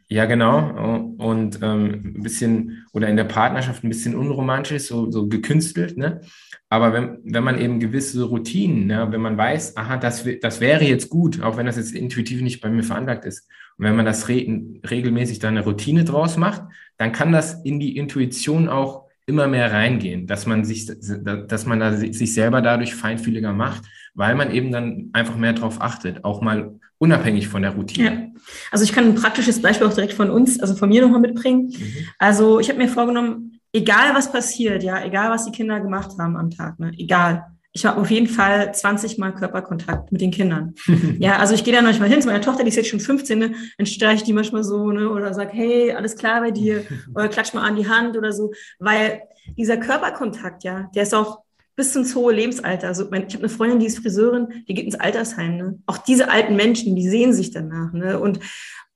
ja, 0.08 0.26
genau. 0.26 1.16
Und 1.18 1.60
ähm, 1.64 2.14
ein 2.18 2.24
bisschen, 2.24 2.86
oder 2.94 3.08
in 3.08 3.18
der 3.18 3.24
Partnerschaft 3.24 3.84
ein 3.84 3.90
bisschen 3.90 4.16
unromantisch, 4.16 4.84
so, 4.84 5.10
so 5.10 5.28
gekünstelt, 5.28 5.98
ne? 5.98 6.22
Aber 6.70 6.94
wenn, 6.94 7.20
wenn 7.24 7.44
man 7.44 7.60
eben 7.60 7.80
gewisse 7.80 8.24
Routinen, 8.24 8.88
ne, 8.88 9.08
wenn 9.12 9.22
man 9.22 9.38
weiß, 9.38 9.78
aha, 9.78 9.98
das, 9.98 10.26
das 10.42 10.62
wäre 10.62 10.84
jetzt 10.84 11.10
gut, 11.10 11.42
auch 11.42 11.58
wenn 11.58 11.66
das 11.66 11.78
jetzt 11.78 11.94
intuitiv 11.94 12.42
nicht 12.42 12.62
bei 12.62 12.70
mir 12.70 12.84
veranlagt 12.84 13.26
ist, 13.26 13.48
und 13.78 13.86
wenn 13.86 13.96
man 13.96 14.06
das 14.06 14.30
re 14.30 14.46
regelmäßig 14.90 15.40
dann 15.40 15.58
eine 15.58 15.66
Routine 15.66 16.04
draus 16.04 16.38
macht, 16.38 16.64
dann 16.98 17.12
kann 17.12 17.32
das 17.32 17.64
in 17.64 17.80
die 17.80 17.98
Intuition 17.98 18.70
auch 18.70 19.06
immer 19.26 19.48
mehr 19.48 19.72
reingehen, 19.72 20.28
dass 20.28 20.46
man 20.46 20.66
sich, 20.66 20.86
dass 20.86 21.66
man 21.66 21.80
da 21.80 21.94
sich 21.94 22.34
selber 22.34 22.62
dadurch 22.62 22.94
feinfühliger 22.94 23.54
macht, 23.54 23.86
weil 24.16 24.36
man 24.36 24.52
eben 24.52 24.72
dann 24.72 25.10
einfach 25.14 25.36
mehr 25.36 25.54
drauf 25.54 25.82
achtet, 25.82 26.24
auch 26.24 26.42
mal 26.42 26.80
unabhängig 26.98 27.48
von 27.48 27.62
der 27.62 27.72
Routine. 27.72 28.34
Ja. 28.34 28.42
Also 28.72 28.84
ich 28.84 28.94
kann 28.94 29.06
ein 29.06 29.16
praktisches 29.16 29.62
Beispiel 29.62 29.86
auch 29.86 29.94
direkt 29.94 30.14
von 30.14 30.30
uns, 30.30 30.60
also 30.60 30.76
von 30.76 30.90
mir 30.90 31.02
nochmal 31.02 31.20
mitbringen. 31.20 31.68
Mhm. 31.68 32.08
Also 32.18 32.60
ich 32.60 32.70
habe 32.70 32.80
mir 32.80 32.88
vorgenommen, 32.88 33.60
egal 33.74 34.16
was 34.16 34.32
passiert, 34.32 34.84
ja, 34.84 35.04
egal 35.04 35.30
was 35.30 35.46
die 35.46 35.52
Kinder 35.52 35.80
gemacht 35.80 36.12
haben 36.18 36.38
am 36.38 36.50
Tag, 36.50 36.80
ne, 36.80 36.92
egal. 36.98 37.46
Ich 37.74 37.86
habe 37.86 38.00
auf 38.00 38.10
jeden 38.10 38.28
Fall 38.28 38.74
20 38.74 39.18
Mal 39.18 39.34
Körperkontakt 39.34 40.10
mit 40.14 40.22
den 40.22 40.32
Kindern. 40.32 40.76
ja, 41.20 41.40
also 41.40 41.54
ich 41.54 41.66
gehe 41.66 41.74
da 41.74 41.82
manchmal 41.82 42.08
hin 42.08 42.22
zu 42.22 42.30
meiner 42.30 42.40
Tochter, 42.40 42.64
die 42.64 42.70
ist 42.70 42.78
jetzt 42.78 42.88
schon 42.88 43.02
15, 43.02 43.38
ne, 43.38 43.54
dann 43.78 43.86
streiche 43.86 44.16
ich 44.16 44.24
die 44.24 44.34
manchmal 44.34 44.64
so, 44.64 44.92
ne, 44.92 45.10
oder 45.10 45.34
sag, 45.34 45.54
hey, 45.54 45.92
alles 45.92 46.16
klar 46.16 46.40
bei 46.40 46.52
dir, 46.52 46.86
oder 47.14 47.28
klatsch 47.28 47.54
mal 47.54 47.68
an 47.68 47.76
die 47.76 47.90
Hand 47.90 48.16
oder 48.16 48.32
so, 48.32 48.54
weil 48.80 49.24
dieser 49.58 49.78
Körperkontakt, 49.78 50.64
ja, 50.64 50.90
der 50.96 51.04
ist 51.04 51.14
auch 51.14 51.45
bis 51.76 51.96
ins 51.96 52.16
hohe 52.16 52.34
Lebensalter. 52.34 52.88
Also 52.88 53.04
ich 53.04 53.12
habe 53.12 53.40
eine 53.40 53.50
Freundin, 53.50 53.80
die 53.80 53.86
ist 53.88 54.00
Friseurin, 54.00 54.64
die 54.68 54.74
geht 54.74 54.86
ins 54.86 55.00
Altersheim. 55.00 55.58
Ne? 55.58 55.80
Auch 55.86 55.98
diese 55.98 56.30
alten 56.30 56.56
Menschen, 56.56 56.96
die 56.96 57.10
sehen 57.10 57.34
sich 57.34 57.52
danach. 57.52 57.92
Ne? 57.94 58.20
Und 58.20 58.40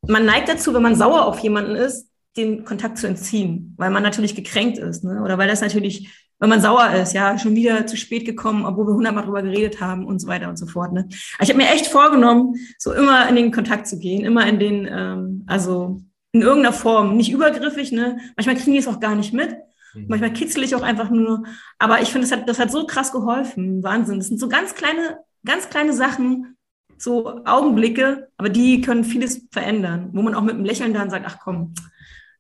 man 0.08 0.26
neigt 0.26 0.50
dazu, 0.50 0.74
wenn 0.74 0.82
man 0.82 0.96
sauer 0.96 1.26
auf 1.26 1.40
jemanden 1.40 1.76
ist, 1.76 2.08
den 2.38 2.64
Kontakt 2.64 2.98
zu 2.98 3.08
entziehen, 3.08 3.74
weil 3.78 3.90
man 3.90 4.04
natürlich 4.04 4.36
gekränkt 4.36 4.78
ist, 4.78 5.04
ne? 5.04 5.22
oder 5.24 5.38
weil 5.38 5.50
das 5.50 5.62
natürlich, 5.62 6.10
wenn 6.40 6.50
man 6.50 6.62
sauer 6.62 6.92
ist, 6.94 7.14
ja, 7.14 7.38
schon 7.38 7.56
wieder 7.56 7.86
zu 7.86 7.98
spät 7.98 8.24
gekommen, 8.24 8.66
obwohl 8.66 8.88
wir 8.88 8.94
hundertmal 8.94 9.26
drüber 9.26 9.42
geredet 9.42 9.82
haben 9.82 10.06
und 10.06 10.20
so 10.20 10.28
weiter 10.28 10.48
und 10.48 10.58
so 10.58 10.68
fort. 10.68 10.94
Ne? 10.94 11.02
Aber 11.36 11.44
ich 11.44 11.50
habe 11.50 11.58
mir 11.58 11.70
echt 11.70 11.88
vorgenommen, 11.88 12.56
so 12.78 12.94
immer 12.94 13.28
in 13.28 13.36
den 13.36 13.52
Kontakt 13.52 13.88
zu 13.88 14.00
gehen, 14.00 14.24
immer 14.24 14.48
in 14.48 14.60
den, 14.60 14.88
ähm, 14.90 15.44
also 15.48 16.02
in 16.32 16.42
irgendeiner 16.42 16.74
Form, 16.74 17.18
nicht 17.18 17.32
übergriffig, 17.32 17.92
ne? 17.92 18.20
Manchmal 18.36 18.56
kriegen 18.56 18.74
die 18.74 18.78
es 18.78 18.88
auch 18.88 19.00
gar 19.00 19.16
nicht 19.16 19.34
mit. 19.34 19.56
Mhm. 19.94 20.06
Manchmal 20.08 20.34
kitzel 20.34 20.64
ich 20.64 20.76
auch 20.76 20.82
einfach 20.82 21.10
nur. 21.10 21.44
Aber 21.78 22.02
ich 22.02 22.12
finde, 22.12 22.28
das 22.28 22.38
hat, 22.38 22.50
das 22.50 22.60
hat 22.60 22.72
so 22.72 22.86
krass 22.86 23.12
geholfen. 23.12 23.84
Wahnsinn. 23.84 24.20
Das 24.20 24.28
sind 24.28 24.40
so 24.40 24.50
ganz 24.50 24.76
kleine, 24.76 25.20
ganz 25.46 25.70
kleine 25.70 25.94
Sachen, 25.94 26.58
so 26.98 27.44
Augenblicke, 27.46 28.28
aber 28.38 28.50
die 28.50 28.82
können 28.82 29.04
vieles 29.04 29.48
verändern, 29.52 30.10
wo 30.12 30.22
man 30.22 30.36
auch 30.36 30.42
mit 30.42 30.56
einem 30.56 30.66
Lächeln 30.66 30.94
dann 30.94 31.10
sagt, 31.10 31.26
ach 31.26 31.38
komm, 31.42 31.74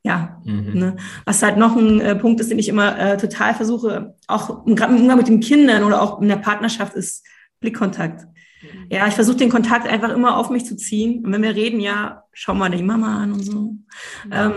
ja, 0.03 0.41
mhm. 0.45 0.73
ne? 0.73 0.95
was 1.25 1.41
halt 1.43 1.57
noch 1.57 1.75
ein 1.75 1.99
äh, 1.99 2.15
Punkt 2.15 2.39
ist, 2.39 2.51
den 2.51 2.59
ich 2.59 2.69
immer 2.69 2.97
äh, 2.97 3.17
total 3.17 3.53
versuche, 3.53 4.15
auch 4.27 4.65
gerade 4.65 4.93
im 4.93 5.01
Umgang 5.01 5.17
mit 5.17 5.27
den 5.27 5.39
Kindern 5.39 5.83
oder 5.83 6.01
auch 6.01 6.21
in 6.21 6.27
der 6.27 6.37
Partnerschaft, 6.37 6.93
ist 6.93 7.25
Blickkontakt. 7.59 8.25
Mhm. 8.61 8.87
Ja, 8.89 9.07
ich 9.07 9.13
versuche 9.13 9.37
den 9.37 9.49
Kontakt 9.49 9.87
einfach 9.87 10.09
immer 10.09 10.37
auf 10.37 10.49
mich 10.49 10.65
zu 10.65 10.75
ziehen. 10.77 11.25
Und 11.25 11.31
wenn 11.31 11.43
wir 11.43 11.55
reden, 11.55 11.79
ja, 11.79 12.23
schau 12.31 12.53
mal 12.53 12.69
die 12.69 12.83
Mama 12.83 13.21
an 13.21 13.33
und 13.33 13.43
so. 13.43 13.61
Mhm. 13.61 14.31
Ähm, 14.31 14.53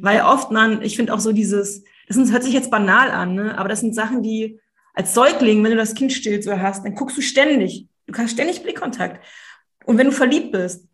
weil 0.00 0.22
oft 0.22 0.50
man, 0.50 0.82
ich 0.82 0.96
finde 0.96 1.14
auch 1.14 1.20
so 1.20 1.32
dieses, 1.32 1.84
das 2.10 2.16
sind, 2.16 2.32
hört 2.32 2.42
sich 2.42 2.52
jetzt 2.52 2.72
banal 2.72 3.12
an, 3.12 3.36
ne? 3.36 3.56
aber 3.56 3.68
das 3.68 3.78
sind 3.78 3.94
Sachen, 3.94 4.20
die 4.20 4.58
als 4.94 5.14
Säugling, 5.14 5.62
wenn 5.62 5.70
du 5.70 5.76
das 5.76 5.94
Kind 5.94 6.12
still 6.12 6.42
so 6.42 6.58
hast, 6.58 6.84
dann 6.84 6.96
guckst 6.96 7.16
du 7.16 7.20
ständig. 7.20 7.86
Du 8.08 8.12
kannst 8.12 8.34
ständig 8.34 8.64
Blickkontakt. 8.64 9.24
Und 9.84 9.96
wenn 9.96 10.08
du 10.08 10.12
verliebt 10.12 10.50
bist, 10.50 10.88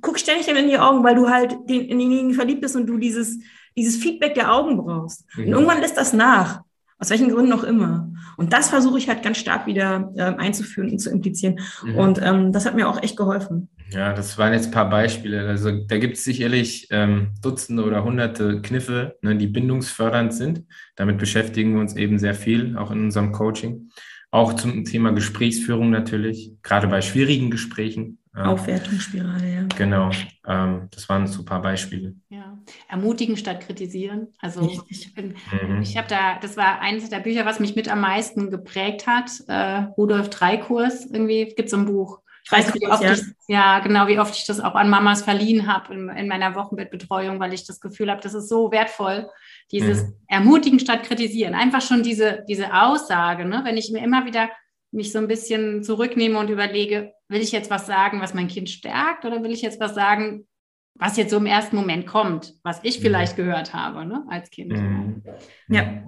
guck 0.00 0.18
ständig 0.18 0.48
in 0.48 0.68
die 0.68 0.78
Augen, 0.78 1.04
weil 1.04 1.14
du 1.14 1.28
halt 1.28 1.52
den, 1.68 1.82
in 1.82 1.98
denjenigen 1.98 2.32
verliebt 2.32 2.62
bist 2.62 2.74
und 2.74 2.86
du 2.86 2.96
dieses, 2.96 3.38
dieses 3.76 3.96
Feedback 3.96 4.34
der 4.34 4.50
Augen 4.50 4.78
brauchst. 4.78 5.26
Mhm. 5.36 5.44
Und 5.44 5.52
irgendwann 5.52 5.82
lässt 5.82 5.98
das 5.98 6.14
nach. 6.14 6.62
Aus 6.98 7.10
welchen 7.10 7.28
Gründen 7.28 7.52
auch 7.52 7.64
immer. 7.64 8.10
Und 8.38 8.54
das 8.54 8.70
versuche 8.70 8.96
ich 8.96 9.10
halt 9.10 9.22
ganz 9.22 9.36
stark 9.36 9.66
wieder 9.66 10.10
äh, 10.16 10.22
einzuführen 10.22 10.88
und 10.88 11.00
zu 11.00 11.10
implizieren. 11.10 11.60
Mhm. 11.84 11.96
Und 11.96 12.22
ähm, 12.22 12.50
das 12.50 12.64
hat 12.64 12.76
mir 12.76 12.88
auch 12.88 13.02
echt 13.02 13.18
geholfen. 13.18 13.68
Ja, 13.92 14.12
das 14.12 14.38
waren 14.38 14.52
jetzt 14.52 14.66
ein 14.66 14.72
paar 14.72 14.88
Beispiele. 14.88 15.46
Also 15.46 15.70
da 15.70 15.98
gibt 15.98 16.16
es 16.16 16.24
sicherlich 16.24 16.88
ähm, 16.90 17.32
Dutzende 17.42 17.84
oder 17.84 18.04
Hunderte 18.04 18.62
Kniffe, 18.62 19.16
ne, 19.22 19.36
die 19.36 19.46
bindungsfördernd 19.46 20.32
sind. 20.32 20.64
Damit 20.96 21.18
beschäftigen 21.18 21.74
wir 21.74 21.80
uns 21.80 21.96
eben 21.96 22.18
sehr 22.18 22.34
viel, 22.34 22.76
auch 22.76 22.90
in 22.90 23.04
unserem 23.04 23.32
Coaching. 23.32 23.90
Auch 24.30 24.54
zum 24.54 24.84
Thema 24.84 25.12
Gesprächsführung 25.12 25.90
natürlich, 25.90 26.52
gerade 26.62 26.88
bei 26.88 27.02
schwierigen 27.02 27.50
Gesprächen. 27.50 28.18
Aufwertungsspirale, 28.34 29.54
ja. 29.54 29.66
Genau, 29.76 30.10
ähm, 30.46 30.88
das 30.90 31.06
waren 31.10 31.26
super 31.26 31.58
Beispiele. 31.60 32.14
Ja, 32.30 32.58
ermutigen 32.88 33.36
statt 33.36 33.60
kritisieren. 33.60 34.28
Also 34.38 34.62
ich, 34.88 35.14
mhm. 35.14 35.82
ich 35.82 35.98
habe 35.98 36.08
da, 36.08 36.38
das 36.40 36.56
war 36.56 36.80
eines 36.80 37.10
der 37.10 37.20
Bücher, 37.20 37.44
was 37.44 37.60
mich 37.60 37.76
mit 37.76 37.90
am 37.90 38.00
meisten 38.00 38.48
geprägt 38.50 39.06
hat. 39.06 39.30
Äh, 39.48 39.82
Rudolf 39.98 40.30
Dreikurs, 40.30 41.04
irgendwie 41.04 41.52
gibt 41.54 41.68
es 41.68 41.74
ein 41.74 41.84
Buch. 41.84 42.21
Ich 42.52 42.58
weiß 42.58 42.74
nicht, 42.74 42.82
wie 42.82 42.88
oft 42.90 43.02
ja. 43.02 43.12
ich, 43.12 43.22
ja, 43.48 43.78
genau, 43.78 44.06
wie 44.08 44.18
oft 44.18 44.36
ich 44.36 44.44
das 44.44 44.60
auch 44.60 44.74
an 44.74 44.90
Mamas 44.90 45.22
verliehen 45.22 45.72
habe 45.72 45.94
in, 45.94 46.08
in, 46.10 46.28
meiner 46.28 46.54
Wochenbettbetreuung, 46.54 47.40
weil 47.40 47.54
ich 47.54 47.64
das 47.66 47.80
Gefühl 47.80 48.10
habe, 48.10 48.20
das 48.20 48.34
ist 48.34 48.48
so 48.48 48.70
wertvoll. 48.70 49.30
Dieses 49.70 50.04
mhm. 50.04 50.14
Ermutigen 50.28 50.78
statt 50.78 51.02
kritisieren. 51.04 51.54
Einfach 51.54 51.80
schon 51.80 52.02
diese, 52.02 52.44
diese 52.46 52.74
Aussage, 52.74 53.46
ne? 53.46 53.62
wenn 53.64 53.78
ich 53.78 53.90
mir 53.90 54.04
immer 54.04 54.26
wieder 54.26 54.50
mich 54.90 55.12
so 55.12 55.18
ein 55.18 55.28
bisschen 55.28 55.82
zurücknehme 55.82 56.38
und 56.38 56.50
überlege, 56.50 57.14
will 57.28 57.40
ich 57.40 57.52
jetzt 57.52 57.70
was 57.70 57.86
sagen, 57.86 58.20
was 58.20 58.34
mein 58.34 58.48
Kind 58.48 58.68
stärkt 58.68 59.24
oder 59.24 59.42
will 59.42 59.50
ich 59.50 59.62
jetzt 59.62 59.80
was 59.80 59.94
sagen, 59.94 60.46
was 60.94 61.16
jetzt 61.16 61.30
so 61.30 61.38
im 61.38 61.46
ersten 61.46 61.76
Moment 61.76 62.06
kommt, 62.06 62.54
was 62.62 62.80
ich 62.82 62.98
mhm. 62.98 63.02
vielleicht 63.02 63.36
gehört 63.36 63.72
habe 63.72 64.04
ne, 64.04 64.24
als 64.28 64.50
Kind. 64.50 64.72
Mhm. 64.72 65.22
Ja. 65.68 66.02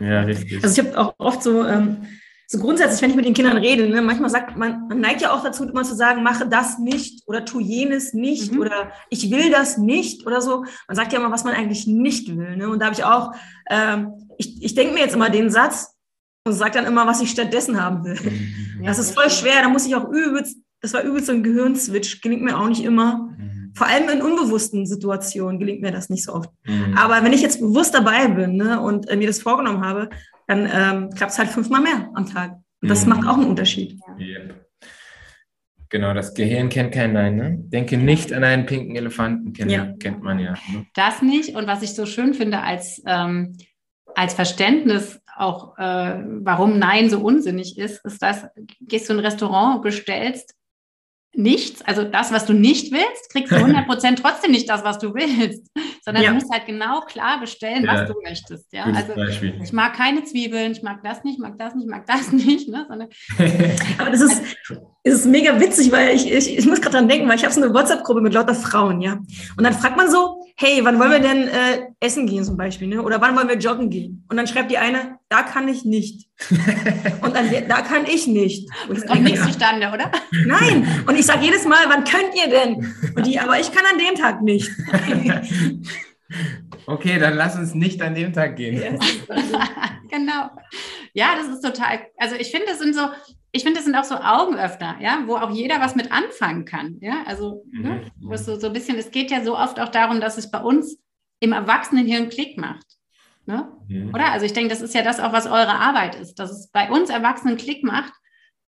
Ja, 0.00 0.22
richtig. 0.22 0.62
Also 0.64 0.82
ich 0.82 0.88
habe 0.88 0.98
auch 0.98 1.14
oft 1.18 1.42
so, 1.42 1.64
ähm, 1.64 2.08
so 2.46 2.58
grundsätzlich, 2.58 3.02
wenn 3.02 3.10
ich 3.10 3.16
mit 3.16 3.24
den 3.24 3.34
Kindern 3.34 3.56
rede, 3.56 3.88
ne, 3.88 4.02
manchmal 4.02 4.30
sagt 4.30 4.56
man, 4.56 4.88
man 4.88 5.00
neigt 5.00 5.22
ja 5.22 5.32
auch 5.32 5.42
dazu, 5.42 5.64
immer 5.64 5.82
zu 5.82 5.94
sagen, 5.94 6.22
mache 6.22 6.46
das 6.46 6.78
nicht 6.78 7.22
oder 7.26 7.44
tu 7.44 7.60
jenes 7.60 8.12
nicht 8.12 8.52
mhm. 8.52 8.60
oder 8.60 8.92
ich 9.10 9.30
will 9.30 9.50
das 9.50 9.78
nicht 9.78 10.26
oder 10.26 10.40
so. 10.40 10.64
Man 10.86 10.96
sagt 10.96 11.12
ja 11.12 11.18
immer, 11.18 11.30
was 11.30 11.44
man 11.44 11.54
eigentlich 11.54 11.86
nicht 11.86 12.28
will. 12.36 12.56
Ne? 12.56 12.68
Und 12.68 12.80
da 12.80 12.86
habe 12.86 12.94
ich 12.94 13.04
auch, 13.04 13.32
ähm, 13.70 14.28
ich, 14.38 14.62
ich 14.62 14.74
denke 14.74 14.94
mir 14.94 15.00
jetzt 15.00 15.14
immer 15.14 15.30
den 15.30 15.50
Satz, 15.50 15.90
und 16.46 16.52
sage 16.52 16.72
dann 16.72 16.84
immer, 16.84 17.06
was 17.06 17.22
ich 17.22 17.30
stattdessen 17.30 17.82
haben 17.82 18.04
will. 18.04 18.20
Mhm. 18.20 18.84
Das 18.84 18.98
ist 18.98 19.14
voll 19.14 19.30
schwer, 19.30 19.62
da 19.62 19.70
muss 19.70 19.86
ich 19.86 19.96
auch 19.96 20.10
übelst 20.10 20.58
das 20.84 20.92
war 20.92 21.02
übelst 21.02 21.28
so 21.28 21.32
ein 21.32 21.42
Gehirnswitch, 21.42 22.20
gelingt 22.20 22.42
mir 22.42 22.58
auch 22.58 22.68
nicht 22.68 22.84
immer. 22.84 23.30
Mhm. 23.38 23.53
Vor 23.74 23.86
allem 23.86 24.08
in 24.08 24.22
unbewussten 24.22 24.86
Situationen 24.86 25.58
gelingt 25.58 25.82
mir 25.82 25.90
das 25.90 26.08
nicht 26.08 26.24
so 26.24 26.34
oft. 26.34 26.50
Mhm. 26.64 26.96
Aber 26.96 27.24
wenn 27.24 27.32
ich 27.32 27.42
jetzt 27.42 27.60
bewusst 27.60 27.94
dabei 27.94 28.28
bin 28.28 28.56
ne, 28.56 28.80
und 28.80 29.08
äh, 29.08 29.16
mir 29.16 29.26
das 29.26 29.42
vorgenommen 29.42 29.84
habe, 29.84 30.08
dann 30.46 30.68
ähm, 30.72 31.10
klappt 31.10 31.32
es 31.32 31.38
halt 31.38 31.48
fünfmal 31.48 31.80
mehr 31.80 32.08
am 32.14 32.26
Tag. 32.26 32.52
Und 32.80 32.88
das 32.88 33.04
mhm. 33.04 33.10
macht 33.10 33.26
auch 33.26 33.34
einen 33.34 33.46
Unterschied. 33.46 33.98
Ja. 34.18 34.40
Genau, 35.88 36.12
das 36.12 36.34
Gehirn 36.34 36.68
kennt 36.70 36.92
kein 36.92 37.12
Nein. 37.12 37.36
Ne? 37.36 37.56
Denke 37.56 37.96
nicht 37.96 38.32
an 38.32 38.42
einen 38.42 38.66
pinken 38.66 38.96
Elefanten, 38.96 39.52
kennt, 39.52 39.70
ja. 39.70 39.92
kennt 40.00 40.22
man 40.22 40.38
ja. 40.38 40.54
Ne? 40.72 40.86
Das 40.94 41.22
nicht. 41.22 41.54
Und 41.54 41.66
was 41.66 41.82
ich 41.82 41.94
so 41.94 42.04
schön 42.04 42.34
finde 42.34 42.60
als, 42.60 43.02
ähm, 43.06 43.56
als 44.14 44.34
Verständnis 44.34 45.20
auch, 45.36 45.78
äh, 45.78 46.18
warum 46.40 46.78
Nein 46.78 47.10
so 47.10 47.20
unsinnig 47.20 47.78
ist, 47.78 48.04
ist, 48.04 48.22
dass 48.22 48.46
gehst 48.80 49.08
du 49.08 49.12
in 49.12 49.20
ein 49.20 49.24
Restaurant, 49.24 49.82
bestellst 49.82 50.54
nichts, 51.36 51.82
also 51.82 52.04
das, 52.04 52.32
was 52.32 52.46
du 52.46 52.52
nicht 52.52 52.92
willst, 52.92 53.30
kriegst 53.30 53.52
du 53.52 53.56
100% 53.64 54.20
trotzdem 54.20 54.52
nicht 54.52 54.68
das, 54.68 54.84
was 54.84 54.98
du 54.98 55.14
willst, 55.14 55.70
sondern 56.04 56.22
ja. 56.22 56.30
du 56.30 56.36
musst 56.36 56.52
halt 56.52 56.66
genau 56.66 57.00
klar 57.02 57.40
bestellen, 57.40 57.84
ja. 57.84 57.94
was 57.94 58.08
du 58.08 58.14
möchtest. 58.22 58.72
Ja? 58.72 58.84
also 58.84 59.14
Beispiel. 59.14 59.60
ich 59.62 59.72
mag 59.72 59.94
keine 59.94 60.24
Zwiebeln, 60.24 60.72
ich 60.72 60.82
mag 60.82 61.02
das 61.02 61.24
nicht, 61.24 61.38
mag 61.38 61.58
das 61.58 61.74
nicht, 61.74 61.88
mag 61.88 62.06
das 62.06 62.32
nicht. 62.32 62.68
Ne? 62.68 62.86
Sondern, 62.88 63.08
Aber 63.98 64.10
das 64.10 64.20
ist, 64.20 64.42
also, 64.68 64.82
ist 65.02 65.26
mega 65.26 65.58
witzig, 65.60 65.92
weil 65.92 66.14
ich, 66.14 66.30
ich, 66.30 66.58
ich 66.58 66.66
muss 66.66 66.80
gerade 66.80 66.96
dran 66.96 67.08
denken, 67.08 67.28
weil 67.28 67.36
ich 67.36 67.44
habe 67.44 67.54
so 67.54 67.62
eine 67.62 67.72
WhatsApp-Gruppe 67.74 68.20
mit 68.20 68.34
lauter 68.34 68.54
Frauen, 68.54 69.00
ja. 69.00 69.18
Und 69.56 69.64
dann 69.64 69.74
fragt 69.74 69.96
man 69.96 70.10
so, 70.10 70.43
hey, 70.56 70.84
wann 70.84 70.98
wollen 71.00 71.10
wir 71.10 71.20
denn 71.20 71.48
äh, 71.48 71.88
essen 72.00 72.26
gehen 72.26 72.44
zum 72.44 72.56
Beispiel, 72.56 72.86
ne? 72.86 73.02
Oder 73.02 73.20
wann 73.20 73.36
wollen 73.36 73.48
wir 73.48 73.58
joggen 73.58 73.90
gehen? 73.90 74.24
Und 74.28 74.36
dann 74.36 74.46
schreibt 74.46 74.70
die 74.70 74.78
eine, 74.78 75.18
da 75.28 75.42
kann 75.42 75.68
ich 75.68 75.84
nicht. 75.84 76.28
und 77.22 77.34
dann, 77.34 77.50
da 77.68 77.82
kann 77.82 78.06
ich 78.06 78.26
nicht. 78.26 78.68
Und 78.88 78.98
es 78.98 79.06
kommt 79.06 79.22
nichts 79.24 79.44
zustande, 79.44 79.88
oder? 79.88 80.12
Nein. 80.46 81.04
Und 81.08 81.18
ich 81.18 81.26
sage 81.26 81.44
jedes 81.44 81.64
Mal, 81.64 81.84
wann 81.88 82.04
könnt 82.04 82.34
ihr 82.36 82.48
denn? 82.48 82.94
Und 83.16 83.26
die, 83.26 83.38
aber 83.38 83.58
ich 83.58 83.72
kann 83.72 83.84
an 83.90 83.98
dem 83.98 84.14
Tag 84.14 84.42
nicht. 84.42 84.70
okay, 86.86 87.18
dann 87.18 87.34
lass 87.34 87.56
uns 87.56 87.74
nicht 87.74 88.00
an 88.00 88.14
dem 88.14 88.32
Tag 88.32 88.56
gehen. 88.56 88.98
genau. 90.08 90.50
Ja, 91.14 91.34
das 91.36 91.48
ist 91.48 91.64
total, 91.64 92.00
also 92.16 92.36
ich 92.36 92.50
finde, 92.50 92.66
das 92.68 92.78
sind 92.78 92.94
so, 92.94 93.08
ich 93.54 93.62
finde, 93.62 93.78
das 93.78 93.84
sind 93.84 93.94
auch 93.94 94.04
so 94.04 94.16
Augenöffner, 94.16 94.96
ja, 95.00 95.22
wo 95.26 95.36
auch 95.36 95.50
jeder 95.50 95.80
was 95.80 95.94
mit 95.94 96.10
anfangen 96.10 96.64
kann. 96.64 96.98
Ja, 97.00 97.22
also 97.24 97.64
mhm. 97.70 97.82
ne, 97.82 98.12
wo 98.20 98.32
es 98.32 98.44
so, 98.44 98.58
so 98.58 98.66
ein 98.66 98.72
bisschen, 98.72 98.98
es 98.98 99.12
geht 99.12 99.30
ja 99.30 99.44
so 99.44 99.56
oft 99.56 99.78
auch 99.78 99.90
darum, 99.90 100.20
dass 100.20 100.36
es 100.36 100.50
bei 100.50 100.60
uns 100.60 100.98
im 101.38 101.52
Erwachsenenhirn 101.52 102.30
Klick 102.30 102.58
macht. 102.58 102.84
Ne? 103.46 103.68
Mhm. 103.86 104.12
Oder? 104.12 104.32
Also 104.32 104.44
ich 104.44 104.54
denke, 104.54 104.70
das 104.70 104.80
ist 104.80 104.92
ja 104.92 105.02
das 105.02 105.20
auch, 105.20 105.32
was 105.32 105.46
eure 105.46 105.76
Arbeit 105.76 106.16
ist, 106.16 106.40
dass 106.40 106.50
es 106.50 106.68
bei 106.72 106.90
uns 106.90 107.10
Erwachsenen 107.10 107.56
Klick 107.56 107.84
macht, 107.84 108.12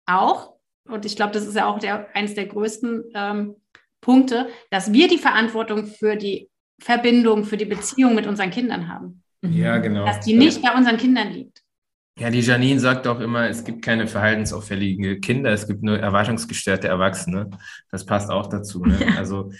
auch, 0.05 0.53
und 0.87 1.03
ich 1.03 1.15
glaube, 1.15 1.33
das 1.33 1.47
ist 1.47 1.55
ja 1.55 1.65
auch 1.65 1.79
der, 1.79 2.15
eines 2.15 2.35
der 2.35 2.45
größten 2.45 3.05
ähm, 3.15 3.55
Punkte, 4.01 4.49
dass 4.69 4.93
wir 4.93 5.07
die 5.07 5.17
Verantwortung 5.17 5.87
für 5.87 6.15
die 6.15 6.51
Verbindung, 6.79 7.43
für 7.43 7.57
die 7.57 7.65
Beziehung 7.65 8.13
mit 8.13 8.27
unseren 8.27 8.51
Kindern 8.51 8.87
haben. 8.87 9.23
Ja, 9.41 9.79
genau. 9.79 10.05
Dass 10.05 10.19
die 10.19 10.35
nicht 10.35 10.61
bei 10.61 10.75
unseren 10.75 10.97
Kindern 10.97 11.31
liegt. 11.31 11.64
Ja, 12.17 12.29
die 12.29 12.39
Janine 12.39 12.79
sagt 12.79 13.07
auch 13.07 13.19
immer, 13.19 13.49
es 13.49 13.65
gibt 13.65 13.83
keine 13.83 14.07
verhaltensauffälligen 14.07 15.19
Kinder, 15.19 15.51
es 15.51 15.67
gibt 15.67 15.83
nur 15.83 15.99
erwartungsgestörte 15.99 16.87
Erwachsene. 16.87 17.49
Das 17.91 18.05
passt 18.05 18.29
auch 18.29 18.47
dazu. 18.47 18.85
Ne? 18.85 18.97
Ja. 19.01 19.17
Also 19.17 19.51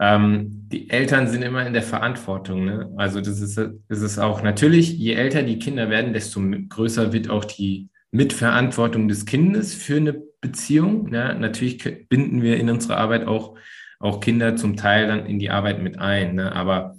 ähm, 0.00 0.68
die 0.68 0.90
Eltern 0.90 1.28
sind 1.28 1.42
immer 1.42 1.64
in 1.64 1.72
der 1.72 1.84
Verantwortung. 1.84 2.64
Ne? 2.64 2.92
Also 2.96 3.20
das 3.20 3.40
ist, 3.40 3.56
das 3.56 4.00
ist 4.00 4.18
auch 4.18 4.42
natürlich, 4.42 4.92
je 4.92 5.12
älter 5.12 5.44
die 5.44 5.60
Kinder 5.60 5.88
werden, 5.88 6.12
desto 6.12 6.42
größer 6.68 7.12
wird 7.12 7.30
auch 7.30 7.44
die 7.44 7.88
Mitverantwortung 8.10 9.06
des 9.06 9.24
Kindes 9.24 9.72
für 9.74 9.96
eine 9.96 10.20
Beziehung. 10.40 11.10
Ne? 11.10 11.36
Natürlich 11.38 11.78
binden 12.08 12.42
wir 12.42 12.56
in 12.56 12.70
unserer 12.70 12.96
Arbeit 12.96 13.28
auch, 13.28 13.56
auch 14.00 14.18
Kinder 14.18 14.56
zum 14.56 14.76
Teil 14.76 15.06
dann 15.06 15.26
in 15.26 15.38
die 15.38 15.50
Arbeit 15.50 15.80
mit 15.80 16.00
ein. 16.00 16.34
Ne? 16.34 16.50
Aber 16.52 16.96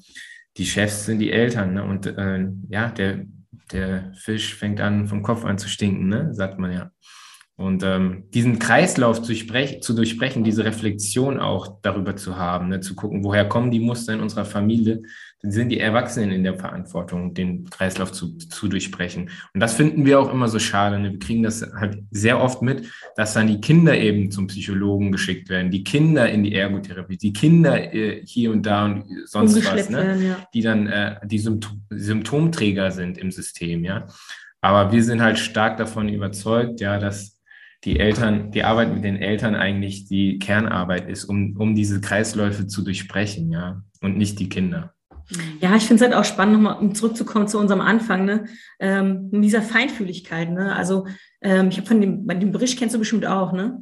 die 0.55 0.65
Chefs 0.65 1.05
sind 1.05 1.19
die 1.19 1.33
Eltern. 1.33 1.73
Ne? 1.73 1.83
Und 1.83 2.05
äh, 2.05 2.47
ja, 2.69 2.89
der 2.91 3.25
der 3.71 4.11
Fisch 4.15 4.55
fängt 4.55 4.81
an, 4.81 5.07
vom 5.07 5.23
Kopf 5.23 5.45
an 5.45 5.57
zu 5.57 5.67
stinken, 5.67 6.07
ne? 6.07 6.33
sagt 6.33 6.59
man 6.59 6.71
ja. 6.71 6.91
Und 7.57 7.83
ähm, 7.83 8.25
diesen 8.31 8.59
Kreislauf 8.59 9.21
zu, 9.21 9.33
zu, 9.33 9.93
durchbrechen, 9.93 10.43
diese 10.43 10.65
Reflexion 10.65 11.39
auch 11.39 11.79
darüber 11.81 12.17
zu 12.17 12.35
haben, 12.35 12.67
ne? 12.67 12.81
zu 12.81 12.95
gucken, 12.95 13.23
woher 13.23 13.47
kommen 13.47 13.71
die 13.71 13.79
Muster 13.79 14.13
in 14.13 14.19
unserer 14.19 14.43
Familie, 14.43 15.03
sind 15.51 15.69
die 15.69 15.79
Erwachsenen 15.79 16.31
in 16.31 16.43
der 16.43 16.55
Verantwortung, 16.55 17.33
den 17.33 17.69
Kreislauf 17.69 18.11
zu, 18.11 18.37
zu 18.37 18.67
durchbrechen. 18.67 19.29
Und 19.53 19.59
das 19.59 19.73
finden 19.73 20.05
wir 20.05 20.19
auch 20.19 20.31
immer 20.31 20.47
so 20.47 20.59
schade. 20.59 20.99
Ne? 20.99 21.11
Wir 21.11 21.19
kriegen 21.19 21.43
das 21.43 21.61
halt 21.73 22.03
sehr 22.11 22.41
oft 22.41 22.61
mit, 22.61 22.89
dass 23.15 23.33
dann 23.33 23.47
die 23.47 23.61
Kinder 23.61 23.97
eben 23.97 24.31
zum 24.31 24.47
Psychologen 24.47 25.11
geschickt 25.11 25.49
werden, 25.49 25.71
die 25.71 25.83
Kinder 25.83 26.29
in 26.29 26.43
die 26.43 26.55
Ergotherapie, 26.55 27.17
die 27.17 27.33
Kinder 27.33 27.93
äh, 27.93 28.21
hier 28.25 28.51
und 28.51 28.65
da 28.65 28.85
und 28.85 29.05
sonst 29.25 29.55
was, 29.65 29.89
ne? 29.89 29.97
Werden, 29.97 30.25
ja. 30.25 30.47
die 30.53 30.61
dann 30.61 30.87
äh, 30.87 31.15
die 31.25 31.39
Symptom 31.39 31.81
Symptomträger 31.89 32.91
sind 32.91 33.17
im 33.17 33.31
System, 33.31 33.83
ja. 33.83 34.07
Aber 34.61 34.91
wir 34.91 35.03
sind 35.03 35.21
halt 35.21 35.37
stark 35.37 35.77
davon 35.77 36.09
überzeugt, 36.09 36.81
ja, 36.81 36.97
dass 36.97 37.39
die 37.83 37.99
Eltern, 37.99 38.51
die 38.51 38.63
Arbeit 38.63 38.93
mit 38.93 39.03
den 39.03 39.17
Eltern 39.17 39.53
eigentlich 39.53 40.07
die 40.07 40.39
Kernarbeit 40.39 41.07
ist, 41.07 41.25
um, 41.25 41.55
um 41.57 41.75
diese 41.75 42.01
Kreisläufe 42.01 42.65
zu 42.65 42.83
durchbrechen, 42.83 43.51
ja, 43.51 43.83
und 44.01 44.17
nicht 44.17 44.39
die 44.39 44.49
Kinder. 44.49 44.94
Mhm. 45.29 45.57
Ja, 45.59 45.75
ich 45.75 45.83
finde 45.83 46.03
es 46.03 46.09
halt 46.09 46.19
auch 46.19 46.25
spannend, 46.25 46.55
nochmal 46.55 46.79
um 46.79 46.93
zurückzukommen 46.93 47.47
zu 47.47 47.59
unserem 47.59 47.81
Anfang, 47.81 48.25
ne? 48.25 48.45
Ähm, 48.79 49.29
dieser 49.31 49.61
Feinfühligkeit. 49.61 50.51
Ne? 50.51 50.75
Also 50.75 51.07
ähm, 51.41 51.69
ich 51.69 51.77
habe 51.77 51.87
von 51.87 52.01
dem, 52.01 52.25
bei 52.25 52.35
dem 52.35 52.51
Bericht 52.51 52.77
kennst 52.77 52.95
du 52.95 52.99
bestimmt 52.99 53.25
auch, 53.25 53.51
ne? 53.51 53.81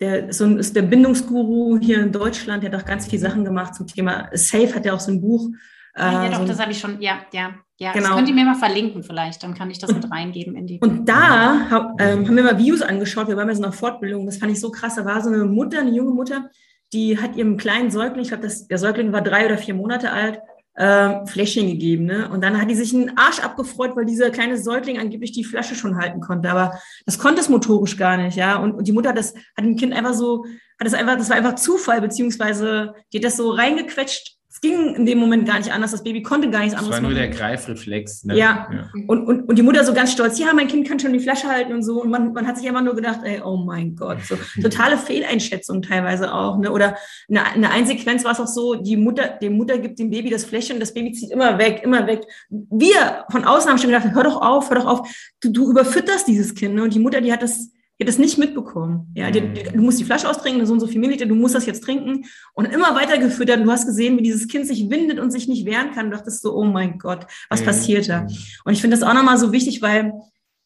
Der 0.00 0.32
so 0.32 0.44
ein, 0.44 0.58
ist 0.58 0.74
der 0.76 0.82
Bindungsguru 0.82 1.78
hier 1.80 2.02
in 2.02 2.12
Deutschland, 2.12 2.62
der 2.62 2.72
hat 2.72 2.82
auch 2.82 2.86
ganz 2.86 3.06
viele 3.06 3.22
Sachen 3.22 3.44
gemacht 3.44 3.74
zum 3.74 3.86
Thema 3.86 4.28
Safe, 4.32 4.74
hat 4.74 4.84
ja 4.84 4.92
auch 4.92 5.00
so 5.00 5.12
ein 5.12 5.20
Buch. 5.20 5.48
Äh, 5.96 6.02
ja, 6.02 6.28
doch, 6.30 6.40
so 6.40 6.46
das 6.46 6.58
habe 6.58 6.72
ich 6.72 6.78
schon, 6.78 7.00
ja, 7.00 7.20
ja. 7.32 7.54
Ja, 7.76 7.92
genau. 7.92 8.06
das 8.06 8.16
könnt 8.16 8.28
ihr 8.28 8.34
mir 8.34 8.44
mal 8.44 8.54
verlinken 8.54 9.02
vielleicht, 9.02 9.42
dann 9.42 9.54
kann 9.54 9.68
ich 9.68 9.80
das 9.80 9.90
und, 9.90 9.96
mit 9.96 10.10
reingeben 10.10 10.54
in 10.54 10.66
die. 10.66 10.78
Und 10.78 11.08
da 11.08 11.68
hab, 11.70 12.00
ähm, 12.00 12.26
haben 12.26 12.36
wir 12.36 12.44
mal 12.44 12.56
Videos 12.56 12.82
angeschaut, 12.82 13.26
wir 13.26 13.36
waren 13.36 13.48
ja 13.48 13.54
so 13.54 13.64
einer 13.64 13.72
Fortbildung, 13.72 14.26
das 14.26 14.36
fand 14.36 14.52
ich 14.52 14.60
so 14.60 14.70
krass, 14.70 14.94
da 14.94 15.04
war 15.04 15.20
so 15.20 15.28
eine 15.28 15.44
Mutter, 15.44 15.80
eine 15.80 15.90
junge 15.90 16.12
Mutter, 16.14 16.50
die 16.92 17.18
hat 17.18 17.36
ihrem 17.36 17.56
kleinen 17.56 17.90
Säugling, 17.90 18.22
ich 18.22 18.28
glaube, 18.28 18.48
der 18.48 18.78
Säugling 18.78 19.12
war 19.12 19.22
drei 19.22 19.46
oder 19.46 19.58
vier 19.58 19.74
Monate 19.74 20.12
alt, 20.12 20.38
äh, 20.74 21.26
Fläschchen 21.26 21.68
gegeben. 21.68 22.04
Ne? 22.04 22.28
Und 22.30 22.42
dann 22.42 22.60
hat 22.60 22.70
die 22.70 22.74
sich 22.74 22.94
einen 22.94 23.16
Arsch 23.16 23.40
abgefreut, 23.40 23.96
weil 23.96 24.04
dieser 24.04 24.30
kleine 24.30 24.56
Säugling 24.56 24.98
angeblich 24.98 25.32
die 25.32 25.44
Flasche 25.44 25.74
schon 25.74 25.96
halten 25.96 26.20
konnte. 26.20 26.50
Aber 26.50 26.78
das 27.06 27.18
konnte 27.18 27.40
es 27.40 27.48
motorisch 27.48 27.96
gar 27.96 28.16
nicht, 28.16 28.36
ja. 28.36 28.56
Und, 28.56 28.72
und 28.72 28.88
die 28.88 28.92
Mutter 28.92 29.10
hat 29.10 29.18
das, 29.18 29.34
hat 29.34 29.64
dem 29.64 29.76
Kind 29.76 29.92
einfach 29.92 30.14
so, 30.14 30.44
hat 30.44 30.86
das 30.86 30.94
einfach, 30.94 31.16
das 31.16 31.30
war 31.30 31.36
einfach 31.36 31.54
Zufall, 31.54 32.00
beziehungsweise 32.00 32.94
die 33.12 33.18
hat 33.18 33.24
das 33.24 33.36
so 33.36 33.50
reingequetscht 33.50 34.33
es 34.54 34.60
ging 34.60 34.94
in 34.94 35.04
dem 35.04 35.18
Moment 35.18 35.46
gar 35.46 35.58
nicht 35.58 35.72
anders. 35.72 35.90
Das 35.90 36.04
Baby 36.04 36.22
konnte 36.22 36.48
gar 36.48 36.60
nichts 36.60 36.74
anderes 36.74 37.00
machen. 37.00 37.02
Das 37.02 37.16
war 37.16 37.26
nur 37.26 37.28
der 37.28 37.28
Greifreflex. 37.28 38.22
Ne? 38.22 38.38
Ja. 38.38 38.68
ja. 38.72 38.88
Und, 39.08 39.26
und, 39.26 39.48
und 39.48 39.58
die 39.58 39.62
Mutter 39.62 39.82
so 39.82 39.92
ganz 39.92 40.12
stolz, 40.12 40.38
ja, 40.38 40.52
mein 40.54 40.68
Kind 40.68 40.86
kann 40.86 41.00
schon 41.00 41.12
die 41.12 41.18
Flasche 41.18 41.48
halten 41.48 41.72
und 41.72 41.82
so. 41.82 42.00
Und 42.00 42.08
man, 42.08 42.32
man 42.32 42.46
hat 42.46 42.56
sich 42.56 42.66
immer 42.66 42.80
nur 42.80 42.94
gedacht, 42.94 43.18
ey, 43.24 43.40
oh 43.44 43.56
mein 43.56 43.96
Gott. 43.96 44.18
So 44.22 44.36
totale 44.62 44.96
Fehleinschätzung 44.96 45.82
teilweise 45.82 46.32
auch. 46.32 46.56
Ne? 46.58 46.70
Oder 46.70 46.96
eine, 47.28 47.44
eine 47.44 47.70
Einsequenz 47.72 48.24
war 48.24 48.30
es 48.30 48.38
auch 48.38 48.46
so, 48.46 48.76
die 48.76 48.96
Mutter, 48.96 49.38
die 49.42 49.50
Mutter 49.50 49.76
gibt 49.78 49.98
dem 49.98 50.10
Baby 50.10 50.30
das 50.30 50.44
Fläschchen 50.44 50.76
und 50.76 50.80
das 50.80 50.94
Baby 50.94 51.10
zieht 51.10 51.32
immer 51.32 51.58
weg, 51.58 51.80
immer 51.82 52.06
weg. 52.06 52.22
Wir 52.48 53.24
von 53.32 53.44
außen 53.44 53.68
haben 53.68 53.78
schon 53.78 53.90
gedacht, 53.90 54.14
hör 54.14 54.22
doch 54.22 54.40
auf, 54.40 54.70
hör 54.70 54.76
doch 54.76 54.86
auf. 54.86 55.32
Du, 55.40 55.50
du 55.50 55.68
überfütterst 55.68 56.28
dieses 56.28 56.54
Kind. 56.54 56.76
Ne? 56.76 56.84
Und 56.84 56.94
die 56.94 57.00
Mutter, 57.00 57.20
die 57.20 57.32
hat 57.32 57.42
das 57.42 57.72
die 57.98 58.04
hat 58.04 58.08
das 58.08 58.18
nicht 58.18 58.38
mitbekommen. 58.38 59.12
Ja, 59.14 59.30
die, 59.30 59.40
die, 59.40 59.62
du 59.62 59.80
musst 59.80 60.00
die 60.00 60.04
Flasche 60.04 60.28
austrinken, 60.28 60.66
so 60.66 60.72
und 60.72 60.80
so 60.80 60.86
viel 60.86 61.00
Milliliter, 61.00 61.26
du 61.26 61.36
musst 61.36 61.54
das 61.54 61.66
jetzt 61.66 61.84
trinken. 61.84 62.24
Und 62.52 62.66
immer 62.66 62.94
weiter 62.94 63.18
gefüttert. 63.18 63.60
Und 63.60 63.66
du 63.66 63.70
hast 63.70 63.86
gesehen, 63.86 64.18
wie 64.18 64.22
dieses 64.22 64.48
Kind 64.48 64.66
sich 64.66 64.90
windet 64.90 65.20
und 65.20 65.30
sich 65.30 65.46
nicht 65.46 65.64
wehren 65.64 65.92
kann. 65.92 66.10
Du 66.10 66.16
dachtest 66.16 66.42
so, 66.42 66.56
oh 66.56 66.64
mein 66.64 66.98
Gott, 66.98 67.26
was 67.48 67.60
mhm. 67.60 67.66
passiert 67.66 68.08
da? 68.08 68.26
Und 68.64 68.72
ich 68.72 68.80
finde 68.80 68.96
das 68.96 69.06
auch 69.06 69.14
nochmal 69.14 69.38
so 69.38 69.52
wichtig, 69.52 69.80
weil 69.80 70.12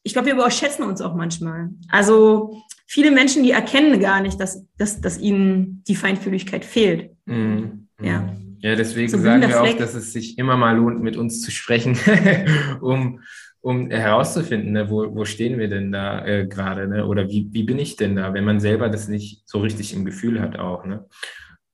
ich 0.02 0.14
glaube, 0.14 0.26
wir 0.26 0.34
überschätzen 0.34 0.84
uns 0.84 1.02
auch 1.02 1.14
manchmal. 1.14 1.70
Also 1.90 2.62
viele 2.86 3.10
Menschen, 3.10 3.42
die 3.42 3.50
erkennen 3.50 4.00
gar 4.00 4.22
nicht, 4.22 4.40
dass, 4.40 4.64
dass, 4.78 5.00
dass 5.00 5.18
ihnen 5.18 5.82
die 5.86 5.96
Feinfühligkeit 5.96 6.64
fehlt. 6.64 7.10
Mhm. 7.26 7.88
Ja. 8.00 8.32
Ja, 8.60 8.74
deswegen 8.74 9.08
so 9.08 9.18
sagen 9.18 9.46
wir 9.46 9.62
auch, 9.62 9.76
dass 9.76 9.94
es 9.94 10.12
sich 10.12 10.36
immer 10.36 10.56
mal 10.56 10.76
lohnt, 10.76 11.00
mit 11.00 11.16
uns 11.16 11.42
zu 11.42 11.50
sprechen, 11.52 11.96
um 12.80 13.20
um 13.60 13.90
herauszufinden, 13.90 14.72
ne, 14.72 14.90
wo, 14.90 15.14
wo 15.14 15.24
stehen 15.24 15.58
wir 15.58 15.68
denn 15.68 15.90
da 15.90 16.24
äh, 16.24 16.46
gerade, 16.46 16.86
ne? 16.88 17.06
oder 17.06 17.28
wie, 17.28 17.48
wie 17.50 17.64
bin 17.64 17.78
ich 17.78 17.96
denn 17.96 18.16
da, 18.16 18.32
wenn 18.32 18.44
man 18.44 18.60
selber 18.60 18.88
das 18.88 19.08
nicht 19.08 19.42
so 19.46 19.58
richtig 19.58 19.94
im 19.94 20.04
Gefühl 20.04 20.40
hat 20.40 20.58
auch. 20.58 20.84
Ne? 20.84 21.06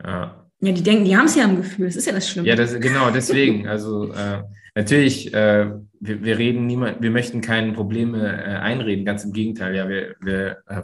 Ja. 0.03 0.47
ja, 0.61 0.73
die 0.73 0.83
denken, 0.83 1.05
die 1.05 1.17
haben 1.17 1.27
es 1.27 1.37
ja 1.37 1.45
im 1.45 1.57
Gefühl, 1.57 1.87
das 1.87 1.97
ist 1.97 2.07
ja 2.07 2.13
das 2.13 2.29
Schlimme. 2.29 2.49
Ja, 2.49 2.57
das, 2.57 2.79
genau, 2.81 3.11
deswegen, 3.11 3.69
also 3.69 4.13
äh, 4.13 4.43
natürlich, 4.75 5.33
äh, 5.35 5.73
wir, 6.01 6.25
wir 6.25 6.39
reden 6.39 6.67
niemand, 6.67 7.03
wir 7.03 7.11
möchten 7.11 7.43
keine 7.43 7.73
Probleme 7.73 8.27
äh, 8.29 8.57
einreden, 8.57 9.05
ganz 9.05 9.25
im 9.25 9.33
Gegenteil, 9.33 9.75
ja, 9.75 9.89
wir, 9.89 10.17
wir, 10.21 10.59
äh, 10.67 10.83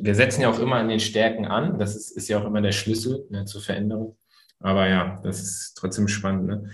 wir 0.00 0.14
setzen 0.14 0.40
ja 0.40 0.50
auch 0.50 0.58
immer 0.58 0.76
an 0.76 0.88
den 0.88 1.00
Stärken 1.00 1.44
an, 1.44 1.78
das 1.78 1.94
ist, 1.96 2.16
ist 2.16 2.28
ja 2.28 2.38
auch 2.40 2.46
immer 2.46 2.62
der 2.62 2.72
Schlüssel 2.72 3.26
ne, 3.28 3.44
zur 3.44 3.60
Veränderung, 3.60 4.16
aber 4.58 4.88
ja, 4.88 5.20
das 5.22 5.42
ist 5.42 5.74
trotzdem 5.74 6.08
spannend. 6.08 6.46
Ne? 6.46 6.70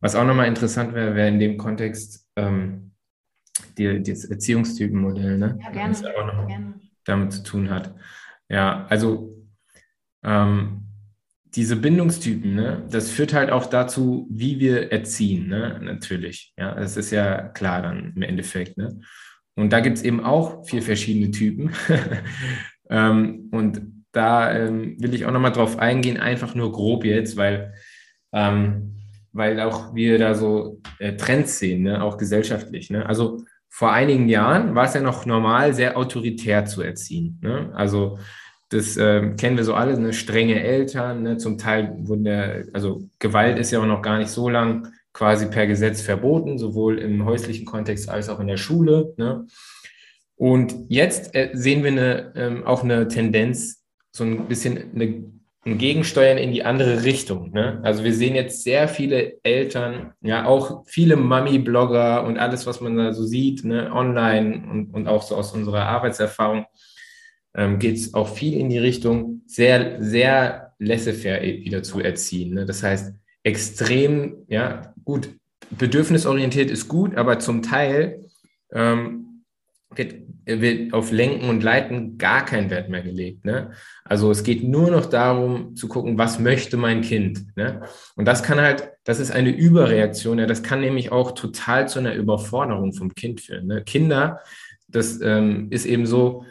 Was 0.00 0.14
auch 0.14 0.24
nochmal 0.24 0.48
interessant 0.48 0.94
wäre, 0.94 1.14
wäre 1.14 1.28
in 1.28 1.38
dem 1.38 1.56
Kontext, 1.56 2.26
ähm, 2.36 2.85
die, 3.78 4.02
das 4.02 4.24
Erziehungstypenmodell, 4.24 5.38
ne? 5.38 5.58
Ja, 5.62 5.70
gerne. 5.70 5.90
Das 5.90 6.04
auch 6.04 6.26
noch 6.26 6.46
gerne. 6.46 6.74
damit 7.04 7.32
zu 7.32 7.42
tun 7.42 7.70
hat. 7.70 7.94
Ja, 8.48 8.86
also 8.88 9.36
ähm, 10.24 10.82
diese 11.54 11.76
Bindungstypen, 11.76 12.54
ne, 12.54 12.86
das 12.90 13.10
führt 13.10 13.32
halt 13.32 13.50
auch 13.50 13.66
dazu, 13.66 14.26
wie 14.30 14.60
wir 14.60 14.92
erziehen, 14.92 15.48
ne, 15.48 15.80
natürlich. 15.82 16.52
Ja, 16.58 16.74
das 16.74 16.96
ist 16.96 17.10
ja 17.10 17.48
klar 17.48 17.82
dann 17.82 18.12
im 18.14 18.22
Endeffekt, 18.22 18.76
ne. 18.76 19.00
Und 19.54 19.72
da 19.72 19.80
gibt 19.80 19.96
es 19.96 20.02
eben 20.04 20.22
auch 20.22 20.66
vier 20.66 20.82
verschiedene 20.82 21.30
Typen. 21.30 21.70
ähm, 22.90 23.48
und 23.52 23.80
da 24.12 24.54
ähm, 24.54 24.96
will 25.00 25.14
ich 25.14 25.24
auch 25.24 25.32
nochmal 25.32 25.52
drauf 25.52 25.78
eingehen, 25.78 26.18
einfach 26.18 26.54
nur 26.54 26.72
grob 26.72 27.06
jetzt, 27.06 27.38
weil, 27.38 27.72
ähm, 28.32 28.96
weil 29.32 29.58
auch 29.60 29.94
wir 29.94 30.18
da 30.18 30.34
so 30.34 30.82
äh, 30.98 31.16
Trends 31.16 31.58
sehen, 31.58 31.84
ne, 31.84 32.02
auch 32.02 32.18
gesellschaftlich. 32.18 32.90
Ne? 32.90 33.06
Also 33.06 33.44
vor 33.76 33.92
einigen 33.92 34.26
Jahren 34.26 34.74
war 34.74 34.86
es 34.86 34.94
ja 34.94 35.02
noch 35.02 35.26
normal, 35.26 35.74
sehr 35.74 35.98
autoritär 35.98 36.64
zu 36.64 36.80
erziehen. 36.80 37.38
Ne? 37.42 37.70
Also 37.74 38.18
das 38.70 38.96
äh, 38.96 39.34
kennen 39.36 39.58
wir 39.58 39.64
so 39.64 39.74
alle, 39.74 40.00
ne? 40.00 40.14
strenge 40.14 40.62
Eltern, 40.62 41.22
ne? 41.22 41.36
zum 41.36 41.58
Teil 41.58 41.94
wurden 41.98 42.24
der, 42.24 42.64
also 42.72 43.06
Gewalt 43.18 43.58
ist 43.58 43.72
ja 43.72 43.80
auch 43.80 43.86
noch 43.86 44.00
gar 44.00 44.16
nicht 44.16 44.30
so 44.30 44.48
lang 44.48 44.88
quasi 45.12 45.50
per 45.50 45.66
Gesetz 45.66 46.00
verboten, 46.00 46.56
sowohl 46.56 46.98
im 46.98 47.26
häuslichen 47.26 47.66
Kontext 47.66 48.08
als 48.08 48.30
auch 48.30 48.40
in 48.40 48.46
der 48.46 48.56
Schule. 48.56 49.12
Ne? 49.18 49.46
Und 50.36 50.74
jetzt 50.88 51.34
äh, 51.34 51.50
sehen 51.52 51.84
wir 51.84 51.90
eine, 51.90 52.32
ähm, 52.34 52.64
auch 52.64 52.82
eine 52.82 53.08
Tendenz, 53.08 53.84
so 54.10 54.24
ein 54.24 54.48
bisschen 54.48 54.90
eine, 54.94 55.22
ein 55.66 55.78
Gegensteuern 55.78 56.38
in 56.38 56.52
die 56.52 56.64
andere 56.64 57.02
Richtung. 57.02 57.50
Ne? 57.50 57.80
Also 57.82 58.04
wir 58.04 58.14
sehen 58.14 58.36
jetzt 58.36 58.62
sehr 58.62 58.86
viele 58.86 59.42
Eltern, 59.42 60.12
ja 60.22 60.46
auch 60.46 60.84
viele 60.86 61.16
Mami-Blogger 61.16 62.24
und 62.24 62.38
alles, 62.38 62.66
was 62.66 62.80
man 62.80 62.96
da 62.96 63.12
so 63.12 63.24
sieht, 63.24 63.64
ne? 63.64 63.92
online 63.92 64.62
und, 64.70 64.94
und 64.94 65.08
auch 65.08 65.22
so 65.22 65.34
aus 65.34 65.52
unserer 65.52 65.86
Arbeitserfahrung, 65.86 66.66
ähm, 67.56 67.80
geht 67.80 67.96
es 67.96 68.14
auch 68.14 68.28
viel 68.28 68.56
in 68.56 68.70
die 68.70 68.78
Richtung, 68.78 69.42
sehr, 69.46 70.00
sehr 70.00 70.72
laissez-faire 70.78 71.42
wieder 71.42 71.82
zu 71.82 72.00
erziehen. 72.00 72.54
Ne? 72.54 72.64
Das 72.64 72.84
heißt, 72.84 73.14
extrem, 73.42 74.44
ja, 74.46 74.94
gut, 75.04 75.30
bedürfnisorientiert 75.70 76.70
ist 76.70 76.86
gut, 76.86 77.16
aber 77.16 77.40
zum 77.40 77.62
Teil 77.62 78.24
ähm, 78.72 79.42
wird, 79.92 80.14
wird, 80.46 80.92
auf 80.92 81.10
Lenken 81.10 81.48
und 81.48 81.62
Leiten 81.62 82.18
gar 82.18 82.44
kein 82.44 82.70
Wert 82.70 82.88
mehr 82.88 83.02
gelegt. 83.02 83.44
Ne? 83.44 83.72
Also 84.04 84.30
es 84.30 84.44
geht 84.44 84.62
nur 84.62 84.90
noch 84.90 85.06
darum 85.06 85.74
zu 85.74 85.88
gucken, 85.88 86.16
was 86.16 86.38
möchte 86.38 86.76
mein 86.76 87.02
Kind. 87.02 87.56
Ne? 87.56 87.82
Und 88.14 88.26
das 88.26 88.42
kann 88.42 88.60
halt, 88.60 88.92
das 89.04 89.18
ist 89.18 89.32
eine 89.32 89.50
Überreaktion. 89.50 90.38
Ja, 90.38 90.46
das 90.46 90.62
kann 90.62 90.80
nämlich 90.80 91.10
auch 91.10 91.32
total 91.32 91.88
zu 91.88 91.98
einer 91.98 92.14
Überforderung 92.14 92.92
vom 92.92 93.14
Kind 93.14 93.40
führen. 93.40 93.66
Ne? 93.66 93.82
Kinder, 93.82 94.40
das 94.88 95.20
ähm, 95.20 95.66
ist 95.70 95.84
eben 95.84 96.06
so, 96.06 96.44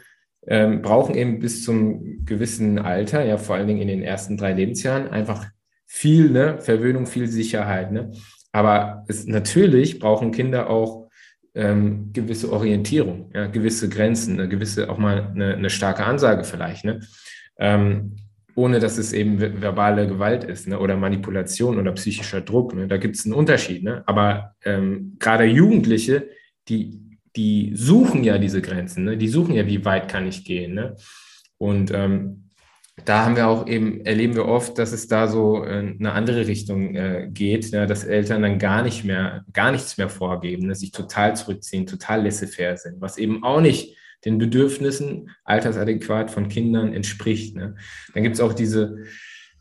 ähm, 0.45 0.81
brauchen 0.81 1.15
eben 1.15 1.39
bis 1.39 1.63
zum 1.63 2.25
gewissen 2.25 2.77
Alter, 2.77 3.23
ja 3.23 3.37
vor 3.37 3.55
allen 3.55 3.67
Dingen 3.67 3.81
in 3.81 3.87
den 3.87 4.03
ersten 4.03 4.37
drei 4.37 4.53
Lebensjahren, 4.53 5.07
einfach 5.07 5.47
viel 5.85 6.29
ne, 6.29 6.59
Verwöhnung, 6.59 7.07
viel 7.07 7.27
Sicherheit. 7.27 7.91
Ne? 7.91 8.11
Aber 8.51 9.05
es, 9.07 9.25
natürlich 9.25 9.99
brauchen 9.99 10.31
Kinder 10.31 10.69
auch 10.69 11.04
ähm, 11.55 12.11
gewisse 12.13 12.51
Orientierung, 12.51 13.31
ja, 13.33 13.47
gewisse 13.47 13.89
Grenzen, 13.89 14.39
eine 14.39 14.49
gewisse 14.49 14.89
auch 14.89 14.97
mal 14.97 15.31
eine, 15.33 15.55
eine 15.55 15.69
starke 15.69 16.03
Ansage 16.03 16.43
vielleicht, 16.43 16.85
ne? 16.85 16.99
Ähm, 17.57 18.17
ohne 18.55 18.79
dass 18.79 18.97
es 18.97 19.11
eben 19.11 19.39
verbale 19.39 20.07
Gewalt 20.07 20.45
ist 20.45 20.67
ne? 20.67 20.79
oder 20.79 20.95
Manipulation 20.95 21.77
oder 21.77 21.91
psychischer 21.91 22.39
Druck. 22.39 22.73
Ne? 22.73 22.87
Da 22.87 22.95
gibt 22.95 23.17
es 23.17 23.25
einen 23.25 23.33
Unterschied. 23.33 23.83
Ne? 23.83 24.01
Aber 24.05 24.55
ähm, 24.63 25.17
gerade 25.19 25.43
Jugendliche, 25.43 26.29
die, 26.69 27.01
die 27.35 27.73
suchen 27.75 28.23
ja 28.23 28.37
diese 28.37 28.61
Grenzen, 28.61 29.03
ne? 29.03 29.17
die 29.17 29.27
suchen 29.27 29.55
ja, 29.55 29.67
wie 29.67 29.83
weit 29.83 30.07
kann 30.07 30.25
ich 30.25 30.45
gehen. 30.45 30.73
Ne? 30.73 30.95
Und 31.57 31.91
ähm, 31.93 32.44
da 33.03 33.25
haben 33.25 33.35
wir 33.35 33.47
auch 33.47 33.67
eben, 33.67 34.05
erleben 34.05 34.35
wir 34.35 34.45
oft, 34.45 34.77
dass 34.77 34.93
es 34.93 35.07
da 35.07 35.27
so 35.27 35.65
äh, 35.65 35.95
eine 35.99 36.13
andere 36.13 36.47
Richtung 36.47 36.95
äh, 36.95 37.27
geht, 37.29 37.69
ja, 37.71 37.85
dass 37.85 38.05
Eltern 38.05 38.41
dann 38.41 38.57
gar 38.57 38.83
nicht 38.83 39.03
mehr, 39.03 39.43
gar 39.51 39.71
nichts 39.71 39.97
mehr 39.97 40.07
vorgeben, 40.07 40.67
ne, 40.67 40.75
sich 40.75 40.91
total 40.91 41.35
zurückziehen, 41.35 41.85
total 41.85 42.23
laissez-faire 42.23 42.77
sind, 42.77 43.01
was 43.01 43.17
eben 43.17 43.43
auch 43.43 43.59
nicht 43.59 43.97
den 44.23 44.37
Bedürfnissen 44.37 45.29
altersadäquat 45.43 46.31
von 46.31 46.47
Kindern 46.47 46.93
entspricht. 46.93 47.55
Ne. 47.55 47.75
Dann 48.13 48.23
gibt 48.23 48.35
es 48.35 48.41
auch 48.41 48.53
diese, 48.53 49.03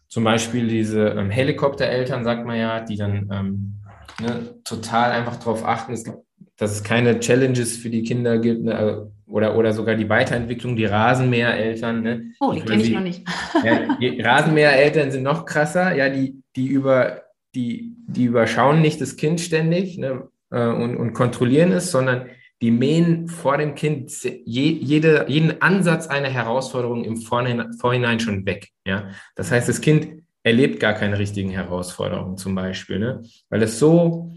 zum 0.08 0.22
Beispiel 0.22 0.68
diese 0.68 1.08
ähm, 1.08 1.30
Helikoptereltern, 1.30 2.22
sagt 2.22 2.46
man 2.46 2.56
ja, 2.56 2.80
die 2.80 2.96
dann 2.96 3.28
ähm, 3.32 3.80
ne, 4.20 4.54
total 4.62 5.10
einfach 5.10 5.36
darauf 5.36 5.64
achten, 5.64 5.92
es 5.92 6.04
gibt, 6.04 6.18
dass 6.56 6.70
es 6.70 6.84
keine 6.84 7.18
Challenges 7.18 7.76
für 7.76 7.90
die 7.90 8.04
Kinder 8.04 8.38
gibt, 8.38 8.62
ne, 8.62 8.76
also 8.76 9.12
oder, 9.26 9.56
oder 9.56 9.72
sogar 9.72 9.94
die 9.94 10.08
Weiterentwicklung, 10.08 10.76
die 10.76 10.84
Rasenmähereltern. 10.84 12.02
Ne? 12.02 12.32
Oh, 12.40 12.52
die 12.52 12.60
kenne 12.60 12.82
ich 12.82 12.92
noch 12.92 13.00
nicht. 13.00 13.26
ja, 13.64 13.96
die 14.00 14.20
Rasenmähereltern 14.20 15.10
sind 15.10 15.22
noch 15.22 15.46
krasser, 15.46 15.94
ja, 15.94 16.08
die, 16.08 16.42
die, 16.56 16.66
über, 16.66 17.22
die, 17.54 17.94
die 18.06 18.24
überschauen 18.24 18.80
nicht 18.80 19.00
das 19.00 19.16
Kind 19.16 19.40
ständig 19.40 19.98
ne, 19.98 20.28
äh, 20.50 20.66
und, 20.66 20.96
und 20.96 21.12
kontrollieren 21.14 21.72
es, 21.72 21.90
sondern 21.90 22.26
die 22.62 22.70
mähen 22.70 23.28
vor 23.28 23.58
dem 23.58 23.74
Kind 23.74 24.10
je, 24.22 24.70
jede, 24.70 25.26
jeden 25.28 25.60
Ansatz 25.60 26.06
einer 26.06 26.28
Herausforderung 26.28 27.04
im 27.04 27.16
Vorhinein, 27.16 27.72
Vorhinein 27.74 28.20
schon 28.20 28.46
weg. 28.46 28.68
Ja? 28.86 29.10
Das 29.36 29.50
heißt, 29.50 29.68
das 29.68 29.80
Kind 29.80 30.22
erlebt 30.42 30.80
gar 30.80 30.92
keine 30.92 31.18
richtigen 31.18 31.50
Herausforderungen 31.50 32.36
zum 32.36 32.54
Beispiel, 32.54 32.98
ne? 32.98 33.22
weil 33.48 33.62
es 33.62 33.78
so, 33.78 34.32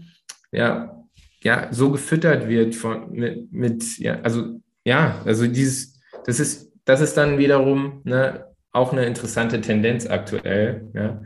ja, 0.50 0.94
ja, 1.42 1.68
so 1.70 1.90
gefüttert 1.90 2.48
wird 2.48 2.74
von, 2.74 3.12
mit, 3.12 3.52
mit 3.52 3.98
ja, 3.98 4.20
also 4.22 4.60
ja, 4.88 5.20
also 5.26 5.46
dieses, 5.46 6.00
das 6.24 6.40
ist, 6.40 6.72
das 6.86 7.02
ist 7.02 7.14
dann 7.18 7.36
wiederum 7.36 8.00
ne, 8.04 8.46
auch 8.72 8.92
eine 8.92 9.04
interessante 9.04 9.60
Tendenz 9.60 10.06
aktuell, 10.06 10.88
ja, 10.94 11.20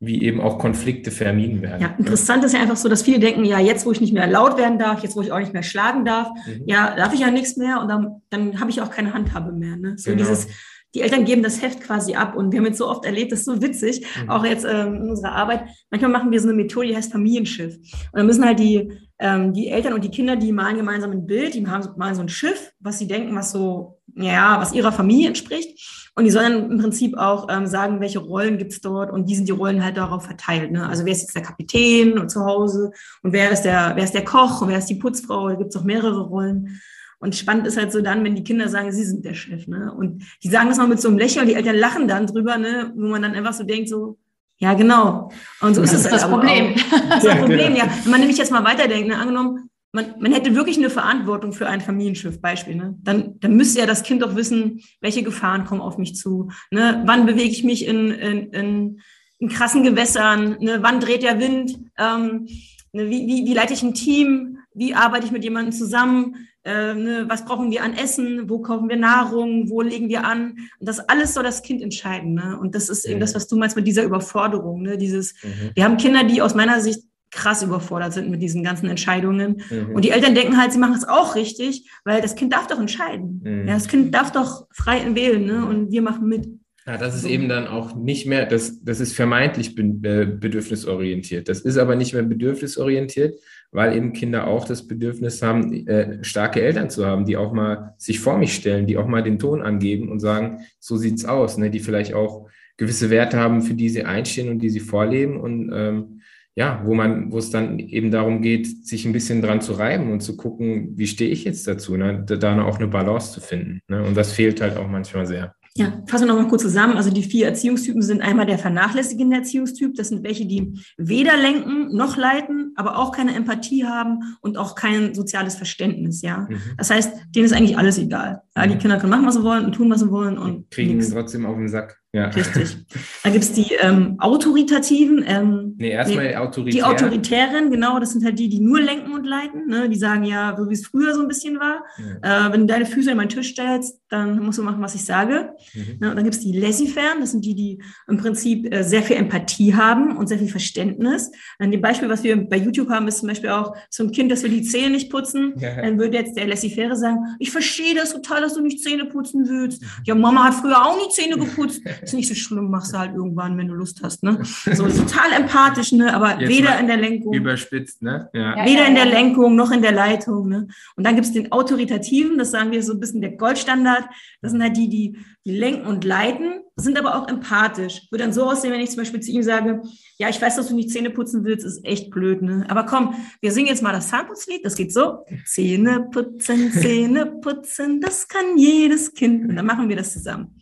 wie 0.00 0.22
eben 0.22 0.40
auch 0.40 0.58
Konflikte 0.58 1.10
vermieden 1.10 1.60
werden. 1.60 1.82
Ja, 1.82 1.94
interessant 1.98 2.42
ja. 2.42 2.46
ist 2.46 2.54
ja 2.54 2.60
einfach 2.60 2.76
so, 2.76 2.88
dass 2.88 3.02
viele 3.02 3.18
denken, 3.18 3.44
ja, 3.44 3.58
jetzt, 3.60 3.84
wo 3.84 3.92
ich 3.92 4.00
nicht 4.00 4.14
mehr 4.14 4.26
laut 4.26 4.56
werden 4.56 4.78
darf, 4.78 5.02
jetzt, 5.02 5.16
wo 5.16 5.20
ich 5.20 5.32
auch 5.32 5.38
nicht 5.38 5.52
mehr 5.52 5.62
schlagen 5.62 6.06
darf, 6.06 6.28
mhm. 6.46 6.62
ja, 6.66 6.96
darf 6.96 7.12
ich 7.12 7.20
ja 7.20 7.30
nichts 7.30 7.58
mehr 7.58 7.80
und 7.82 7.88
dann, 7.88 8.22
dann 8.30 8.58
habe 8.58 8.70
ich 8.70 8.80
auch 8.80 8.90
keine 8.90 9.12
Handhabe 9.12 9.52
mehr. 9.52 9.76
Ne? 9.76 9.94
So 9.98 10.10
genau. 10.10 10.22
dieses, 10.22 10.48
die 10.94 11.02
Eltern 11.02 11.26
geben 11.26 11.42
das 11.42 11.60
Heft 11.60 11.82
quasi 11.82 12.14
ab 12.14 12.36
und 12.36 12.52
wir 12.52 12.60
haben 12.60 12.66
jetzt 12.66 12.78
so 12.78 12.88
oft 12.88 13.04
erlebt, 13.04 13.32
das 13.32 13.40
ist 13.40 13.46
so 13.46 13.60
witzig, 13.60 14.06
mhm. 14.22 14.30
auch 14.30 14.46
jetzt 14.46 14.64
ähm, 14.64 14.94
in 14.94 15.10
unserer 15.10 15.32
Arbeit. 15.32 15.64
Manchmal 15.90 16.10
machen 16.10 16.30
wir 16.30 16.40
so 16.40 16.48
eine 16.48 16.56
Methode, 16.56 16.88
die 16.88 16.96
heißt 16.96 17.12
Familienschiff. 17.12 17.76
Und 17.76 18.18
dann 18.18 18.26
müssen 18.26 18.46
halt 18.46 18.58
die, 18.58 18.90
ähm, 19.18 19.52
die 19.52 19.68
Eltern 19.68 19.92
und 19.92 20.02
die 20.02 20.10
Kinder, 20.10 20.36
die 20.36 20.52
malen 20.52 20.76
gemeinsam 20.76 21.12
ein 21.12 21.26
Bild, 21.26 21.54
die 21.54 21.66
haben, 21.66 21.88
malen 21.96 22.14
so 22.14 22.22
ein 22.22 22.28
Schiff, 22.28 22.72
was 22.80 22.98
sie 22.98 23.06
denken, 23.06 23.34
was 23.36 23.52
so, 23.52 24.00
ja, 24.16 24.60
was 24.60 24.74
ihrer 24.74 24.92
Familie 24.92 25.28
entspricht. 25.28 26.10
Und 26.16 26.24
die 26.24 26.30
sollen 26.30 26.52
dann 26.52 26.70
im 26.72 26.78
Prinzip 26.78 27.16
auch 27.16 27.48
ähm, 27.48 27.66
sagen, 27.66 28.00
welche 28.00 28.18
Rollen 28.18 28.58
gibt's 28.58 28.80
dort 28.80 29.12
und 29.12 29.28
wie 29.28 29.34
sind 29.34 29.48
die 29.48 29.52
Rollen 29.52 29.84
halt 29.84 29.96
darauf 29.96 30.24
verteilt. 30.24 30.72
Ne? 30.72 30.88
Also 30.88 31.04
wer 31.04 31.12
ist 31.12 31.22
jetzt 31.22 31.34
der 31.34 31.42
Kapitän 31.42 32.28
zu 32.28 32.44
Hause 32.44 32.92
und 33.22 33.32
wer 33.32 33.50
ist 33.50 33.62
der, 33.62 33.92
wer 33.94 34.04
ist 34.04 34.14
der 34.14 34.24
Koch 34.24 34.62
und 34.62 34.68
wer 34.68 34.78
ist 34.78 34.90
die 34.90 34.96
Putzfrau, 34.96 35.48
da 35.48 35.54
gibt's 35.54 35.76
auch 35.76 35.84
mehrere 35.84 36.22
Rollen. 36.22 36.80
Und 37.18 37.34
spannend 37.34 37.66
ist 37.66 37.78
halt 37.78 37.90
so 37.90 38.02
dann, 38.02 38.22
wenn 38.22 38.34
die 38.34 38.44
Kinder 38.44 38.68
sagen, 38.68 38.92
sie 38.92 39.04
sind 39.04 39.24
der 39.24 39.32
Chef, 39.32 39.66
ne? 39.66 39.94
Und 39.96 40.24
die 40.42 40.48
sagen 40.48 40.68
das 40.68 40.76
mal 40.76 40.86
mit 40.86 41.00
so 41.00 41.08
einem 41.08 41.16
Lächeln, 41.16 41.46
die 41.46 41.54
Eltern 41.54 41.76
lachen 41.76 42.06
dann 42.06 42.26
drüber, 42.26 42.58
ne? 42.58 42.92
Wo 42.94 43.06
man 43.06 43.22
dann 43.22 43.34
einfach 43.34 43.54
so 43.54 43.64
denkt, 43.64 43.88
so, 43.88 44.18
ja, 44.64 44.72
genau. 44.72 45.30
Und 45.60 45.74
so 45.74 45.82
ist 45.82 45.92
es 45.92 46.04
das 46.04 46.26
Problem. 46.26 46.74
Das 47.08 47.22
ist 47.22 47.26
das 47.26 47.38
Problem, 47.38 47.76
ja. 47.76 47.86
Wenn 48.02 48.10
man 48.10 48.20
nämlich 48.20 48.38
jetzt 48.38 48.50
mal 48.50 48.64
weiterdenkt, 48.64 49.08
ne? 49.08 49.18
angenommen, 49.18 49.68
man, 49.92 50.14
man 50.18 50.32
hätte 50.32 50.54
wirklich 50.54 50.78
eine 50.78 50.88
Verantwortung 50.88 51.52
für 51.52 51.66
ein 51.66 51.82
Familienschiff, 51.82 52.40
Beispiel, 52.40 52.74
ne? 52.74 52.94
Dann, 53.02 53.38
dann 53.40 53.56
müsste 53.56 53.80
ja 53.80 53.86
das 53.86 54.02
Kind 54.02 54.22
doch 54.22 54.34
wissen, 54.36 54.80
welche 55.02 55.22
Gefahren 55.22 55.66
kommen 55.66 55.82
auf 55.82 55.98
mich 55.98 56.16
zu, 56.16 56.50
ne? 56.70 57.02
Wann 57.04 57.26
bewege 57.26 57.50
ich 57.50 57.62
mich 57.62 57.86
in, 57.86 58.10
in, 58.10 58.50
in, 58.52 59.00
in 59.38 59.48
krassen 59.50 59.82
Gewässern, 59.84 60.56
ne? 60.60 60.78
Wann 60.80 60.98
dreht 60.98 61.22
der 61.22 61.38
Wind, 61.38 61.78
ähm, 61.98 62.48
ne? 62.92 63.10
wie, 63.10 63.26
wie, 63.26 63.44
wie 63.44 63.54
leite 63.54 63.74
ich 63.74 63.82
ein 63.82 63.94
Team, 63.94 64.58
wie 64.74 64.94
arbeite 64.94 65.26
ich 65.26 65.32
mit 65.32 65.44
jemandem 65.44 65.72
zusammen, 65.72 66.48
äh, 66.64 66.94
ne, 66.94 67.24
was 67.28 67.44
brauchen 67.44 67.70
wir 67.70 67.82
an 67.82 67.94
Essen, 67.94 68.48
wo 68.48 68.60
kaufen 68.60 68.88
wir 68.88 68.96
Nahrung, 68.96 69.68
wo 69.68 69.82
legen 69.82 70.08
wir 70.08 70.24
an. 70.24 70.56
Und 70.78 70.88
das 70.88 70.98
alles 71.00 71.34
soll 71.34 71.44
das 71.44 71.62
Kind 71.62 71.82
entscheiden. 71.82 72.34
Ne? 72.34 72.58
Und 72.58 72.74
das 72.74 72.88
ist 72.88 73.04
eben 73.04 73.20
das, 73.20 73.34
was 73.34 73.46
du 73.46 73.56
meinst 73.56 73.76
mit 73.76 73.86
dieser 73.86 74.04
Überforderung. 74.04 74.82
Ne? 74.82 74.96
Dieses, 74.96 75.34
mhm. 75.42 75.70
Wir 75.74 75.84
haben 75.84 75.96
Kinder, 75.98 76.24
die 76.24 76.40
aus 76.40 76.54
meiner 76.54 76.80
Sicht 76.80 77.02
krass 77.30 77.62
überfordert 77.62 78.12
sind 78.12 78.30
mit 78.30 78.40
diesen 78.40 78.62
ganzen 78.62 78.88
Entscheidungen. 78.88 79.62
Mhm. 79.68 79.94
Und 79.94 80.04
die 80.04 80.10
Eltern 80.10 80.34
denken 80.34 80.56
halt, 80.56 80.72
sie 80.72 80.78
machen 80.78 80.94
es 80.94 81.06
auch 81.06 81.34
richtig, 81.34 81.90
weil 82.04 82.22
das 82.22 82.36
Kind 82.36 82.52
darf 82.52 82.66
doch 82.68 82.78
entscheiden. 82.78 83.42
Mhm. 83.44 83.68
Ja, 83.68 83.74
das 83.74 83.88
Kind 83.88 84.14
darf 84.14 84.32
doch 84.32 84.66
frei 84.72 85.02
wählen 85.14 85.44
ne? 85.44 85.66
und 85.66 85.90
wir 85.90 86.02
machen 86.02 86.28
mit. 86.28 86.48
Ja, 86.86 86.98
das 86.98 87.14
ist 87.14 87.24
eben 87.24 87.48
dann 87.48 87.66
auch 87.66 87.94
nicht 87.94 88.26
mehr, 88.26 88.44
das, 88.44 88.82
das 88.82 89.00
ist 89.00 89.14
vermeintlich 89.14 89.74
bedürfnisorientiert. 89.74 91.48
Das 91.48 91.60
ist 91.60 91.78
aber 91.78 91.96
nicht 91.96 92.12
mehr 92.12 92.22
bedürfnisorientiert, 92.22 93.40
weil 93.72 93.96
eben 93.96 94.12
Kinder 94.12 94.46
auch 94.46 94.66
das 94.66 94.86
Bedürfnis 94.86 95.40
haben, 95.40 95.86
äh, 95.86 96.22
starke 96.22 96.60
Eltern 96.60 96.90
zu 96.90 97.06
haben, 97.06 97.24
die 97.24 97.38
auch 97.38 97.54
mal 97.54 97.94
sich 97.96 98.20
vor 98.20 98.36
mich 98.36 98.54
stellen, 98.54 98.86
die 98.86 98.98
auch 98.98 99.06
mal 99.06 99.22
den 99.22 99.38
Ton 99.38 99.62
angeben 99.62 100.10
und 100.10 100.20
sagen, 100.20 100.58
so 100.78 100.98
sieht's 100.98 101.24
aus, 101.24 101.56
ne? 101.56 101.70
die 101.70 101.80
vielleicht 101.80 102.12
auch 102.12 102.48
gewisse 102.76 103.08
Werte 103.08 103.38
haben, 103.38 103.62
für 103.62 103.74
die 103.74 103.88
sie 103.88 104.04
einstehen 104.04 104.50
und 104.50 104.58
die 104.58 104.70
sie 104.70 104.80
vorleben 104.80 105.40
und 105.40 105.72
ähm, 105.74 106.20
ja, 106.56 106.82
wo 106.84 106.94
man, 106.94 107.32
wo 107.32 107.38
es 107.38 107.50
dann 107.50 107.78
eben 107.78 108.10
darum 108.10 108.42
geht, 108.42 108.86
sich 108.86 109.06
ein 109.06 109.12
bisschen 109.12 109.42
dran 109.42 109.60
zu 109.60 109.72
reiben 109.72 110.12
und 110.12 110.20
zu 110.20 110.36
gucken, 110.36 110.92
wie 110.96 111.06
stehe 111.06 111.30
ich 111.30 111.44
jetzt 111.44 111.66
dazu, 111.66 111.96
ne? 111.96 112.22
da, 112.26 112.36
da 112.36 112.62
auch 112.62 112.78
eine 112.78 112.88
Balance 112.88 113.32
zu 113.32 113.40
finden. 113.40 113.80
Ne? 113.88 114.04
Und 114.04 114.16
das 114.16 114.32
fehlt 114.32 114.60
halt 114.60 114.76
auch 114.76 114.86
manchmal 114.86 115.26
sehr. 115.26 115.54
Ja, 115.76 116.04
fassen 116.06 116.26
wir 116.26 116.32
nochmal 116.34 116.48
kurz 116.48 116.62
zusammen. 116.62 116.96
Also 116.96 117.10
die 117.10 117.24
vier 117.24 117.46
Erziehungstypen 117.46 118.00
sind 118.00 118.22
einmal 118.22 118.46
der 118.46 118.58
vernachlässigende 118.58 119.38
Erziehungstyp. 119.38 119.94
Das 119.96 120.08
sind 120.08 120.22
welche, 120.22 120.46
die 120.46 120.80
weder 120.96 121.36
lenken 121.36 121.94
noch 121.96 122.16
leiten, 122.16 122.72
aber 122.76 122.96
auch 122.96 123.10
keine 123.10 123.34
Empathie 123.34 123.84
haben 123.84 124.36
und 124.40 124.56
auch 124.56 124.76
kein 124.76 125.14
soziales 125.14 125.56
Verständnis. 125.56 126.22
Ja, 126.22 126.46
mhm. 126.48 126.60
das 126.76 126.90
heißt, 126.90 127.12
denen 127.34 127.46
ist 127.46 127.52
eigentlich 127.52 127.76
alles 127.76 127.98
egal. 127.98 128.42
Ja, 128.54 128.68
die 128.68 128.76
mhm. 128.76 128.78
Kinder 128.78 128.98
können 128.98 129.10
machen, 129.10 129.26
was 129.26 129.34
sie 129.34 129.42
wollen 129.42 129.64
und 129.64 129.72
tun, 129.72 129.90
was 129.90 129.98
sie 129.98 130.10
wollen 130.12 130.38
und 130.38 130.70
kriegen 130.70 130.94
nix. 130.94 131.10
trotzdem 131.10 131.44
auf 131.44 131.56
den 131.56 131.68
Sack. 131.68 132.03
Ja. 132.14 132.26
Richtig. 132.28 132.76
Dann 133.24 133.32
gibt 133.32 133.44
es 133.44 133.52
die 133.52 133.74
ähm, 133.80 134.14
autoritativen. 134.20 135.24
Ähm, 135.26 135.74
nee, 135.78 135.90
erstmal 135.90 136.28
nee, 136.28 136.36
autoritären. 136.36 136.70
Die 136.70 136.82
autoritären, 136.84 137.70
genau, 137.72 137.98
das 137.98 138.12
sind 138.12 138.24
halt 138.24 138.38
die, 138.38 138.48
die 138.48 138.60
nur 138.60 138.80
lenken 138.80 139.12
und 139.12 139.24
leiten. 139.24 139.66
Ne? 139.66 139.88
Die 139.88 139.96
sagen 139.96 140.22
ja, 140.22 140.54
so 140.56 140.70
wie 140.70 140.74
es 140.74 140.86
früher 140.86 141.12
so 141.12 141.22
ein 141.22 141.28
bisschen 141.28 141.58
war. 141.58 141.82
Ja. 142.22 142.46
Äh, 142.46 142.52
wenn 142.52 142.60
du 142.60 142.66
deine 142.66 142.86
Füße 142.86 143.10
in 143.10 143.16
meinen 143.16 143.30
Tisch 143.30 143.48
stellst, 143.50 144.00
dann 144.10 144.38
musst 144.38 144.58
du 144.58 144.62
machen, 144.62 144.80
was 144.80 144.94
ich 144.94 145.04
sage. 145.04 145.54
Mhm. 145.74 145.98
Ne? 145.98 146.10
Und 146.10 146.16
dann 146.16 146.22
gibt 146.22 146.36
es 146.36 146.40
die 146.40 146.52
laissez-faire, 146.52 147.16
das 147.18 147.32
sind 147.32 147.44
die, 147.44 147.56
die 147.56 147.82
im 148.06 148.16
Prinzip 148.16 148.72
äh, 148.72 148.84
sehr 148.84 149.02
viel 149.02 149.16
Empathie 149.16 149.74
haben 149.74 150.16
und 150.16 150.28
sehr 150.28 150.38
viel 150.38 150.48
Verständnis. 150.48 151.32
Dann 151.58 151.72
dem 151.72 151.80
Beispiel, 151.80 152.08
was 152.08 152.22
wir 152.22 152.36
bei 152.48 152.58
YouTube 152.58 152.90
haben, 152.90 153.08
ist 153.08 153.18
zum 153.18 153.28
Beispiel 153.28 153.50
auch 153.50 153.74
so 153.90 154.04
ein 154.04 154.12
Kind, 154.12 154.30
das 154.30 154.44
will 154.44 154.50
die 154.50 154.62
Zähne 154.62 154.90
nicht 154.90 155.10
putzen. 155.10 155.54
Ja. 155.58 155.82
Dann 155.82 155.98
würde 155.98 156.16
jetzt 156.16 156.36
der 156.36 156.46
laissez-faire 156.46 156.94
sagen, 156.94 157.18
ich 157.40 157.50
verstehe 157.50 157.96
das 157.96 158.12
total, 158.12 158.42
dass 158.42 158.54
du 158.54 158.60
nicht 158.60 158.84
Zähne 158.84 159.06
putzen 159.06 159.48
willst. 159.48 159.82
Mhm. 159.82 159.88
Ja, 160.04 160.14
Mama 160.14 160.44
hat 160.44 160.54
früher 160.54 160.80
auch 160.80 160.96
nie 160.96 161.10
Zähne 161.10 161.36
geputzt. 161.36 161.82
ist 162.08 162.14
nicht 162.14 162.28
so 162.28 162.34
schlimm, 162.34 162.70
machst 162.70 162.92
du 162.92 162.98
halt 162.98 163.14
irgendwann, 163.14 163.56
wenn 163.56 163.68
du 163.68 163.74
Lust 163.74 164.00
hast. 164.02 164.22
Ne? 164.22 164.38
So 164.42 164.86
total 164.88 165.32
empathisch, 165.32 165.92
ne? 165.92 166.14
aber 166.14 166.40
Jetzt 166.40 166.48
weder 166.48 166.78
in 166.78 166.86
der 166.86 166.96
Lenkung. 166.96 167.32
Überspitzt, 167.32 168.02
ne? 168.02 168.28
Ja. 168.32 168.64
Weder 168.64 168.86
in 168.86 168.94
der 168.94 169.06
Lenkung 169.06 169.56
noch 169.56 169.70
in 169.70 169.82
der 169.82 169.92
Leitung. 169.92 170.48
Ne? 170.48 170.68
Und 170.96 171.04
dann 171.04 171.14
gibt 171.14 171.26
es 171.26 171.32
den 171.32 171.52
Autoritativen, 171.52 172.38
das 172.38 172.50
sagen 172.50 172.70
wir 172.70 172.82
so 172.82 172.92
ein 172.92 173.00
bisschen 173.00 173.20
der 173.20 173.32
Goldstandard. 173.32 174.04
Das 174.42 174.52
sind 174.52 174.62
halt 174.62 174.76
die, 174.76 174.88
die, 174.88 175.18
die 175.44 175.56
lenken 175.56 175.86
und 175.86 176.04
leiten, 176.04 176.60
sind 176.76 176.98
aber 176.98 177.16
auch 177.16 177.28
empathisch. 177.28 178.02
Würde 178.10 178.24
dann 178.24 178.32
so 178.32 178.44
aussehen, 178.44 178.72
wenn 178.72 178.80
ich 178.80 178.90
zum 178.90 178.98
Beispiel 178.98 179.20
zu 179.20 179.30
ihm 179.30 179.42
sage, 179.42 179.82
ja, 180.18 180.28
ich 180.28 180.40
weiß, 180.40 180.56
dass 180.56 180.68
du 180.68 180.74
nicht 180.74 180.90
Zähne 180.90 181.10
putzen 181.10 181.44
willst, 181.44 181.64
ist 181.64 181.84
echt 181.84 182.10
blöd, 182.10 182.42
ne? 182.42 182.64
Aber 182.68 182.84
komm, 182.84 183.14
wir 183.40 183.52
singen 183.52 183.68
jetzt 183.68 183.82
mal 183.82 183.92
das 183.92 184.08
Zahnputzlied, 184.08 184.64
das 184.64 184.74
geht 184.74 184.92
so. 184.92 185.24
Zähne 185.44 186.08
putzen, 186.10 186.72
Zähne 186.72 187.26
putzen, 187.26 188.00
das 188.00 188.28
kann 188.28 188.56
jedes 188.56 189.14
Kind. 189.14 189.48
Und 189.48 189.56
dann 189.56 189.66
machen 189.66 189.88
wir 189.88 189.96
das 189.96 190.12
zusammen. 190.12 190.60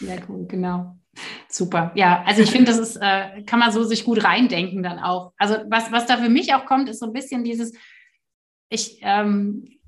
Ja, 0.00 0.16
cool, 0.28 0.46
genau. 0.46 0.96
Super. 1.48 1.92
Ja, 1.94 2.22
also 2.24 2.42
ich 2.42 2.50
finde, 2.50 2.70
das 2.70 2.78
ist, 2.78 2.96
äh, 2.96 3.42
kann 3.42 3.58
man 3.58 3.72
so 3.72 3.84
sich 3.84 4.04
gut 4.04 4.24
reindenken 4.24 4.82
dann 4.82 4.98
auch. 4.98 5.32
Also 5.36 5.56
was, 5.68 5.90
was 5.90 6.06
da 6.06 6.16
für 6.16 6.28
mich 6.28 6.54
auch 6.54 6.64
kommt, 6.64 6.88
ist 6.88 7.00
so 7.00 7.06
ein 7.06 7.12
bisschen 7.12 7.44
dieses, 7.44 7.72
ich 8.68 9.00
ähm, 9.02 9.80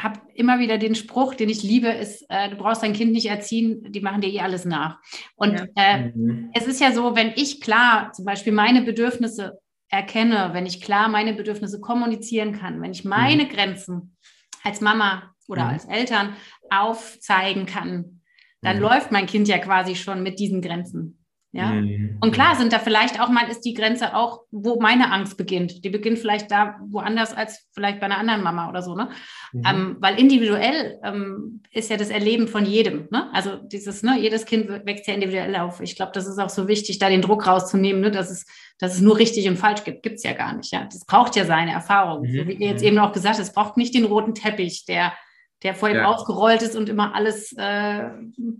habe 0.00 0.20
immer 0.34 0.58
wieder 0.58 0.76
den 0.76 0.94
Spruch, 0.94 1.34
den 1.34 1.48
ich 1.48 1.62
liebe, 1.62 1.88
ist, 1.88 2.26
äh, 2.28 2.50
du 2.50 2.56
brauchst 2.56 2.82
dein 2.82 2.92
Kind 2.92 3.12
nicht 3.12 3.26
erziehen, 3.26 3.90
die 3.90 4.00
machen 4.00 4.20
dir 4.20 4.28
eh 4.28 4.40
alles 4.40 4.64
nach. 4.64 4.98
Und 5.36 5.54
ja. 5.54 5.66
äh, 5.76 6.12
mhm. 6.14 6.50
es 6.52 6.66
ist 6.66 6.80
ja 6.80 6.92
so, 6.92 7.16
wenn 7.16 7.32
ich 7.36 7.60
klar 7.60 8.12
zum 8.12 8.24
Beispiel 8.24 8.52
meine 8.52 8.82
Bedürfnisse 8.82 9.58
erkenne, 9.88 10.50
wenn 10.52 10.66
ich 10.66 10.82
klar 10.82 11.08
meine 11.08 11.32
Bedürfnisse 11.32 11.80
kommunizieren 11.80 12.52
kann, 12.52 12.82
wenn 12.82 12.92
ich 12.92 13.04
meine 13.04 13.44
mhm. 13.44 13.48
Grenzen 13.48 14.16
als 14.62 14.80
Mama 14.80 15.34
oder 15.48 15.64
mhm. 15.64 15.70
als 15.70 15.84
Eltern 15.86 16.36
aufzeigen 16.70 17.66
kann, 17.66 18.20
dann 18.64 18.76
mhm. 18.76 18.82
läuft 18.82 19.12
mein 19.12 19.26
Kind 19.26 19.48
ja 19.48 19.58
quasi 19.58 19.94
schon 19.94 20.22
mit 20.22 20.38
diesen 20.38 20.62
Grenzen. 20.62 21.24
Ja. 21.54 21.68
Mhm. 21.68 22.18
Und 22.20 22.32
klar 22.32 22.56
sind 22.56 22.72
da 22.72 22.80
vielleicht 22.80 23.20
auch 23.20 23.28
mal 23.28 23.48
ist 23.48 23.60
die 23.60 23.74
Grenze 23.74 24.16
auch, 24.16 24.40
wo 24.50 24.80
meine 24.80 25.12
Angst 25.12 25.36
beginnt. 25.36 25.84
Die 25.84 25.88
beginnt 25.88 26.18
vielleicht 26.18 26.50
da 26.50 26.80
woanders 26.88 27.32
als 27.32 27.68
vielleicht 27.72 28.00
bei 28.00 28.06
einer 28.06 28.18
anderen 28.18 28.42
Mama 28.42 28.68
oder 28.68 28.82
so, 28.82 28.96
ne? 28.96 29.10
Mhm. 29.52 29.62
Ähm, 29.64 29.96
weil 30.00 30.18
individuell 30.18 30.98
ähm, 31.04 31.62
ist 31.70 31.90
ja 31.90 31.96
das 31.96 32.10
Erleben 32.10 32.48
von 32.48 32.66
jedem, 32.66 33.06
ne? 33.12 33.30
Also 33.32 33.54
dieses, 33.54 34.02
ne, 34.02 34.18
jedes 34.18 34.46
Kind 34.46 34.68
wächst 34.68 35.06
ja 35.06 35.14
individuell 35.14 35.54
auf. 35.54 35.80
Ich 35.80 35.94
glaube, 35.94 36.10
das 36.12 36.26
ist 36.26 36.40
auch 36.40 36.50
so 36.50 36.66
wichtig, 36.66 36.98
da 36.98 37.08
den 37.08 37.22
Druck 37.22 37.46
rauszunehmen, 37.46 38.02
ne, 38.02 38.10
dass 38.10 38.32
es, 38.32 38.46
dass 38.80 38.96
es 38.96 39.00
nur 39.00 39.16
richtig 39.16 39.46
und 39.46 39.56
falsch 39.56 39.84
gibt. 39.84 40.02
Gibt 40.02 40.16
es 40.16 40.24
ja 40.24 40.32
gar 40.32 40.56
nicht, 40.56 40.72
ja. 40.72 40.86
Das 40.86 41.06
braucht 41.06 41.36
ja 41.36 41.44
seine 41.44 41.70
Erfahrung. 41.70 42.22
Mhm. 42.26 42.36
So 42.36 42.48
wie 42.48 42.54
ihr 42.54 42.70
jetzt 42.70 42.82
mhm. 42.82 42.88
eben 42.88 42.98
auch 42.98 43.12
gesagt 43.12 43.36
habt, 43.36 43.46
es 43.46 43.54
braucht 43.54 43.76
nicht 43.76 43.94
den 43.94 44.06
roten 44.06 44.34
Teppich, 44.34 44.86
der 44.86 45.12
der 45.64 45.74
vor 45.74 45.88
ihm 45.88 45.96
ja. 45.96 46.04
ausgerollt 46.04 46.62
ist 46.62 46.76
und 46.76 46.90
immer 46.90 47.14
alles 47.14 47.54
äh, 47.56 48.10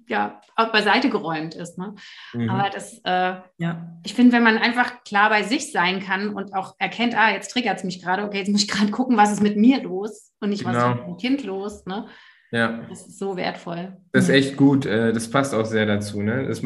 ja, 0.09 0.41
beiseite 0.73 1.11
geräumt 1.11 1.55
ist. 1.55 1.79
Ne? 1.79 1.95
Mhm. 2.33 2.49
Aber 2.49 2.71
das, 2.71 2.99
äh, 3.05 3.35
ja. 3.59 3.99
ich 4.05 4.15
finde, 4.15 4.33
wenn 4.33 4.43
man 4.43 4.57
einfach 4.57 5.05
klar 5.05 5.29
bei 5.29 5.43
sich 5.43 5.71
sein 5.71 6.01
kann 6.01 6.31
und 6.31 6.55
auch 6.55 6.75
erkennt, 6.79 7.15
ah, 7.17 7.31
jetzt 7.31 7.51
triggert 7.51 7.79
es 7.79 7.85
mich 7.85 8.03
gerade, 8.03 8.25
okay, 8.25 8.39
jetzt 8.39 8.51
muss 8.51 8.63
ich 8.63 8.69
gerade 8.69 8.91
gucken, 8.91 9.19
was 9.19 9.31
ist 9.31 9.43
mit 9.43 9.59
mir 9.59 9.83
los 9.83 10.33
und 10.41 10.49
nicht, 10.49 10.65
was 10.65 10.73
genau. 10.73 10.91
ist 10.93 10.97
mit 10.97 11.07
dem 11.07 11.17
Kind 11.19 11.45
los. 11.45 11.85
Ne? 11.85 12.07
Ja. 12.51 12.81
Das 12.89 13.07
ist 13.07 13.19
so 13.19 13.37
wertvoll. 13.37 13.99
Das 14.13 14.25
ist 14.25 14.31
echt 14.31 14.57
gut. 14.57 14.87
Äh, 14.87 15.13
das 15.13 15.31
passt 15.31 15.55
auch 15.55 15.67
sehr 15.67 15.85
dazu. 15.85 16.23
Ne? 16.23 16.47
Das 16.47 16.63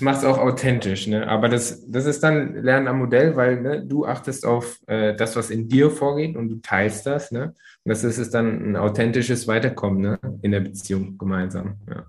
macht 0.00 0.16
es 0.16 0.22
das 0.22 0.32
auch 0.32 0.38
authentisch. 0.38 1.08
Ne? 1.08 1.26
Aber 1.26 1.48
das, 1.48 1.84
das 1.88 2.06
ist 2.06 2.22
dann 2.22 2.54
Lernen 2.62 2.86
am 2.86 2.98
Modell, 2.98 3.34
weil 3.34 3.60
ne, 3.60 3.84
du 3.84 4.06
achtest 4.06 4.46
auf 4.46 4.78
äh, 4.86 5.16
das, 5.16 5.34
was 5.34 5.50
in 5.50 5.68
dir 5.68 5.90
vorgeht 5.90 6.36
und 6.36 6.48
du 6.48 6.60
teilst 6.62 7.06
das. 7.06 7.32
Ne? 7.32 7.54
Und 7.84 7.88
das 7.88 8.04
ist 8.04 8.18
es 8.18 8.30
dann 8.30 8.70
ein 8.70 8.76
authentisches 8.76 9.48
Weiterkommen 9.48 10.00
ne? 10.00 10.18
in 10.42 10.52
der 10.52 10.60
Beziehung 10.60 11.18
gemeinsam. 11.18 11.74
Ja. 11.88 12.06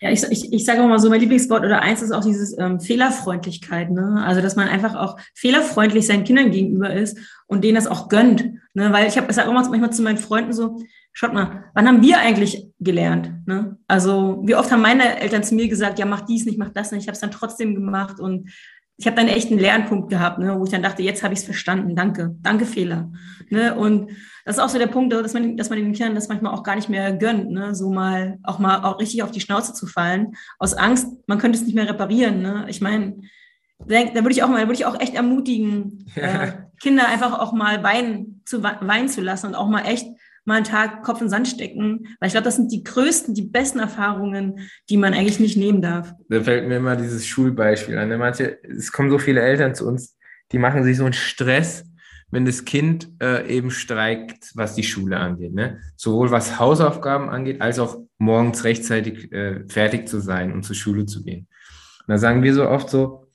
Ja, 0.00 0.10
ich, 0.10 0.24
ich, 0.24 0.52
ich 0.52 0.64
sage 0.64 0.82
auch 0.82 0.88
mal 0.88 0.98
so, 0.98 1.08
mein 1.08 1.20
Lieblingswort 1.20 1.64
oder 1.64 1.82
eins 1.82 2.02
ist 2.02 2.10
auch 2.10 2.24
dieses 2.24 2.58
ähm, 2.58 2.80
Fehlerfreundlichkeit. 2.80 3.90
Ne? 3.90 4.22
Also, 4.26 4.40
dass 4.40 4.56
man 4.56 4.68
einfach 4.68 4.96
auch 4.96 5.16
fehlerfreundlich 5.34 6.06
seinen 6.06 6.24
Kindern 6.24 6.50
gegenüber 6.50 6.92
ist 6.92 7.16
und 7.46 7.62
denen 7.62 7.76
das 7.76 7.86
auch 7.86 8.08
gönnt. 8.08 8.54
Ne? 8.74 8.92
Weil 8.92 9.06
ich 9.06 9.16
habe, 9.16 9.28
ich 9.30 9.36
sage 9.36 9.48
auch 9.48 9.52
manchmal 9.52 9.92
zu 9.92 10.02
meinen 10.02 10.18
Freunden 10.18 10.52
so, 10.52 10.80
schaut 11.12 11.34
mal, 11.34 11.64
wann 11.74 11.86
haben 11.86 12.02
wir 12.02 12.18
eigentlich 12.18 12.68
gelernt? 12.80 13.46
Ne? 13.46 13.76
Also, 13.86 14.42
wie 14.44 14.54
oft 14.54 14.70
haben 14.70 14.82
meine 14.82 15.20
Eltern 15.20 15.44
zu 15.44 15.54
mir 15.54 15.68
gesagt, 15.68 15.98
ja, 15.98 16.06
mach 16.06 16.22
dies 16.22 16.46
nicht, 16.46 16.58
mach 16.58 16.70
das 16.70 16.92
nicht. 16.92 17.02
Ich 17.02 17.08
habe 17.08 17.14
es 17.14 17.20
dann 17.20 17.30
trotzdem 17.30 17.74
gemacht 17.74 18.20
und 18.20 18.50
ich 18.96 19.06
habe 19.06 19.16
dann 19.16 19.28
echt 19.28 19.50
einen 19.50 19.58
Lernpunkt 19.58 20.10
gehabt, 20.10 20.38
ne, 20.38 20.58
wo 20.58 20.64
ich 20.64 20.70
dann 20.70 20.82
dachte, 20.82 21.02
jetzt 21.02 21.22
habe 21.22 21.34
ich 21.34 21.40
es 21.40 21.44
verstanden, 21.44 21.96
danke, 21.96 22.36
danke 22.40 22.66
Fehler. 22.66 23.10
Ne? 23.50 23.74
Und 23.74 24.10
das 24.44 24.56
ist 24.56 24.62
auch 24.62 24.68
so 24.68 24.78
der 24.78 24.86
Punkt, 24.86 25.12
dass 25.12 25.34
man, 25.34 25.56
dass 25.56 25.70
man 25.70 25.78
den 25.78 25.92
Kindern 25.92 26.14
das 26.14 26.28
manchmal 26.28 26.52
auch 26.52 26.62
gar 26.62 26.76
nicht 26.76 26.88
mehr 26.88 27.12
gönnt, 27.12 27.50
ne? 27.50 27.74
so 27.74 27.90
mal 27.90 28.38
auch 28.42 28.58
mal 28.58 28.84
auch 28.84 29.00
richtig 29.00 29.22
auf 29.22 29.30
die 29.30 29.40
Schnauze 29.40 29.72
zu 29.72 29.86
fallen, 29.86 30.34
aus 30.58 30.74
Angst, 30.74 31.08
man 31.26 31.38
könnte 31.38 31.58
es 31.58 31.64
nicht 31.64 31.74
mehr 31.74 31.88
reparieren. 31.88 32.42
Ne? 32.42 32.66
Ich 32.68 32.80
meine, 32.80 33.22
da 33.78 34.14
würde 34.14 34.30
ich 34.30 34.42
auch 34.42 34.48
mal, 34.48 34.60
würde 34.68 34.74
ich 34.74 34.86
auch 34.86 35.00
echt 35.00 35.14
ermutigen, 35.14 36.06
äh, 36.14 36.52
Kinder 36.80 37.08
einfach 37.08 37.38
auch 37.38 37.52
mal 37.52 37.82
weinen 37.82 38.42
zu 38.44 38.62
weinen 38.62 39.08
zu 39.08 39.20
lassen 39.20 39.46
und 39.46 39.54
auch 39.54 39.68
mal 39.68 39.82
echt 39.82 40.06
mal 40.44 40.56
einen 40.56 40.64
Tag 40.64 41.02
Kopf 41.02 41.20
in 41.20 41.26
den 41.26 41.30
Sand 41.30 41.48
stecken, 41.48 42.06
weil 42.18 42.26
ich 42.26 42.32
glaube, 42.32 42.44
das 42.44 42.56
sind 42.56 42.72
die 42.72 42.82
größten, 42.82 43.34
die 43.34 43.42
besten 43.42 43.78
Erfahrungen, 43.78 44.68
die 44.88 44.96
man 44.96 45.14
eigentlich 45.14 45.40
nicht 45.40 45.56
nehmen 45.56 45.82
darf. 45.82 46.14
Da 46.28 46.42
fällt 46.42 46.66
mir 46.68 46.76
immer 46.76 46.96
dieses 46.96 47.26
Schulbeispiel 47.26 47.96
an. 47.98 48.16
Manche, 48.18 48.58
es 48.64 48.90
kommen 48.92 49.10
so 49.10 49.18
viele 49.18 49.40
Eltern 49.40 49.74
zu 49.74 49.86
uns, 49.86 50.16
die 50.50 50.58
machen 50.58 50.84
sich 50.84 50.96
so 50.96 51.04
einen 51.04 51.12
Stress, 51.12 51.84
wenn 52.30 52.44
das 52.44 52.64
Kind 52.64 53.10
äh, 53.22 53.46
eben 53.46 53.70
streikt, 53.70 54.52
was 54.54 54.74
die 54.74 54.82
Schule 54.82 55.18
angeht. 55.18 55.54
Ne? 55.54 55.80
Sowohl 55.96 56.30
was 56.30 56.58
Hausaufgaben 56.58 57.28
angeht, 57.28 57.60
als 57.60 57.78
auch 57.78 57.98
morgens 58.18 58.64
rechtzeitig 58.64 59.30
äh, 59.32 59.66
fertig 59.68 60.08
zu 60.08 60.18
sein 60.20 60.52
und 60.52 60.64
zur 60.64 60.76
Schule 60.76 61.06
zu 61.06 61.22
gehen. 61.22 61.46
Und 62.00 62.08
da 62.08 62.18
sagen 62.18 62.42
wir 62.42 62.54
so 62.54 62.68
oft 62.68 62.88
so, 62.88 63.30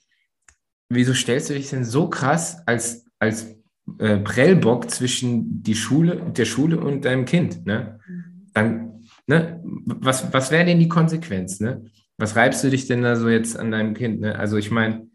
wieso 0.90 1.14
stellst 1.14 1.50
du 1.50 1.54
dich 1.54 1.70
denn 1.70 1.86
so 1.86 2.10
krass 2.10 2.64
als, 2.66 3.06
als 3.20 3.57
äh, 4.00 4.18
Prellbock 4.18 4.90
zwischen 4.90 5.64
die 5.64 5.76
Schule, 5.76 6.32
der 6.32 6.46
Schule 6.46 6.80
und 6.80 7.06
deinem 7.06 7.26
Kind, 7.26 7.66
ne? 7.66 8.00
Dann, 8.54 9.04
ne, 9.28 9.62
was, 9.64 10.34
was 10.34 10.52
wäre 10.52 10.66
denn 10.66 10.80
die 10.80 10.90
Konsequenz, 10.90 11.60
ne? 11.60 11.86
Was 12.18 12.36
reibst 12.36 12.64
du 12.64 12.70
dich 12.70 12.88
denn 12.88 13.04
da 13.04 13.16
so 13.16 13.30
jetzt 13.30 13.58
an 13.58 13.72
deinem 13.72 13.94
Kind, 13.94 14.22
ne? 14.22 14.38
Also 14.38 14.58
ich 14.58 14.72
meine, 14.72 15.08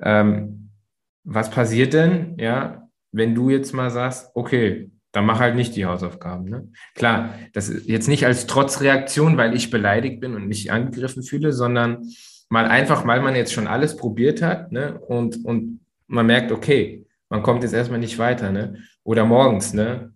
ähm, 0.00 0.70
was 1.24 1.50
passiert 1.50 1.92
denn, 1.92 2.36
ja, 2.38 2.88
wenn 3.12 3.34
du 3.34 3.50
jetzt 3.50 3.72
mal 3.72 3.90
sagst, 3.90 4.30
okay, 4.34 4.90
dann 5.12 5.24
mach 5.24 5.40
halt 5.40 5.56
nicht 5.56 5.74
die 5.74 5.86
Hausaufgaben. 5.86 6.44
Ne? 6.44 6.68
Klar, 6.94 7.34
das 7.54 7.70
ist 7.70 7.88
jetzt 7.88 8.06
nicht 8.06 8.26
als 8.26 8.46
Trotzreaktion, 8.46 9.38
weil 9.38 9.56
ich 9.56 9.70
beleidigt 9.70 10.20
bin 10.20 10.34
und 10.34 10.46
mich 10.46 10.70
angegriffen 10.70 11.22
fühle, 11.22 11.54
sondern 11.54 12.06
mal 12.50 12.66
einfach, 12.66 13.06
weil 13.06 13.22
man 13.22 13.34
jetzt 13.34 13.54
schon 13.54 13.66
alles 13.66 13.96
probiert 13.96 14.42
hat 14.42 14.72
ne? 14.72 15.00
und, 15.00 15.42
und 15.44 15.80
man 16.06 16.26
merkt, 16.26 16.52
okay, 16.52 17.05
man 17.28 17.42
kommt 17.42 17.62
jetzt 17.62 17.72
erstmal 17.72 17.98
nicht 17.98 18.18
weiter, 18.18 18.50
ne? 18.52 18.78
Oder 19.02 19.24
morgens, 19.24 19.72
ne? 19.72 20.12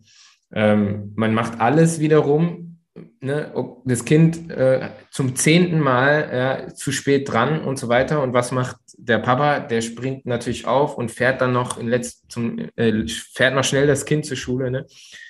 Ähm, 0.53 1.13
man 1.17 1.35
macht 1.35 1.61
alles 1.61 2.01
wiederum, 2.01 2.79
ne? 3.21 3.53
Das 3.85 4.05
Kind 4.05 4.51
äh, 4.51 4.91
zum 5.11 5.37
zehnten 5.37 5.81
Mal 5.81 6.31
ja, 6.33 6.75
zu 6.75 6.93
spät 6.93 7.31
dran 7.31 7.63
und 7.63 7.79
so 7.79 7.89
weiter. 7.89 8.23
Und 8.23 8.33
was 8.33 8.53
macht 8.53 8.77
der 8.97 9.19
Papa? 9.19 9.61
Der 9.61 9.81
springt 9.81 10.27
natürlich 10.27 10.67
auf 10.67 10.97
und 10.97 11.11
fährt 11.11 11.41
dann 11.41 11.53
noch 11.53 11.79
in 11.79 11.89
letzt 11.89 12.31
zum, 12.31 12.59
äh, 12.77 13.07
fährt 13.09 13.55
noch 13.55 13.65
schnell 13.65 13.87
das 13.87 14.05
Kind 14.05 14.27
zur 14.27 14.37
Schule, 14.37 14.71
ne? 14.71 14.87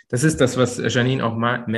Das 0.09 0.25
ist 0.25 0.41
das, 0.41 0.57
was 0.57 0.83
Janine 0.93 1.25
auch 1.25 1.37
meint, 1.37 1.69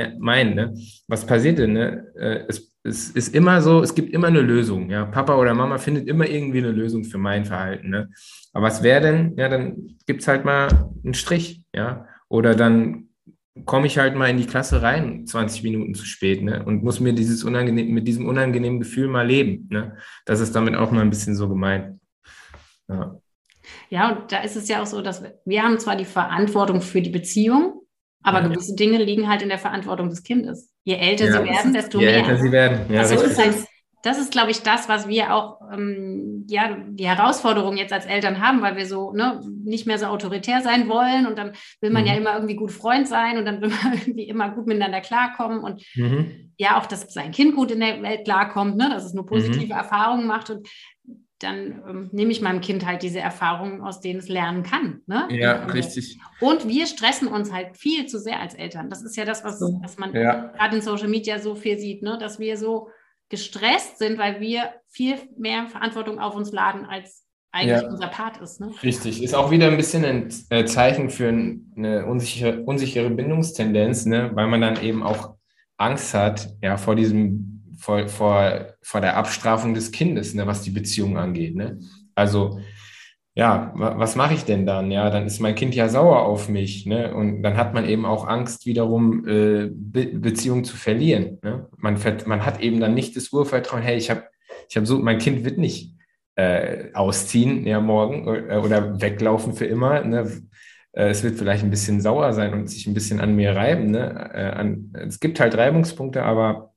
ne? 0.55 0.73
Was 1.07 1.25
passiert 1.25 1.59
denn, 1.59 1.73
ne? 1.73 2.07
Äh, 2.15 2.45
es 2.47 2.72
es 2.83 3.09
ist 3.11 3.33
immer 3.33 3.61
so, 3.61 3.81
es 3.81 3.95
gibt 3.95 4.13
immer 4.13 4.27
eine 4.27 4.41
Lösung. 4.41 4.89
Ja, 4.89 5.05
Papa 5.05 5.37
oder 5.37 5.53
Mama 5.53 5.77
findet 5.77 6.07
immer 6.07 6.27
irgendwie 6.27 6.59
eine 6.59 6.71
Lösung 6.71 7.05
für 7.05 7.17
mein 7.17 7.45
Verhalten. 7.45 7.89
Ne? 7.89 8.09
Aber 8.51 8.65
was 8.65 8.83
wäre 8.83 9.01
denn? 9.01 9.35
Ja, 9.37 9.47
dann 9.47 9.97
gibt's 10.05 10.27
halt 10.27 10.43
mal 10.43 10.91
einen 11.03 11.13
Strich, 11.13 11.61
ja. 11.73 12.07
Oder 12.27 12.55
dann 12.55 13.09
komme 13.65 13.87
ich 13.87 13.97
halt 13.97 14.15
mal 14.15 14.29
in 14.29 14.37
die 14.37 14.47
Klasse 14.47 14.81
rein, 14.81 15.25
20 15.25 15.63
Minuten 15.63 15.93
zu 15.93 16.05
spät, 16.05 16.43
ne? 16.43 16.65
Und 16.65 16.83
muss 16.83 16.99
mir 16.99 17.13
dieses 17.13 17.43
unangenehm, 17.43 17.93
mit 17.93 18.07
diesem 18.07 18.27
unangenehmen 18.27 18.79
Gefühl 18.79 19.07
mal 19.07 19.27
leben. 19.27 19.67
Ne? 19.71 19.95
Das 20.25 20.39
ist 20.39 20.55
damit 20.55 20.75
auch 20.75 20.91
mal 20.91 21.01
ein 21.01 21.09
bisschen 21.09 21.35
so 21.35 21.47
gemeint. 21.47 21.99
Ja. 22.89 23.19
Ja, 23.89 24.11
und 24.11 24.31
da 24.31 24.41
ist 24.41 24.57
es 24.57 24.67
ja 24.67 24.81
auch 24.81 24.85
so, 24.85 25.01
dass 25.01 25.23
wir, 25.23 25.39
wir 25.45 25.63
haben 25.63 25.79
zwar 25.79 25.95
die 25.95 26.03
Verantwortung 26.03 26.81
für 26.81 27.01
die 27.01 27.11
Beziehung, 27.11 27.82
aber 28.23 28.41
ja. 28.41 28.47
gewisse 28.47 28.75
Dinge 28.75 28.97
liegen 29.03 29.29
halt 29.29 29.41
in 29.41 29.49
der 29.49 29.59
Verantwortung 29.59 30.09
des 30.09 30.23
Kindes. 30.23 30.71
Je 30.83 30.95
älter 30.95 31.25
ja, 31.25 31.31
sie 31.33 31.49
werden, 31.49 31.73
desto 31.73 31.99
je 31.99 32.05
mehr. 32.05 32.15
Je 32.15 32.21
älter 32.21 32.37
sie 32.37 32.51
werden, 32.51 32.97
also 32.97 33.15
ist 33.15 33.37
halt, 33.37 33.55
das 34.03 34.19
ist, 34.19 34.31
glaube 34.31 34.51
ich, 34.51 34.61
das, 34.61 34.89
was 34.89 35.07
wir 35.07 35.33
auch, 35.33 35.61
ähm, 35.71 36.45
ja, 36.49 36.75
die 36.89 37.07
Herausforderung 37.07 37.77
jetzt 37.77 37.93
als 37.93 38.05
Eltern 38.05 38.45
haben, 38.45 38.61
weil 38.61 38.75
wir 38.75 38.85
so 38.85 39.13
ne, 39.13 39.39
nicht 39.63 39.87
mehr 39.87 39.97
so 39.97 40.07
autoritär 40.07 40.61
sein 40.61 40.89
wollen 40.89 41.25
und 41.25 41.37
dann 41.37 41.53
will 41.79 41.89
man 41.89 42.01
mhm. 42.01 42.07
ja 42.09 42.15
immer 42.15 42.33
irgendwie 42.33 42.55
gut 42.55 42.73
Freund 42.73 43.07
sein 43.07 43.37
und 43.37 43.45
dann 43.45 43.61
will 43.61 43.69
man 43.69 43.93
irgendwie 44.01 44.27
immer 44.27 44.49
gut 44.49 44.67
miteinander 44.67 44.99
klarkommen 44.99 45.59
und 45.59 45.81
mhm. 45.95 46.51
ja, 46.57 46.77
auch, 46.77 46.85
dass 46.85 47.13
sein 47.13 47.31
Kind 47.31 47.55
gut 47.55 47.71
in 47.71 47.79
der 47.79 48.01
Welt 48.01 48.25
klarkommt, 48.25 48.75
ne, 48.75 48.89
dass 48.89 49.05
es 49.05 49.13
nur 49.13 49.25
positive 49.25 49.67
mhm. 49.67 49.71
Erfahrungen 49.71 50.27
macht 50.27 50.49
und 50.49 50.67
dann 51.43 51.83
ähm, 51.87 52.09
nehme 52.11 52.31
ich 52.31 52.41
meinem 52.41 52.61
Kind 52.61 52.85
halt 52.85 53.03
diese 53.03 53.19
Erfahrungen, 53.19 53.81
aus 53.81 53.99
denen 53.99 54.19
es 54.19 54.29
lernen 54.29 54.63
kann. 54.63 55.01
Ne? 55.05 55.27
Ja, 55.31 55.63
und, 55.63 55.73
richtig. 55.73 56.19
Und 56.39 56.67
wir 56.67 56.87
stressen 56.87 57.27
uns 57.27 57.51
halt 57.51 57.77
viel 57.77 58.05
zu 58.05 58.19
sehr 58.19 58.39
als 58.39 58.53
Eltern. 58.53 58.89
Das 58.89 59.03
ist 59.03 59.15
ja 59.15 59.25
das, 59.25 59.43
was, 59.43 59.59
was 59.81 59.97
man 59.97 60.13
ja. 60.13 60.47
gerade 60.47 60.75
in 60.75 60.81
Social 60.81 61.07
Media 61.07 61.39
so 61.39 61.55
viel 61.55 61.77
sieht, 61.77 62.01
ne? 62.01 62.17
dass 62.19 62.39
wir 62.39 62.57
so 62.57 62.89
gestresst 63.29 63.97
sind, 63.97 64.17
weil 64.17 64.39
wir 64.39 64.73
viel 64.89 65.15
mehr 65.37 65.67
Verantwortung 65.67 66.19
auf 66.19 66.35
uns 66.35 66.51
laden, 66.51 66.85
als 66.85 67.25
eigentlich 67.51 67.81
ja. 67.81 67.87
unser 67.87 68.07
Part 68.07 68.37
ist. 68.37 68.59
Ne? 68.59 68.71
Richtig. 68.81 69.23
Ist 69.23 69.35
auch 69.35 69.51
wieder 69.51 69.67
ein 69.67 69.77
bisschen 69.77 70.05
ein 70.05 70.29
äh, 70.49 70.65
Zeichen 70.65 71.09
für 71.09 71.29
eine 71.29 72.05
unsichere, 72.05 72.61
unsichere 72.63 73.09
Bindungstendenz, 73.09 74.05
ne? 74.05 74.31
weil 74.33 74.47
man 74.47 74.61
dann 74.61 74.81
eben 74.81 75.03
auch 75.03 75.35
Angst 75.77 76.13
hat, 76.13 76.49
ja, 76.61 76.77
vor 76.77 76.95
diesem 76.95 77.52
vor, 77.77 78.07
vor, 78.07 78.67
vor 78.81 79.01
der 79.01 79.17
Abstrafung 79.17 79.73
des 79.73 79.91
Kindes, 79.91 80.33
ne, 80.33 80.47
was 80.47 80.61
die 80.61 80.71
Beziehung 80.71 81.17
angeht. 81.17 81.55
Ne? 81.55 81.79
Also, 82.15 82.59
ja, 83.35 83.71
was 83.75 84.15
mache 84.15 84.35
ich 84.35 84.45
denn 84.45 84.67
dann? 84.67 84.91
Ja, 84.91 85.09
dann 85.09 85.25
ist 85.25 85.39
mein 85.39 85.55
Kind 85.55 85.73
ja 85.73 85.89
sauer 85.89 86.21
auf 86.21 86.49
mich, 86.49 86.85
ne? 86.85 87.15
Und 87.15 87.41
dann 87.41 87.57
hat 87.57 87.73
man 87.73 87.83
eben 87.85 88.05
auch 88.05 88.27
Angst, 88.27 88.67
wiederum 88.67 89.27
äh, 89.27 89.69
Be 89.73 90.05
Beziehungen 90.05 90.63
zu 90.63 90.77
verlieren. 90.77 91.39
Ne? 91.41 91.67
Man, 91.77 91.97
man 92.27 92.45
hat 92.45 92.61
eben 92.61 92.79
dann 92.79 92.93
nicht 92.93 93.15
das 93.15 93.29
Urvertrauen, 93.29 93.81
hey, 93.81 93.97
ich 93.97 94.11
habe 94.11 94.25
ich 94.69 94.77
hab 94.77 94.85
so, 94.85 94.99
mein 94.99 95.17
Kind 95.17 95.43
wird 95.45 95.57
nicht 95.57 95.95
äh, 96.35 96.93
ausziehen, 96.93 97.65
ja, 97.65 97.81
morgen 97.81 98.27
äh, 98.27 98.57
oder 98.57 99.01
weglaufen 99.01 99.53
für 99.53 99.65
immer. 99.65 100.03
Ne? 100.03 100.29
Äh, 100.91 101.09
es 101.09 101.23
wird 101.23 101.37
vielleicht 101.37 101.63
ein 101.63 101.71
bisschen 101.71 102.01
sauer 102.01 102.33
sein 102.33 102.53
und 102.53 102.69
sich 102.69 102.87
ein 102.87 102.93
bisschen 102.93 103.19
an 103.19 103.35
mir 103.35 103.55
reiben. 103.55 103.91
Ne? 103.91 104.31
Äh, 104.33 104.51
an, 104.51 104.93
es 104.93 105.19
gibt 105.19 105.39
halt 105.39 105.57
Reibungspunkte, 105.57 106.23
aber 106.23 106.72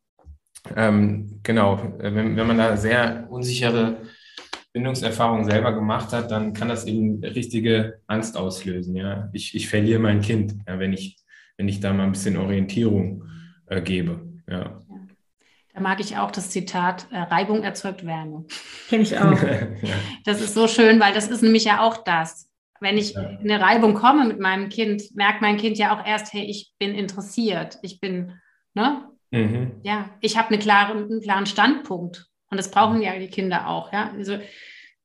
ähm, 0.75 1.41
genau, 1.43 1.95
wenn, 1.99 2.37
wenn 2.37 2.47
man 2.47 2.59
da 2.59 2.77
sehr 2.77 3.27
unsichere 3.31 3.99
Bindungserfahrungen 4.73 5.45
selber 5.45 5.73
gemacht 5.73 6.13
hat, 6.13 6.31
dann 6.31 6.53
kann 6.53 6.69
das 6.69 6.87
eben 6.87 7.23
richtige 7.23 8.01
Angst 8.07 8.37
auslösen. 8.37 8.97
Ja, 8.97 9.29
ich, 9.33 9.55
ich 9.55 9.69
verliere 9.69 10.01
mein 10.01 10.21
Kind, 10.21 10.55
ja, 10.67 10.79
wenn 10.79 10.93
ich 10.93 11.17
wenn 11.57 11.69
ich 11.69 11.81
da 11.81 11.93
mal 11.93 12.05
ein 12.05 12.13
bisschen 12.13 12.37
Orientierung 12.37 13.25
äh, 13.67 13.81
gebe. 13.81 14.21
Ja. 14.49 14.81
Da 15.75 15.81
mag 15.81 16.01
ich 16.01 16.17
auch 16.17 16.31
das 16.31 16.51
Zitat: 16.51 17.07
äh, 17.11 17.19
Reibung 17.19 17.63
erzeugt 17.63 18.05
Wärme. 18.07 18.45
Kenne 18.89 19.03
ich 19.03 19.19
auch. 19.19 19.43
ja. 19.43 19.95
Das 20.25 20.41
ist 20.41 20.55
so 20.55 20.69
schön, 20.69 21.01
weil 21.01 21.15
das 21.15 21.29
ist 21.29 21.43
nämlich 21.43 21.65
ja 21.65 21.81
auch 21.81 22.05
das. 22.05 22.51
Wenn 22.81 22.99
ich 22.99 23.15
ja. 23.15 23.23
in 23.23 23.51
eine 23.51 23.61
Reibung 23.61 23.95
komme 23.95 24.27
mit 24.27 24.39
meinem 24.39 24.69
Kind, 24.69 25.03
merkt 25.15 25.41
mein 25.41 25.57
Kind 25.57 25.79
ja 25.79 25.97
auch 25.97 26.07
erst, 26.07 26.35
hey, 26.35 26.45
ich 26.45 26.75
bin 26.79 26.95
interessiert, 26.95 27.79
ich 27.83 28.01
bin, 28.01 28.35
ne? 28.75 29.09
Mhm. 29.31 29.81
Ja, 29.83 30.11
ich 30.21 30.37
habe 30.37 30.49
eine 30.49 30.59
klare, 30.59 30.93
einen 30.93 31.21
klaren 31.21 31.47
Standpunkt. 31.47 32.27
Und 32.51 32.59
das 32.59 32.71
brauchen 32.71 33.03
ja 33.03 33.19
die 33.19 33.29
Kinder 33.29 33.69
auch. 33.69 33.93
Ja? 33.93 34.11
Also 34.17 34.39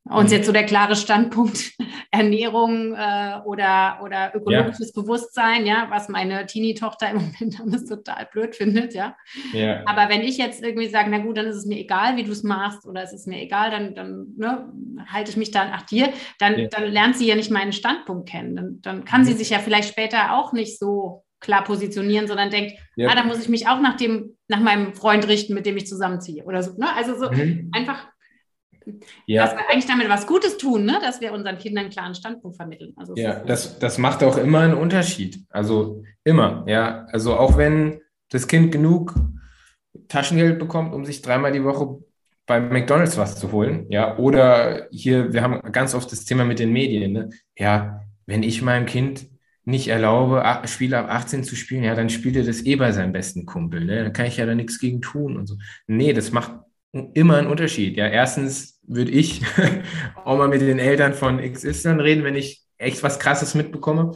uns 0.04 0.32
mhm. 0.32 0.38
jetzt 0.38 0.46
so 0.48 0.52
der 0.52 0.66
klare 0.66 0.96
Standpunkt 0.96 1.74
Ernährung 2.12 2.96
äh, 2.96 3.40
oder, 3.46 4.00
oder 4.04 4.32
ökologisches 4.36 4.94
ja. 4.96 5.02
Bewusstsein, 5.02 5.66
ja, 5.66 5.88
was 5.90 6.10
meine 6.10 6.46
Teenie-Tochter 6.46 7.12
im 7.12 7.18
Moment 7.40 7.62
alles 7.62 7.86
total 7.86 8.28
blöd 8.32 8.56
findet, 8.56 8.94
ja? 8.94 9.16
ja. 9.54 9.84
Aber 9.86 10.10
wenn 10.10 10.22
ich 10.22 10.38
jetzt 10.38 10.64
irgendwie 10.64 10.88
sage, 10.88 11.10
na 11.10 11.20
gut, 11.20 11.38
dann 11.38 11.46
ist 11.46 11.58
es 11.58 11.66
mir 11.66 11.78
egal, 11.78 12.18
wie 12.18 12.24
du 12.24 12.32
es 12.32 12.44
machst, 12.44 12.86
oder 12.88 13.04
es 13.04 13.14
ist 13.14 13.28
mir 13.28 13.42
egal, 13.42 13.70
dann, 13.70 13.94
dann 13.94 14.34
ne, 14.38 14.72
halte 15.08 15.32
ich 15.32 15.38
mich 15.38 15.52
dann 15.52 15.70
nach 15.70 15.84
dir, 15.84 16.12
dann, 16.40 16.58
ja. 16.58 16.68
dann 16.68 16.86
lernt 16.92 17.16
sie 17.16 17.28
ja 17.28 17.36
nicht 17.36 17.52
meinen 17.52 17.72
Standpunkt 17.72 18.28
kennen. 18.28 18.56
Dann, 18.56 18.82
dann 18.82 19.06
kann 19.06 19.22
mhm. 19.22 19.26
sie 19.26 19.34
sich 19.34 19.52
ja 19.52 19.60
vielleicht 19.60 19.90
später 19.90 20.36
auch 20.36 20.52
nicht 20.52 20.80
so 20.80 21.24
klar 21.42 21.64
positionieren, 21.64 22.28
sondern 22.28 22.50
denkt, 22.50 22.74
ja. 22.96 23.10
ah, 23.10 23.16
da 23.16 23.24
muss 23.24 23.42
ich 23.42 23.50
mich 23.50 23.68
auch 23.68 23.82
nach 23.82 23.98
dem, 23.98 24.38
nach 24.48 24.62
meinem 24.62 24.94
Freund 24.94 25.28
richten, 25.28 25.54
mit 25.54 25.66
dem 25.66 25.76
ich 25.76 25.88
zusammenziehe 25.88 26.44
oder 26.46 26.64
so. 26.64 26.78
Ne? 26.78 26.88
Also 26.96 27.18
so 27.18 27.30
mhm. 27.30 27.70
einfach, 27.74 28.08
ja. 29.26 29.44
dass 29.44 29.56
wir 29.56 29.70
eigentlich 29.70 29.88
damit 29.88 30.08
was 30.08 30.28
Gutes 30.28 30.58
tun, 30.58 30.86
ne? 30.86 31.00
dass 31.02 31.20
wir 31.20 31.34
unseren 31.34 31.58
Kindern 31.58 31.86
einen 31.86 31.94
klaren 31.94 32.16
Standpunkt 32.16 32.56
vermitteln. 32.56 32.94
Also 32.96 33.16
ja, 33.16 33.40
das, 33.40 33.80
das 33.80 33.98
macht 33.98 34.24
auch 34.24 34.38
immer 34.38 34.60
einen 34.60 34.76
Unterschied. 34.76 35.44
Also 35.50 36.04
immer, 36.24 36.64
ja. 36.68 37.06
Also 37.12 37.36
auch 37.36 37.58
wenn 37.58 38.00
das 38.30 38.48
Kind 38.48 38.72
genug 38.72 39.16
Taschengeld 40.08 40.60
bekommt, 40.60 40.94
um 40.94 41.06
sich 41.06 41.22
dreimal 41.22 41.52
die 41.52 41.64
Woche 41.64 42.00
bei 42.46 42.60
McDonalds 42.60 43.18
was 43.18 43.38
zu 43.38 43.52
holen, 43.52 43.88
ja, 43.90 44.18
oder 44.18 44.88
hier, 44.92 45.34
wir 45.34 45.42
haben 45.42 45.72
ganz 45.72 45.96
oft 45.96 46.12
das 46.12 46.26
Thema 46.26 46.46
mit 46.46 46.60
den 46.60 46.72
Medien, 46.72 47.14
ne? 47.14 47.30
ja, 47.58 48.02
wenn 48.26 48.44
ich 48.44 48.62
meinem 48.62 48.86
Kind 48.86 49.31
nicht 49.64 49.88
erlaube, 49.88 50.44
Spieler 50.66 51.00
ab 51.00 51.10
18 51.10 51.44
zu 51.44 51.56
spielen, 51.56 51.84
ja, 51.84 51.96
dann 51.96 52.10
spielt 52.10 52.36
er 52.36 52.44
das 52.44 52.66
eh 52.66 52.76
bei 52.76 52.92
seinem 52.92 53.14
besten 53.14 53.46
Kumpel. 53.46 53.86
Ne? 53.86 54.04
Da 54.04 54.10
kann 54.10 54.26
ich 54.26 54.38
ja 54.38 54.46
da 54.46 54.56
nichts 54.56 54.80
gegen 54.80 55.02
tun 55.02 55.38
und 55.38 55.48
so. 55.48 55.58
Nee, 55.88 56.14
das 56.14 56.32
macht 56.32 56.52
immer 57.14 57.38
einen 57.38 57.48
Unterschied. 57.48 57.96
Ja, 57.98 58.08
erstens 58.08 58.80
würde 58.88 59.12
ich 59.12 59.42
auch 60.26 60.38
mal 60.38 60.48
mit 60.48 60.62
den 60.62 60.80
Eltern 60.80 61.14
von 61.14 61.40
XY 61.40 61.90
reden, 62.02 62.24
wenn 62.24 62.36
ich 62.36 62.64
echt 62.78 63.04
was 63.04 63.20
Krasses 63.20 63.56
mitbekomme. 63.56 64.12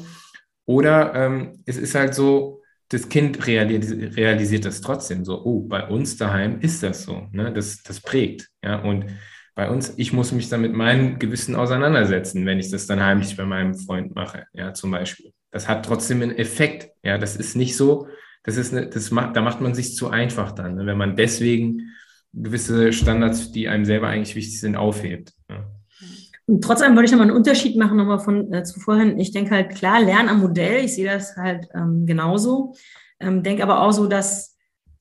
Oder 0.65 1.13
ähm, 1.13 1.63
es 1.65 1.77
ist 1.77 1.95
halt 1.95 2.15
so, 2.15 2.61
das 2.89 3.09
Kind 3.09 3.47
realisiert, 3.47 4.15
realisiert 4.15 4.65
das 4.65 4.81
trotzdem 4.81 5.25
so, 5.25 5.43
oh, 5.43 5.61
bei 5.61 5.87
uns 5.87 6.17
daheim 6.17 6.59
ist 6.61 6.83
das 6.83 7.03
so. 7.03 7.27
Ne? 7.31 7.51
Das, 7.53 7.81
das 7.83 7.99
prägt. 7.99 8.49
Ja, 8.63 8.81
und 8.81 9.05
bei 9.55 9.69
uns, 9.69 9.93
ich 9.95 10.11
muss 10.11 10.33
mich 10.33 10.49
dann 10.49 10.61
mit 10.61 10.73
meinem 10.73 11.17
Gewissen 11.17 11.55
auseinandersetzen, 11.55 12.45
wenn 12.45 12.59
ich 12.59 12.69
das 12.69 12.87
dann 12.87 13.01
heimlich 13.01 13.37
bei 13.37 13.45
meinem 13.45 13.73
Freund 13.73 14.13
mache, 14.13 14.45
ja, 14.53 14.73
zum 14.73 14.91
Beispiel. 14.91 15.31
Das 15.49 15.69
hat 15.69 15.85
trotzdem 15.85 16.21
einen 16.21 16.37
Effekt, 16.37 16.89
ja, 17.03 17.17
das 17.17 17.37
ist 17.37 17.55
nicht 17.55 17.77
so, 17.77 18.07
das 18.43 18.57
ist 18.57 18.73
eine, 18.73 18.87
das 18.87 19.11
macht, 19.11 19.35
da 19.35 19.41
macht 19.41 19.61
man 19.61 19.73
sich 19.73 19.95
zu 19.95 20.09
einfach 20.09 20.51
dann, 20.51 20.75
ne, 20.75 20.85
wenn 20.85 20.97
man 20.97 21.15
deswegen 21.15 21.93
gewisse 22.33 22.91
Standards, 22.91 23.53
die 23.53 23.69
einem 23.69 23.85
selber 23.85 24.09
eigentlich 24.09 24.35
wichtig 24.35 24.59
sind, 24.59 24.75
aufhebt. 24.75 25.31
Ja. 25.49 25.65
Und 26.47 26.61
trotzdem 26.61 26.95
wollte 26.95 27.05
ich 27.05 27.11
nochmal 27.11 27.29
einen 27.29 27.37
Unterschied 27.37 27.77
machen, 27.77 27.97
nochmal 27.97 28.19
von 28.19 28.53
äh, 28.53 28.63
zu 28.63 28.79
vorhin. 28.79 29.17
Ich 29.19 29.31
denke 29.31 29.51
halt, 29.51 29.73
klar, 29.73 30.01
Lernen 30.01 30.29
am 30.29 30.41
Modell, 30.41 30.83
ich 30.83 30.95
sehe 30.95 31.09
das 31.09 31.37
halt 31.37 31.67
ähm, 31.73 32.05
genauso. 32.05 32.75
Ähm, 33.19 33.41
denke 33.41 33.63
aber 33.63 33.81
auch 33.81 33.91
so, 33.91 34.05
dass 34.05 34.54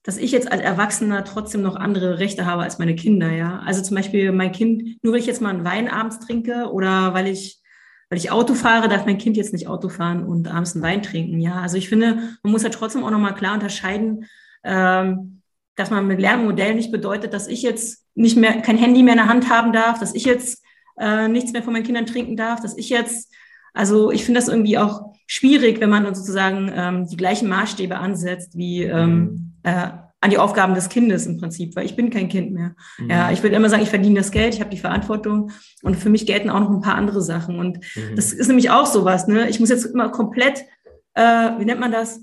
dass 0.05 0.19
ich 0.19 0.33
jetzt 0.33 0.53
als 0.53 0.61
Erwachsener 0.61 1.25
trotzdem 1.25 1.63
noch 1.63 1.77
andere 1.77 2.19
Rechte 2.19 2.45
habe 2.45 2.63
als 2.63 2.79
meine 2.79 2.95
Kinder, 2.95 3.33
ja. 3.33 3.61
Also 3.61 3.83
zum 3.83 3.97
Beispiel 3.97 4.33
mein 4.33 4.53
Kind, 4.53 5.03
nur 5.03 5.15
weil 5.15 5.21
ich 5.21 5.27
jetzt 5.27 5.41
mal 5.41 5.49
einen 5.49 5.65
Wein 5.65 5.89
abends 5.89 6.21
trinke 6.21 6.71
oder 6.71 7.15
weil 7.15 7.27
ich, 7.27 7.63
weil 8.11 8.19
ich 8.19 8.31
Auto 8.31 8.53
fahre, 8.53 8.89
darf 8.89 9.07
mein 9.07 9.17
Kind 9.17 9.39
jetzt 9.39 9.55
nicht 9.55 9.67
Auto 9.67 9.89
fahren 9.89 10.25
und 10.25 10.47
abends 10.47 10.75
einen 10.75 10.85
Wein 10.85 11.03
trinken, 11.03 11.41
ja. 11.41 11.55
Also 11.55 11.79
ich 11.79 11.89
finde, 11.89 12.37
man 12.43 12.53
muss 12.53 12.63
ja 12.63 12.69
trotzdem 12.69 13.03
auch 13.03 13.11
nochmal 13.11 13.35
klar 13.35 13.55
unterscheiden, 13.55 14.27
ähm, 14.63 15.41
dass 15.75 15.91
man 15.91 16.07
mit 16.07 16.21
Lernmodell 16.21 16.75
nicht 16.75 16.93
bedeutet, 16.93 17.33
dass 17.33 17.49
ich 17.49 17.63
jetzt 17.63 18.07
nicht 18.15 18.37
mehr, 18.37 18.61
kein 18.61 18.77
Handy 18.77 19.03
mehr 19.03 19.15
in 19.15 19.21
der 19.21 19.29
Hand 19.29 19.49
haben 19.49 19.73
darf, 19.73 20.01
dass 20.01 20.15
ich 20.15 20.27
jetzt 20.27 20.63
äh, 20.99 21.29
nichts 21.29 21.53
mehr 21.53 21.63
von 21.63 21.73
meinen 21.73 21.83
Kindern 21.83 22.05
trinken 22.05 22.37
darf, 22.37 22.61
dass 22.61 22.77
ich 22.77 22.91
jetzt, 22.91 23.33
also 23.73 24.11
ich 24.11 24.27
finde 24.27 24.39
das 24.39 24.49
irgendwie 24.49 24.77
auch 24.77 25.15
schwierig, 25.27 25.81
wenn 25.81 25.91
man 25.91 26.15
sozusagen 26.15 26.71
ähm, 26.75 27.09
die 27.09 27.17
gleichen 27.17 27.49
Maßstäbe 27.49 27.97
ansetzt 27.97 28.55
wie 28.55 28.83
ähm, 28.83 29.19
mhm 29.19 29.54
äh, 29.65 29.89
an 30.21 30.31
die 30.31 30.39
Aufgaben 30.39 30.75
des 30.75 30.89
Kindes 30.89 31.27
im 31.27 31.39
Prinzip, 31.39 31.77
weil 31.77 31.85
ich 31.85 31.97
bin 31.97 32.09
kein 32.09 32.31
Kind 32.31 32.53
mehr. 32.53 32.75
Mhm. 32.97 33.11
Ja, 33.11 33.31
ich 33.31 33.43
würde 33.43 33.57
immer 33.57 33.69
sagen, 33.69 33.83
ich 33.83 33.91
verdiene 33.91 34.21
das 34.21 34.31
Geld, 34.31 34.55
ich 34.55 34.61
habe 34.61 34.71
die 34.71 34.79
Verantwortung 34.79 35.51
und 35.83 35.97
für 35.97 36.09
mich 36.09 36.27
gelten 36.27 36.49
auch 36.49 36.61
noch 36.61 36.71
ein 36.71 36.81
paar 36.81 36.95
andere 36.95 37.21
Sachen. 37.21 37.59
Und 37.59 37.79
mhm. 37.95 38.17
das 38.17 38.33
ist 38.33 38.49
nämlich 38.49 38.71
auch 38.71 38.87
sowas. 38.87 39.27
Ne? 39.27 39.51
Ich 39.51 39.61
muss 39.61 39.69
jetzt 39.69 39.85
immer 39.85 40.09
komplett, 40.09 40.65
äh, 41.13 41.51
wie 41.59 41.67
nennt 41.67 41.81
man 41.81 41.93
das? 41.93 42.21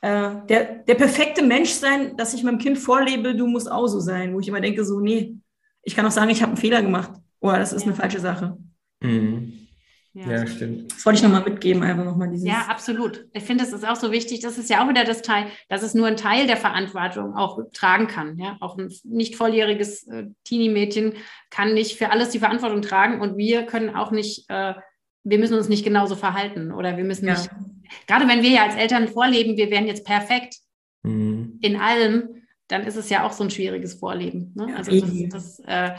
Äh, 0.00 0.30
der, 0.48 0.64
der 0.88 0.94
perfekte 0.94 1.44
Mensch 1.44 1.70
sein, 1.70 2.16
dass 2.16 2.34
ich 2.34 2.42
meinem 2.42 2.58
Kind 2.58 2.78
vorlebe, 2.78 3.36
du 3.36 3.46
musst 3.46 3.70
auch 3.70 3.86
so 3.86 4.00
sein, 4.00 4.34
wo 4.34 4.40
ich 4.40 4.48
immer 4.48 4.60
denke, 4.60 4.84
so, 4.84 4.98
nee, 4.98 5.36
ich 5.82 5.94
kann 5.94 6.06
auch 6.06 6.10
sagen, 6.10 6.30
ich 6.30 6.42
habe 6.42 6.50
einen 6.50 6.60
Fehler 6.60 6.82
gemacht. 6.82 7.12
Oder 7.38 7.58
das 7.58 7.72
ist 7.72 7.82
ja. 7.82 7.88
eine 7.88 7.96
falsche 7.96 8.18
Sache. 8.20 8.56
Mhm. 9.00 9.59
Ja, 10.12 10.28
ja 10.28 10.46
stimmt. 10.46 10.92
Das 10.92 11.06
wollte 11.06 11.18
ich 11.18 11.22
nochmal 11.22 11.44
mitgeben, 11.44 11.82
einfach 11.82 12.04
nochmal 12.04 12.30
dieses. 12.30 12.46
Ja, 12.46 12.66
absolut. 12.68 13.26
Ich 13.32 13.44
finde, 13.44 13.64
das 13.64 13.72
ist 13.72 13.86
auch 13.86 13.96
so 13.96 14.10
wichtig. 14.10 14.40
Das 14.40 14.58
ist 14.58 14.68
ja 14.68 14.84
auch 14.84 14.88
wieder 14.88 15.04
das 15.04 15.22
Teil, 15.22 15.46
dass 15.68 15.82
es 15.82 15.94
nur 15.94 16.06
ein 16.06 16.16
Teil 16.16 16.46
der 16.46 16.56
Verantwortung 16.56 17.34
auch 17.34 17.60
tragen 17.72 18.08
kann. 18.08 18.36
Ja, 18.36 18.56
auch 18.60 18.76
ein 18.76 18.92
nicht 19.04 19.36
volljähriges 19.36 20.08
äh, 20.08 20.26
Teenie-Mädchen 20.44 21.14
kann 21.50 21.74
nicht 21.74 21.96
für 21.96 22.10
alles 22.10 22.30
die 22.30 22.40
Verantwortung 22.40 22.82
tragen 22.82 23.20
und 23.20 23.36
wir 23.36 23.64
können 23.66 23.94
auch 23.94 24.10
nicht, 24.10 24.48
äh, 24.48 24.74
wir 25.22 25.38
müssen 25.38 25.54
uns 25.54 25.68
nicht 25.68 25.84
genauso 25.84 26.16
verhalten 26.16 26.72
oder 26.72 26.96
wir 26.96 27.04
müssen 27.04 27.26
ja. 27.26 27.34
nicht, 27.34 27.50
gerade 28.08 28.26
wenn 28.26 28.42
wir 28.42 28.50
ja 28.50 28.64
als 28.64 28.74
Eltern 28.74 29.06
vorleben, 29.08 29.56
wir 29.56 29.70
wären 29.70 29.86
jetzt 29.86 30.04
perfekt 30.04 30.56
mhm. 31.02 31.58
in 31.60 31.76
allem, 31.76 32.28
dann 32.66 32.82
ist 32.82 32.96
es 32.96 33.10
ja 33.10 33.26
auch 33.26 33.32
so 33.32 33.44
ein 33.44 33.50
schwieriges 33.50 33.94
Vorleben. 33.94 34.52
Ne? 34.54 34.74
Also 34.76 34.92
das, 34.92 35.10
das 35.28 35.60
äh, 35.66 35.94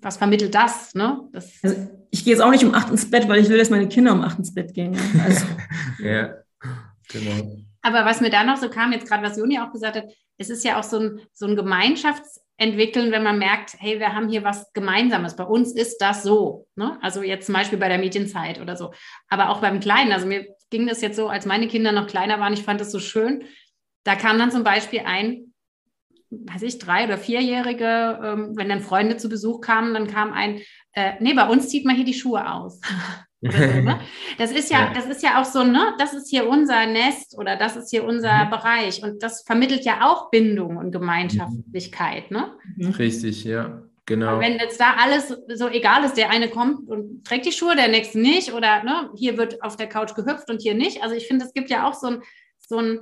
was 0.00 0.16
vermittelt 0.16 0.54
das? 0.54 0.94
Ne? 0.94 1.28
das 1.32 1.52
also 1.62 1.88
ich 2.10 2.24
gehe 2.24 2.32
jetzt 2.32 2.42
auch 2.42 2.50
nicht 2.50 2.64
um 2.64 2.74
acht 2.74 2.90
ins 2.90 3.10
Bett, 3.10 3.28
weil 3.28 3.40
ich 3.40 3.48
will, 3.48 3.58
dass 3.58 3.70
meine 3.70 3.88
Kinder 3.88 4.12
um 4.12 4.22
acht 4.22 4.38
ins 4.38 4.54
Bett 4.54 4.72
gehen. 4.72 4.94
Ja, 4.94 5.24
also. 5.24 5.46
ja 6.02 6.34
genau. 7.08 7.56
Aber 7.82 8.04
was 8.04 8.20
mir 8.20 8.30
da 8.30 8.44
noch 8.44 8.56
so 8.56 8.68
kam, 8.68 8.92
jetzt 8.92 9.08
gerade 9.08 9.22
was 9.22 9.36
Juni 9.36 9.58
auch 9.58 9.72
gesagt 9.72 9.96
hat, 9.96 10.04
es 10.36 10.50
ist 10.50 10.64
ja 10.64 10.78
auch 10.78 10.84
so 10.84 10.98
ein, 10.98 11.20
so 11.32 11.46
ein 11.46 11.58
Gemeinschafts- 11.58 12.40
entwickeln, 12.58 13.12
wenn 13.12 13.22
man 13.22 13.38
merkt, 13.38 13.76
hey, 13.78 14.00
wir 14.00 14.14
haben 14.14 14.28
hier 14.28 14.42
was 14.42 14.72
Gemeinsames. 14.72 15.36
Bei 15.36 15.44
uns 15.44 15.72
ist 15.72 15.98
das 15.98 16.24
so. 16.24 16.66
Ne? 16.74 16.98
Also 17.00 17.22
jetzt 17.22 17.46
zum 17.46 17.54
Beispiel 17.54 17.78
bei 17.78 17.88
der 17.88 17.98
Medienzeit 17.98 18.60
oder 18.60 18.76
so. 18.76 18.92
Aber 19.28 19.50
auch 19.50 19.60
beim 19.60 19.78
Kleinen. 19.78 20.12
Also 20.12 20.26
mir 20.26 20.44
ging 20.68 20.86
das 20.88 21.00
jetzt 21.00 21.16
so, 21.16 21.28
als 21.28 21.46
meine 21.46 21.68
Kinder 21.68 21.92
noch 21.92 22.08
kleiner 22.08 22.40
waren, 22.40 22.52
ich 22.52 22.64
fand 22.64 22.80
das 22.80 22.90
so 22.90 22.98
schön. 22.98 23.44
Da 24.04 24.16
kam 24.16 24.38
dann 24.38 24.50
zum 24.50 24.64
Beispiel 24.64 25.02
ein, 25.06 25.47
weiß 26.30 26.62
ich, 26.62 26.78
drei- 26.78 27.04
oder 27.04 27.18
vierjährige, 27.18 28.20
ähm, 28.22 28.52
wenn 28.56 28.68
dann 28.68 28.80
Freunde 28.80 29.16
zu 29.16 29.28
Besuch 29.28 29.60
kamen, 29.60 29.94
dann 29.94 30.06
kam 30.06 30.32
ein, 30.32 30.60
äh, 30.92 31.12
nee, 31.20 31.34
bei 31.34 31.48
uns 31.48 31.68
zieht 31.68 31.84
man 31.84 31.96
hier 31.96 32.04
die 32.04 32.14
Schuhe 32.14 32.50
aus. 32.50 32.80
So, 33.40 33.50
ne? 33.50 34.00
Das 34.36 34.50
ist 34.50 34.68
ja, 34.68 34.92
das 34.92 35.06
ist 35.06 35.22
ja 35.22 35.40
auch 35.40 35.44
so, 35.44 35.62
ne, 35.62 35.94
das 35.98 36.12
ist 36.12 36.28
hier 36.28 36.48
unser 36.48 36.86
Nest 36.86 37.38
oder 37.38 37.54
das 37.54 37.76
ist 37.76 37.90
hier 37.90 38.02
unser 38.02 38.46
mhm. 38.46 38.50
Bereich. 38.50 39.00
Und 39.04 39.22
das 39.22 39.42
vermittelt 39.42 39.84
ja 39.84 40.10
auch 40.10 40.30
Bindung 40.30 40.76
und 40.76 40.90
Gemeinschaftlichkeit, 40.90 42.32
ne? 42.32 42.56
Mhm. 42.76 42.90
Richtig, 42.90 43.44
ja. 43.44 43.82
Genau. 44.06 44.34
Und 44.34 44.40
wenn 44.40 44.58
jetzt 44.58 44.80
da 44.80 44.94
alles 44.98 45.28
so 45.54 45.68
egal 45.68 46.02
ist, 46.02 46.16
der 46.16 46.30
eine 46.30 46.48
kommt 46.48 46.88
und 46.88 47.24
trägt 47.24 47.44
die 47.44 47.52
Schuhe, 47.52 47.76
der 47.76 47.88
nächste 47.88 48.18
nicht, 48.18 48.54
oder 48.54 48.82
ne, 48.82 49.10
hier 49.14 49.36
wird 49.36 49.62
auf 49.62 49.76
der 49.76 49.86
Couch 49.86 50.14
gehüpft 50.14 50.50
und 50.50 50.62
hier 50.62 50.74
nicht. 50.74 51.02
Also 51.02 51.14
ich 51.14 51.26
finde, 51.26 51.44
es 51.44 51.52
gibt 51.52 51.68
ja 51.70 51.86
auch 51.86 51.94
so 51.94 52.08
ein, 52.08 52.22
so 52.58 52.78
ein, 52.78 53.00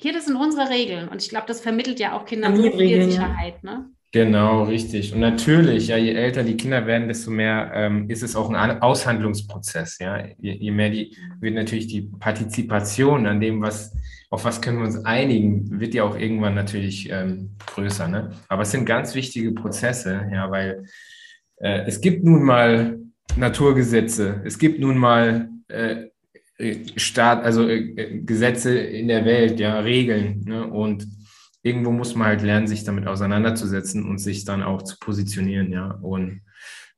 hier, 0.00 0.12
das 0.12 0.26
sind 0.26 0.36
unsere 0.36 0.70
Regeln. 0.70 1.08
Und 1.08 1.22
ich 1.22 1.28
glaube, 1.28 1.46
das 1.46 1.60
vermittelt 1.60 2.00
ja 2.00 2.16
auch 2.16 2.24
Kindern 2.24 2.56
so 2.56 2.70
viel 2.70 3.02
Sicherheit, 3.04 3.56
ja. 3.62 3.70
ne? 3.70 3.90
Genau, 4.10 4.62
richtig. 4.62 5.12
Und 5.12 5.20
natürlich, 5.20 5.88
ja, 5.88 5.98
je 5.98 6.14
älter 6.14 6.42
die 6.42 6.56
Kinder 6.56 6.86
werden, 6.86 7.08
desto 7.08 7.30
mehr 7.30 7.70
ähm, 7.74 8.08
ist 8.08 8.22
es 8.22 8.36
auch 8.36 8.48
ein 8.50 8.80
Aushandlungsprozess. 8.80 9.98
Ja, 9.98 10.24
je, 10.38 10.52
je, 10.52 10.70
mehr 10.70 10.88
die 10.88 11.14
wird 11.40 11.54
natürlich 11.54 11.88
die 11.88 12.02
Partizipation 12.18 13.26
an 13.26 13.38
dem, 13.38 13.60
was 13.60 13.94
auf 14.30 14.44
was 14.44 14.62
können 14.62 14.78
wir 14.78 14.86
uns 14.86 15.04
einigen, 15.04 15.78
wird 15.78 15.94
ja 15.94 16.04
auch 16.04 16.16
irgendwann 16.16 16.54
natürlich 16.54 17.10
ähm, 17.10 17.50
größer. 17.66 18.08
Ne? 18.08 18.30
Aber 18.48 18.62
es 18.62 18.70
sind 18.70 18.86
ganz 18.86 19.14
wichtige 19.14 19.52
Prozesse, 19.52 20.26
ja, 20.32 20.50
weil 20.50 20.84
äh, 21.56 21.82
es 21.86 22.00
gibt 22.00 22.24
nun 22.24 22.44
mal 22.44 22.98
Naturgesetze, 23.36 24.42
es 24.44 24.58
gibt 24.58 24.80
nun 24.80 24.96
mal 24.96 25.50
äh, 25.68 26.07
Staat, 26.96 27.44
also 27.44 27.68
äh, 27.68 28.20
Gesetze 28.22 28.76
in 28.78 29.08
der 29.08 29.24
Welt, 29.24 29.60
ja, 29.60 29.78
Regeln. 29.78 30.42
Ne? 30.44 30.66
Und 30.66 31.06
irgendwo 31.62 31.92
muss 31.92 32.14
man 32.14 32.28
halt 32.28 32.42
lernen, 32.42 32.66
sich 32.66 32.84
damit 32.84 33.06
auseinanderzusetzen 33.06 34.08
und 34.08 34.18
sich 34.18 34.44
dann 34.44 34.62
auch 34.62 34.82
zu 34.82 34.96
positionieren, 34.98 35.72
ja. 35.72 35.92
Und 36.02 36.42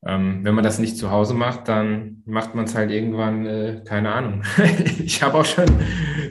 ähm, 0.06 0.42
wenn 0.44 0.54
man 0.54 0.64
das 0.64 0.78
nicht 0.78 0.96
zu 0.96 1.10
Hause 1.10 1.34
macht, 1.34 1.68
dann 1.68 2.22
macht 2.24 2.54
man 2.54 2.64
es 2.64 2.74
halt 2.74 2.90
irgendwann, 2.90 3.44
äh, 3.44 3.82
keine 3.84 4.12
Ahnung. 4.12 4.42
ich 5.04 5.22
habe 5.22 5.38
auch 5.38 5.44
schon 5.44 5.66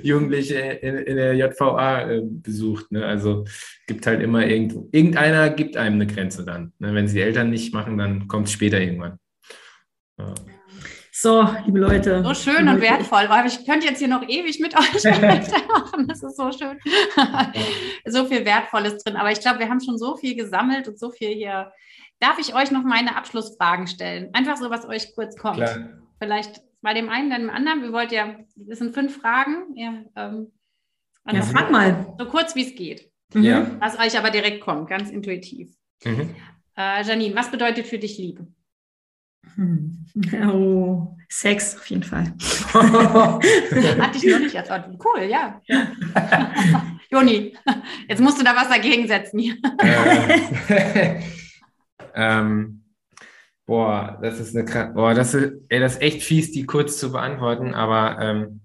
Jugendliche 0.01 0.57
in, 0.57 0.97
in 0.97 1.17
der 1.17 1.35
JVA 1.35 2.09
äh, 2.09 2.21
besucht. 2.23 2.91
Ne? 2.91 3.05
Also 3.05 3.45
gibt 3.85 4.07
halt 4.07 4.21
immer 4.21 4.45
irgendwo, 4.47 4.89
irgendeiner 4.91 5.51
gibt 5.51 5.77
einem 5.77 5.95
eine 5.95 6.07
Grenze 6.07 6.45
dann. 6.45 6.73
Ne? 6.79 6.95
Wenn 6.95 7.07
sie 7.07 7.15
die 7.15 7.21
Eltern 7.21 7.51
nicht 7.51 7.71
machen, 7.71 7.99
dann 7.99 8.27
kommt 8.27 8.47
es 8.47 8.53
später 8.53 8.81
irgendwann. 8.81 9.19
Ja. 10.17 10.33
So, 11.21 11.45
liebe 11.65 11.79
Leute. 11.79 12.23
So 12.23 12.33
schön 12.33 12.69
und 12.69 12.79
wertvoll. 12.79 13.27
Ich 13.45 13.65
könnte 13.65 13.85
jetzt 13.85 13.99
hier 13.99 14.07
noch 14.07 14.23
ewig 14.23 14.57
mit 14.61 14.73
euch 14.73 15.03
weitermachen. 15.03 16.07
Das 16.07 16.23
ist 16.23 16.37
so 16.37 16.49
schön. 16.49 16.79
so 18.05 18.23
viel 18.23 18.45
Wertvolles 18.45 19.03
drin. 19.03 19.17
Aber 19.17 19.29
ich 19.29 19.41
glaube, 19.41 19.59
wir 19.59 19.67
haben 19.67 19.81
schon 19.81 19.97
so 19.97 20.15
viel 20.15 20.33
gesammelt 20.37 20.87
und 20.87 20.97
so 20.97 21.11
viel 21.11 21.31
hier. 21.31 21.73
Darf 22.21 22.39
ich 22.39 22.55
euch 22.55 22.71
noch 22.71 22.83
meine 22.83 23.17
Abschlussfragen 23.17 23.87
stellen? 23.87 24.29
Einfach 24.31 24.55
so, 24.55 24.69
was 24.69 24.87
euch 24.87 25.13
kurz 25.13 25.35
kommt. 25.35 25.57
Klar. 25.57 25.89
Vielleicht 26.21 26.61
bei 26.81 26.93
dem 26.93 27.09
einen, 27.09 27.29
dann 27.29 27.41
dem 27.41 27.49
anderen. 27.49 27.81
Wir 27.81 27.91
wollten 27.91 28.13
ja, 28.13 28.35
das 28.55 28.79
sind 28.79 28.93
fünf 28.93 29.19
Fragen. 29.19 29.75
Ja, 29.75 30.01
ähm, 30.15 30.53
ja 31.29 31.41
frag 31.41 31.69
mal. 31.69 32.15
So 32.17 32.27
kurz, 32.27 32.55
wie 32.55 32.65
es 32.65 32.75
geht. 32.75 33.11
Ja. 33.33 33.69
Was 33.81 33.99
euch 33.99 34.17
aber 34.17 34.29
direkt 34.29 34.61
kommt, 34.61 34.87
ganz 34.89 35.09
intuitiv. 35.09 35.75
Mhm. 36.05 36.33
Äh, 36.77 37.03
Janine, 37.03 37.35
was 37.35 37.51
bedeutet 37.51 37.87
für 37.87 37.99
dich 37.99 38.17
Liebe? 38.17 38.47
Hm. 39.55 40.05
Oh, 40.47 41.15
Sex 41.29 41.75
auf 41.75 41.85
jeden 41.87 42.03
Fall. 42.03 42.23
Hatte 42.73 44.17
ich 44.17 44.31
noch 44.31 44.39
nicht 44.39 44.55
als 44.55 44.69
Antwort. 44.69 45.05
Cool, 45.05 45.23
ja. 45.25 45.61
Joni, 47.11 47.55
jetzt 48.07 48.21
musst 48.21 48.39
du 48.39 48.43
da 48.43 48.55
was 48.55 48.69
dagegen 48.69 49.07
setzen. 49.07 49.39
Äh, 50.69 51.21
ähm, 52.15 52.83
boah, 53.65 54.19
das 54.21 54.39
ist 54.39 54.55
eine 54.55 54.91
boah, 54.93 55.13
das 55.13 55.33
ist, 55.33 55.53
ey, 55.69 55.79
das 55.79 55.93
ist 55.93 56.01
echt 56.01 56.23
fies, 56.23 56.51
die 56.51 56.65
kurz 56.65 56.97
zu 56.97 57.11
beantworten, 57.11 57.73
aber 57.73 58.19
ähm, 58.19 58.61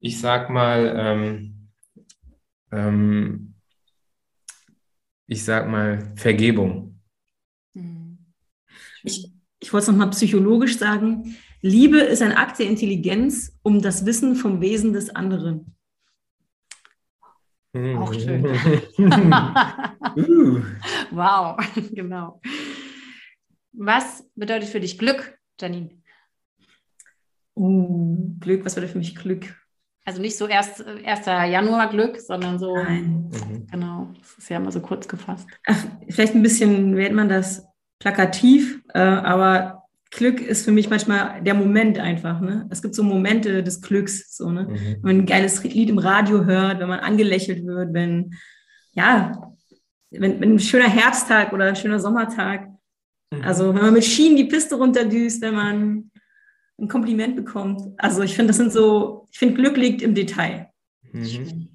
ich 0.00 0.20
sag 0.20 0.50
mal, 0.50 0.94
ähm, 0.96 1.70
ähm 2.72 3.54
ich 5.26 5.44
sag 5.44 5.68
mal 5.68 6.12
Vergebung. 6.16 7.00
Hm. 7.74 8.18
Ich, 9.04 9.30
ich 9.70 9.72
wollte 9.72 9.84
es 9.84 9.90
nochmal 9.92 10.10
psychologisch 10.10 10.78
sagen, 10.78 11.36
Liebe 11.60 11.98
ist 11.98 12.22
ein 12.22 12.32
Akt 12.32 12.58
der 12.58 12.66
Intelligenz 12.66 13.56
um 13.62 13.80
das 13.80 14.04
Wissen 14.04 14.34
vom 14.34 14.60
Wesen 14.60 14.92
des 14.92 15.14
anderen. 15.14 15.76
Auch 17.72 18.12
schön. 18.12 18.42
wow, 21.12 21.56
genau. 21.92 22.40
Was 23.70 24.28
bedeutet 24.34 24.70
für 24.70 24.80
dich 24.80 24.98
Glück, 24.98 25.38
Janine? 25.60 26.02
Uh, 27.54 28.34
Glück, 28.40 28.64
was 28.64 28.74
bedeutet 28.74 28.94
für 28.94 28.98
mich 28.98 29.14
Glück? 29.14 29.54
Also 30.04 30.20
nicht 30.20 30.36
so 30.36 30.48
erst 30.48 30.84
1. 30.84 31.26
Januar 31.26 31.90
Glück, 31.90 32.18
sondern 32.18 32.58
so, 32.58 32.74
Nein. 32.74 33.30
genau, 33.70 34.12
das 34.18 34.36
ist 34.36 34.50
ja 34.50 34.56
immer 34.56 34.72
so 34.72 34.80
kurz 34.80 35.06
gefasst. 35.06 35.46
Ach, 35.68 35.86
vielleicht 36.08 36.34
ein 36.34 36.42
bisschen, 36.42 36.96
wie 36.96 37.02
nennt 37.02 37.14
man 37.14 37.28
das, 37.28 37.69
plakativ, 38.00 38.82
äh, 38.94 38.98
aber 38.98 39.84
Glück 40.10 40.40
ist 40.40 40.64
für 40.64 40.72
mich 40.72 40.90
manchmal 40.90 41.40
der 41.42 41.54
Moment 41.54 41.98
einfach. 41.98 42.40
Ne? 42.40 42.66
Es 42.70 42.82
gibt 42.82 42.96
so 42.96 43.04
Momente 43.04 43.62
des 43.62 43.80
Glücks, 43.80 44.36
so, 44.36 44.50
ne? 44.50 44.64
Mhm. 44.64 44.74
wenn 44.74 45.02
man 45.02 45.18
ein 45.18 45.26
geiles 45.26 45.62
Lied 45.62 45.88
im 45.88 45.98
Radio 45.98 46.44
hört, 46.44 46.80
wenn 46.80 46.88
man 46.88 46.98
angelächelt 46.98 47.64
wird, 47.64 47.94
wenn, 47.94 48.34
ja, 48.92 49.54
wenn, 50.10 50.40
wenn 50.40 50.54
ein 50.54 50.58
schöner 50.58 50.88
Herbsttag 50.88 51.52
oder 51.52 51.66
ein 51.66 51.76
schöner 51.76 52.00
Sommertag, 52.00 52.66
mhm. 53.32 53.42
also 53.42 53.72
wenn 53.72 53.82
man 53.82 53.94
mit 53.94 54.04
Schienen 54.04 54.36
die 54.36 54.44
Piste 54.46 54.74
runterdüst, 54.74 55.42
wenn 55.42 55.54
man 55.54 56.10
ein 56.80 56.88
Kompliment 56.88 57.36
bekommt. 57.36 57.82
Also 57.98 58.22
ich 58.22 58.34
finde, 58.34 58.48
das 58.48 58.56
sind 58.56 58.72
so, 58.72 59.28
ich 59.30 59.38
finde, 59.38 59.54
Glück 59.54 59.76
liegt 59.76 60.02
im 60.02 60.14
Detail. 60.14 60.70
Mhm. 61.12 61.68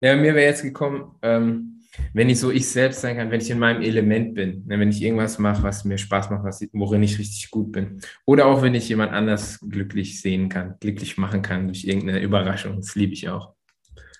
Ja, 0.00 0.14
mir 0.14 0.34
wäre 0.34 0.46
jetzt 0.46 0.62
gekommen, 0.62 1.16
ähm, 1.22 1.75
wenn 2.12 2.28
ich 2.28 2.40
so 2.40 2.50
ich 2.50 2.68
selbst 2.68 3.00
sein 3.00 3.16
kann, 3.16 3.30
wenn 3.30 3.40
ich 3.40 3.50
in 3.50 3.58
meinem 3.58 3.82
Element 3.82 4.34
bin, 4.34 4.64
ne, 4.66 4.78
wenn 4.78 4.90
ich 4.90 5.02
irgendwas 5.02 5.38
mache, 5.38 5.62
was 5.62 5.84
mir 5.84 5.98
Spaß 5.98 6.30
macht, 6.30 6.44
was, 6.44 6.66
worin 6.72 7.02
ich 7.02 7.18
richtig 7.18 7.50
gut 7.50 7.72
bin. 7.72 8.00
Oder 8.24 8.46
auch 8.46 8.62
wenn 8.62 8.74
ich 8.74 8.88
jemand 8.88 9.12
anders 9.12 9.60
glücklich 9.60 10.20
sehen 10.20 10.48
kann, 10.48 10.74
glücklich 10.80 11.18
machen 11.18 11.42
kann 11.42 11.66
durch 11.66 11.84
irgendeine 11.84 12.20
Überraschung. 12.20 12.76
Das 12.76 12.94
liebe 12.94 13.12
ich 13.12 13.28
auch. 13.28 13.54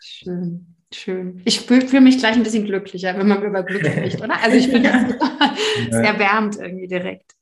Schön. 0.00 0.76
Schön. 0.92 1.42
Ich 1.44 1.60
fühle 1.62 2.00
mich 2.00 2.18
gleich 2.18 2.36
ein 2.36 2.44
bisschen 2.44 2.64
glücklicher, 2.64 3.18
wenn 3.18 3.26
man 3.26 3.42
über 3.42 3.64
Glück 3.64 3.84
spricht, 3.84 4.22
oder? 4.22 4.40
Also 4.40 4.56
ich 4.56 4.68
finde, 4.68 4.88
es 4.88 5.88
ja. 5.90 6.00
erwärmt 6.00 6.56
irgendwie 6.56 6.86
direkt. 6.86 7.32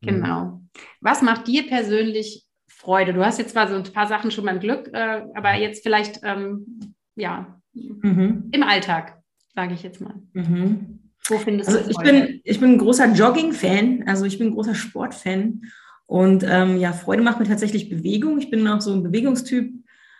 Genau. 0.00 0.62
Was 1.00 1.22
macht 1.22 1.46
dir 1.46 1.66
persönlich 1.66 2.44
Freude? 2.68 3.12
Du 3.12 3.24
hast 3.24 3.38
jetzt 3.38 3.52
zwar 3.52 3.68
so 3.68 3.74
ein 3.74 3.82
paar 3.82 4.06
Sachen 4.06 4.30
schon 4.30 4.44
beim 4.44 4.60
Glück, 4.60 4.90
äh, 4.92 5.22
aber 5.34 5.54
jetzt 5.54 5.82
vielleicht 5.82 6.20
ähm, 6.22 6.94
ja 7.16 7.60
mhm. 7.74 8.48
im 8.52 8.62
Alltag 8.62 9.20
sage 9.56 9.74
ich 9.74 9.82
jetzt 9.82 10.00
mal. 10.00 10.14
Mhm. 10.34 11.00
Wo 11.28 11.38
findest 11.38 11.70
also 11.70 11.82
du 11.82 11.90
ich 11.90 11.96
bin, 11.96 12.40
ich 12.44 12.60
bin 12.60 12.72
ein 12.72 12.78
großer 12.78 13.12
Jogging-Fan, 13.12 14.04
also 14.06 14.26
ich 14.26 14.38
bin 14.38 14.48
ein 14.48 14.54
großer 14.54 14.76
Sport-Fan. 14.76 15.62
Und 16.06 16.44
ähm, 16.48 16.78
ja, 16.78 16.92
Freude 16.92 17.22
macht 17.22 17.40
mir 17.40 17.46
tatsächlich 17.46 17.88
Bewegung. 17.88 18.38
Ich 18.38 18.48
bin 18.48 18.68
auch 18.68 18.80
so 18.80 18.92
ein 18.92 19.02
Bewegungstyp, 19.02 19.72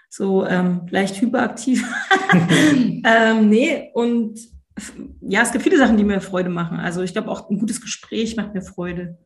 so 0.09 0.45
ähm, 0.45 0.87
leicht 0.91 1.21
hyperaktiv. 1.21 1.87
ähm, 3.05 3.49
nee, 3.49 3.91
und 3.95 4.41
ja, 5.21 5.43
es 5.43 5.53
gibt 5.53 5.63
viele 5.63 5.79
Sachen, 5.79 5.97
die 5.97 6.03
mir 6.03 6.21
Freude 6.21 6.49
machen. 6.49 6.81
Also 6.81 7.03
ich 7.03 7.13
glaube 7.13 7.31
auch 7.31 7.49
ein 7.49 7.59
gutes 7.59 7.81
Gespräch 7.81 8.37
macht 8.37 8.55
mir 8.55 8.63
Freude. 8.63 9.19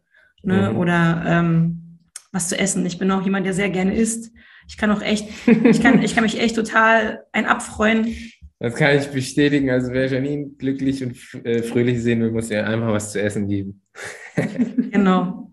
Ne? 0.42 0.70
Mhm. 0.70 0.76
Oder 0.76 1.22
ähm, 1.24 1.98
was 2.32 2.48
zu 2.48 2.58
essen. 2.58 2.84
Ich 2.84 2.98
bin 2.98 3.11
auch 3.11 3.22
jemand, 3.22 3.46
der 3.46 3.54
sehr 3.54 3.70
gerne 3.70 3.94
isst. 3.94 4.32
Ich 4.68 4.76
kann 4.76 4.90
auch 4.90 5.02
echt, 5.02 5.28
ich 5.46 5.82
kann, 5.82 6.02
ich 6.02 6.14
kann 6.14 6.24
mich 6.24 6.38
echt 6.38 6.56
total 6.56 7.24
ein 7.32 7.46
abfreuen, 7.46 8.14
das 8.61 8.74
kann 8.74 8.96
ich 8.96 9.08
bestätigen. 9.08 9.70
Also 9.70 9.90
wer 9.92 10.06
Janine 10.06 10.50
glücklich 10.50 11.02
und 11.02 11.16
äh, 11.44 11.62
fröhlich 11.62 12.02
sehen 12.02 12.20
will, 12.20 12.30
muss 12.30 12.50
ihr 12.50 12.66
einfach 12.66 12.92
was 12.92 13.11
zu 13.11 13.20
essen 13.20 13.48
geben. 13.48 13.82
genau. 14.90 15.52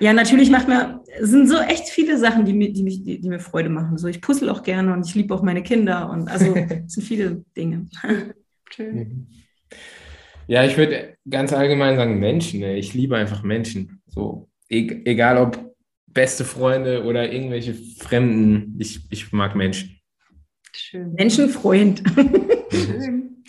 Ja, 0.00 0.12
natürlich 0.12 0.50
macht 0.50 0.68
mir, 0.68 1.02
sind 1.20 1.48
so 1.48 1.58
echt 1.58 1.88
viele 1.88 2.18
Sachen, 2.18 2.44
die 2.44 2.52
mir, 2.52 2.72
die, 2.72 2.82
mich, 2.82 3.02
die, 3.02 3.20
die 3.20 3.28
mir 3.28 3.40
Freude 3.40 3.70
machen. 3.70 3.96
So, 3.96 4.06
ich 4.06 4.20
puzzle 4.20 4.50
auch 4.50 4.62
gerne 4.62 4.92
und 4.92 5.06
ich 5.06 5.14
liebe 5.14 5.34
auch 5.34 5.42
meine 5.42 5.62
Kinder 5.62 6.10
und 6.10 6.28
also 6.28 6.54
es 6.86 6.92
sind 6.92 7.02
viele 7.02 7.44
Dinge. 7.56 7.86
Schön. 8.70 8.94
Mhm. 8.94 9.26
Ja, 10.46 10.64
ich 10.64 10.76
würde 10.76 11.16
ganz 11.28 11.52
allgemein 11.52 11.96
sagen 11.96 12.18
Menschen. 12.18 12.62
Ich 12.62 12.92
liebe 12.92 13.16
einfach 13.16 13.42
Menschen. 13.42 14.02
So, 14.08 14.48
e 14.68 15.02
egal 15.04 15.38
ob 15.38 15.74
beste 16.06 16.44
Freunde 16.44 17.04
oder 17.04 17.32
irgendwelche 17.32 17.74
Fremden, 17.74 18.76
ich, 18.78 19.00
ich 19.10 19.32
mag 19.32 19.54
Menschen. 19.54 19.99
Schön. 20.72 21.12
Menschenfreund. 21.14 22.02
Schön. 22.70 23.44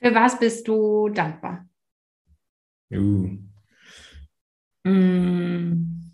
Für 0.00 0.14
was 0.14 0.38
bist 0.38 0.68
du 0.68 1.08
dankbar? 1.08 1.68
Uh. 2.90 3.36
Mm, 4.84 6.12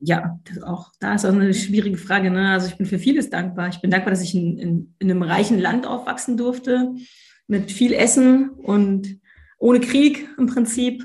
ja, 0.00 0.40
auch 0.64 0.90
da 0.98 1.14
ist 1.14 1.26
auch 1.26 1.32
eine 1.32 1.52
schwierige 1.52 1.98
Frage. 1.98 2.30
Ne? 2.30 2.52
Also 2.52 2.68
ich 2.68 2.76
bin 2.76 2.86
für 2.86 2.98
vieles 2.98 3.28
dankbar. 3.28 3.68
Ich 3.68 3.80
bin 3.80 3.90
dankbar, 3.90 4.10
dass 4.10 4.22
ich 4.22 4.34
in, 4.34 4.58
in, 4.58 4.94
in 4.98 5.10
einem 5.10 5.22
reichen 5.22 5.58
Land 5.58 5.86
aufwachsen 5.86 6.36
durfte, 6.36 6.94
mit 7.46 7.70
viel 7.70 7.92
Essen 7.92 8.50
und 8.50 9.20
ohne 9.58 9.80
Krieg 9.80 10.28
im 10.38 10.46
Prinzip. 10.46 11.04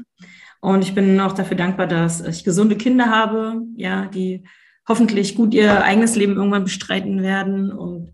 Und 0.61 0.83
ich 0.83 0.95
bin 0.95 1.19
auch 1.19 1.33
dafür 1.33 1.57
dankbar, 1.57 1.87
dass 1.87 2.21
ich 2.21 2.43
gesunde 2.43 2.77
Kinder 2.77 3.09
habe, 3.09 3.61
ja, 3.75 4.05
die 4.05 4.45
hoffentlich 4.87 5.35
gut 5.35 5.53
ihr 5.53 5.83
eigenes 5.83 6.15
Leben 6.15 6.35
irgendwann 6.35 6.63
bestreiten 6.63 7.21
werden. 7.21 7.71
Und 7.71 8.13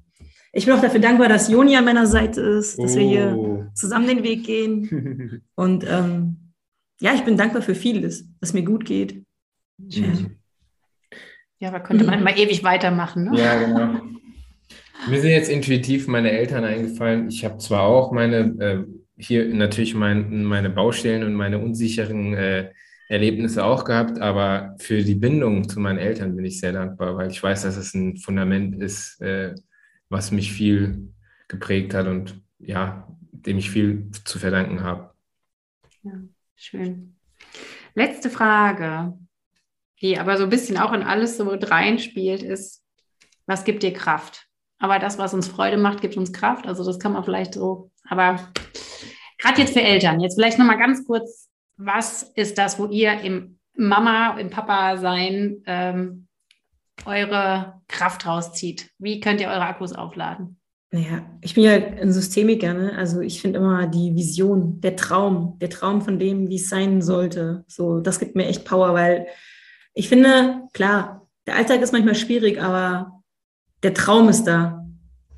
ich 0.53 0.65
bin 0.65 0.74
auch 0.74 0.82
dafür 0.82 0.99
dankbar, 0.99 1.30
dass 1.30 1.49
Joni 1.49 1.76
an 1.76 1.86
meiner 1.86 2.07
Seite 2.07 2.41
ist, 2.41 2.80
dass 2.80 2.95
oh. 2.95 2.99
wir 2.99 3.07
hier 3.07 3.36
oh. 3.38 3.65
zusammen 3.74 4.07
den 4.07 4.24
Weg 4.24 4.45
gehen. 4.45 5.41
Und 5.55 5.86
ähm, 5.88 6.53
ja, 6.99 7.13
ich 7.13 7.24
bin 7.24 7.38
dankbar 7.38 7.61
für 7.61 7.76
vieles, 7.76 8.26
dass 8.39 8.53
mir 8.53 8.63
gut 8.63 8.86
geht. 8.86 9.24
Schön. 9.89 10.38
Ja, 11.59 11.69
aber 11.69 11.80
könnte 11.80 12.05
man 12.05 12.24
mal 12.24 12.38
ewig 12.38 12.63
weitermachen. 12.63 13.26
Ne? 13.26 13.39
Ja, 13.39 13.59
genau. 13.59 14.01
Mir 15.09 15.19
sind 15.19 15.32
jetzt 15.32 15.49
intuitiv 15.49 16.07
meine 16.07 16.32
Eltern 16.32 16.63
eingefallen. 16.63 17.28
Ich 17.28 17.43
habe 17.43 17.57
zwar 17.57 17.84
auch 17.84 18.11
meine, 18.11 18.38
äh, 18.59 18.84
hier 19.17 19.45
natürlich 19.53 19.95
mein, 19.95 20.43
meine 20.43 20.69
Baustellen 20.69 21.24
und 21.24 21.34
meine 21.34 21.57
unsicheren 21.57 22.34
äh, 22.36 22.72
Erlebnisse 23.12 23.66
auch 23.66 23.84
gehabt, 23.84 24.22
aber 24.22 24.74
für 24.80 25.03
die 25.03 25.16
Bindung 25.16 25.68
zu 25.68 25.82
meinen 25.82 25.99
Eltern 25.99 26.34
bin 26.34 26.45
ich 26.45 26.62
sehr 26.62 26.72
dankbar, 26.72 27.18
weil 27.18 27.30
ich 27.30 27.43
weiß, 27.43 27.64
dass 27.64 27.76
es 27.76 27.93
ein 27.93 28.16
Fundament 28.16 28.82
ist, 28.82 29.20
äh, 29.20 29.53
was 30.07 30.32
mich 30.32 30.53
viel 30.53 31.14
geprägt 31.49 31.93
hat 31.93 32.07
und 32.07 32.41
ja, 32.59 33.05
dem 33.34 33.57
ich 33.57 33.70
viel 33.70 34.09
zu 34.24 34.39
verdanken 34.39 34.82
habe. 34.84 35.14
Ja, 36.03 36.14
schön. 36.55 37.18
Letzte 37.95 38.30
Frage, 38.30 39.18
die 40.01 40.18
aber 40.18 40.38
so 40.38 40.45
ein 40.45 40.49
bisschen 40.49 40.78
auch 40.78 40.93
in 40.93 41.03
alles 41.03 41.36
so 41.36 41.43
mit 41.43 41.70
reinspielt, 41.70 42.43
ist, 42.43 42.82
was 43.45 43.66
gibt 43.66 43.84
dir 43.84 43.91
Kraft? 43.91 44.47
Aber 44.80 44.99
das, 44.99 45.18
was 45.18 45.34
uns 45.34 45.49
Freude 45.49 45.76
macht, 45.76 45.99
gibt 45.99 46.16
uns 46.16 46.32
Kraft. 46.32 46.66
Also 46.66 46.86
das 46.86 46.97
kann 46.97 47.12
man 47.12 47.26
vielleicht 47.26 47.55
so, 47.55 47.91
aber 48.07 48.53
gerade 49.38 49.59
jetzt 49.59 49.74
für 49.74 49.82
Eltern, 49.82 50.22
jetzt 50.22 50.36
vielleicht 50.36 50.59
nochmal 50.59 50.78
ganz 50.78 51.05
kurz, 51.05 51.40
was 51.86 52.23
ist 52.36 52.57
das, 52.57 52.79
wo 52.79 52.88
ihr 52.88 53.19
im 53.21 53.57
Mama, 53.75 54.38
im 54.38 54.49
Papa 54.49 54.97
sein 54.97 55.63
ähm, 55.65 56.27
eure 57.05 57.82
Kraft 57.88 58.25
rauszieht? 58.25 58.89
Wie 58.99 59.19
könnt 59.19 59.41
ihr 59.41 59.47
eure 59.47 59.65
Akkus 59.65 59.93
aufladen? 59.93 60.57
Naja, 60.93 61.25
ich 61.41 61.53
bin 61.53 61.63
ja 61.63 61.71
ein 61.71 62.11
Systemiker, 62.11 62.73
ne? 62.73 62.97
Also 62.97 63.21
ich 63.21 63.41
finde 63.41 63.59
immer 63.59 63.88
die 63.88 64.13
Vision, 64.13 64.82
der 64.82 64.97
Traum, 64.97 65.57
der 65.59 65.69
Traum 65.69 66.01
von 66.01 66.19
dem, 66.19 66.49
wie 66.49 66.57
es 66.57 66.69
sein 66.69 67.01
sollte. 67.01 67.63
So, 67.67 68.01
das 68.01 68.19
gibt 68.19 68.36
mir 68.36 68.45
echt 68.45 68.65
Power, 68.65 68.93
weil 68.93 69.27
ich 69.93 70.09
finde, 70.09 70.63
klar, 70.73 71.27
der 71.47 71.55
Alltag 71.55 71.82
ist 71.82 71.93
manchmal 71.93 72.15
schwierig, 72.15 72.61
aber 72.61 73.23
der 73.84 73.93
Traum 73.93 74.27
ist 74.27 74.43
da. 74.43 74.86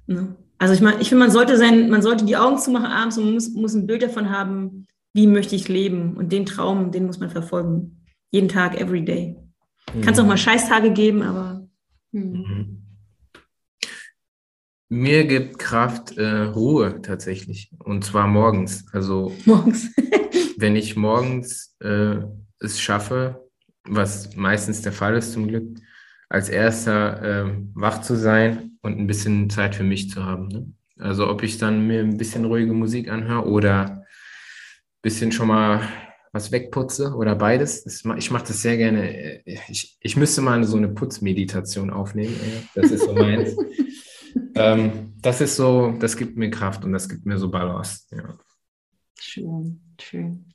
Ne? 0.08 0.36
Also 0.58 0.74
ich 0.74 0.82
meine, 0.82 1.00
ich 1.02 1.10
finde, 1.10 1.24
man 1.24 1.32
sollte 1.32 1.56
sein, 1.58 1.90
man 1.90 2.02
sollte 2.02 2.26
die 2.26 2.36
Augen 2.36 2.58
zumachen 2.58 2.88
abends 2.88 3.18
und 3.18 3.32
muss, 3.34 3.50
muss 3.54 3.76
ein 3.76 3.86
Bild 3.86 4.02
davon 4.02 4.32
haben, 4.32 4.88
wie 5.14 5.28
möchte 5.28 5.56
ich 5.56 5.68
leben. 5.68 6.18
Und 6.18 6.32
den 6.32 6.46
Traum, 6.46 6.92
den 6.92 7.06
muss 7.06 7.20
man 7.20 7.30
verfolgen. 7.30 8.04
Jeden 8.32 8.50
Tag, 8.50 8.80
every 8.80 9.06
day. 9.06 9.36
Mhm. 9.94 10.02
Kann 10.02 10.14
es 10.14 10.20
auch 10.20 10.26
mal 10.26 10.38
Scheißtage 10.38 10.92
geben, 10.92 11.22
aber. 11.22 11.68
Mhm. 12.12 12.22
mhm. 12.22 12.80
Mir 14.90 15.26
gibt 15.26 15.58
Kraft 15.58 16.18
äh, 16.20 16.44
Ruhe 16.44 17.02
tatsächlich. 17.02 17.72
Und 17.80 18.06
zwar 18.06 18.28
morgens. 18.28 18.86
Also 18.94 19.34
morgens. 19.46 19.90
wenn 20.58 20.76
ich 20.76 20.96
morgens 20.96 21.76
äh, 21.80 22.18
es 22.60 22.80
schaffe, 22.80 23.50
was 23.86 24.36
meistens 24.36 24.84
der 24.84 24.92
Fall 24.92 25.16
ist 25.16 25.34
zum 25.34 25.48
Glück, 25.48 25.80
als 26.30 26.50
erster 26.50 27.46
äh, 27.46 27.54
wach 27.74 28.02
zu 28.02 28.16
sein 28.16 28.78
und 28.82 29.00
ein 29.00 29.08
bisschen 29.08 29.50
Zeit 29.50 29.76
für 29.76 29.84
mich 29.84 30.12
zu 30.12 30.24
haben. 30.24 30.48
Ne? 30.48 30.72
Also 31.00 31.28
ob 31.28 31.42
ich 31.42 31.58
dann 31.58 31.88
mir 31.88 32.02
ein 32.02 32.18
bisschen 32.18 32.46
ruhige 32.46 32.74
Musik 32.74 33.10
anhöre 33.10 33.48
oder 33.48 34.03
bisschen 35.04 35.32
schon 35.32 35.50
mal 35.50 35.88
was 36.32 36.52
wegputze 36.52 37.14
oder 37.14 37.36
beides. 37.36 37.84
Das, 37.84 38.04
ich 38.18 38.32
mache 38.32 38.48
das 38.48 38.64
sehr 38.64 38.78
gerne. 38.78 39.44
Ich, 39.46 39.96
ich 40.00 40.18
müsste 40.18 40.42
mal 40.42 40.64
so 40.64 40.78
eine 40.78 40.88
Putzmeditation 40.88 41.92
aufnehmen. 41.92 42.36
Das 42.74 42.90
ist 42.90 43.04
so 43.06 43.14
meins. 43.14 43.56
ähm, 44.56 45.14
das 45.22 45.42
ist 45.42 45.56
so, 45.56 45.94
das 46.00 46.18
gibt 46.18 46.36
mir 46.36 46.50
Kraft 46.50 46.84
und 46.84 46.94
das 46.94 47.08
gibt 47.08 47.28
mir 47.28 47.38
so 47.38 47.52
Balance. 47.52 48.08
Ja. 48.12 48.40
Schön, 49.20 49.80
schön. 50.02 50.46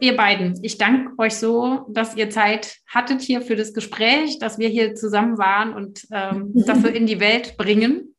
Ihr 0.00 0.16
beiden, 0.16 0.58
ich 0.62 0.78
danke 0.78 1.12
euch 1.18 1.34
so, 1.34 1.86
dass 1.90 2.16
ihr 2.16 2.30
Zeit 2.30 2.78
hattet 2.86 3.20
hier 3.20 3.42
für 3.42 3.54
das 3.54 3.74
Gespräch, 3.74 4.38
dass 4.38 4.58
wir 4.58 4.68
hier 4.68 4.94
zusammen 4.94 5.36
waren 5.36 5.74
und 5.74 6.06
ähm, 6.10 6.52
dafür 6.66 6.94
in 6.94 7.06
die 7.06 7.20
Welt 7.20 7.58
bringen, 7.58 8.13